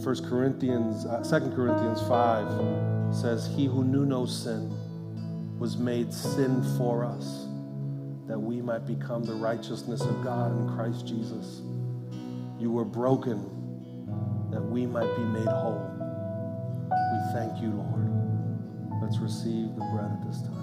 1 0.02 0.28
Corinthians, 0.28 1.06
uh, 1.06 1.22
2 1.22 1.54
Corinthians 1.54 2.02
5 2.08 3.14
says, 3.14 3.46
He 3.46 3.66
who 3.66 3.84
knew 3.84 4.04
no 4.04 4.26
sin 4.26 4.68
was 5.60 5.76
made 5.76 6.12
sin 6.12 6.60
for 6.76 7.04
us, 7.04 7.46
that 8.26 8.36
we 8.36 8.60
might 8.60 8.84
become 8.84 9.22
the 9.22 9.34
righteousness 9.34 10.00
of 10.00 10.24
God 10.24 10.50
in 10.58 10.74
Christ 10.74 11.06
Jesus. 11.06 11.62
You 12.58 12.72
were 12.72 12.84
broken, 12.84 13.38
that 14.50 14.60
we 14.60 14.86
might 14.86 15.14
be 15.14 15.22
made 15.22 15.46
whole. 15.46 15.88
We 16.90 17.32
thank 17.32 17.62
you, 17.62 17.70
Lord. 17.70 19.00
Let's 19.00 19.18
receive 19.18 19.76
the 19.76 19.88
bread 19.94 20.10
at 20.10 20.26
this 20.26 20.42
time. 20.42 20.61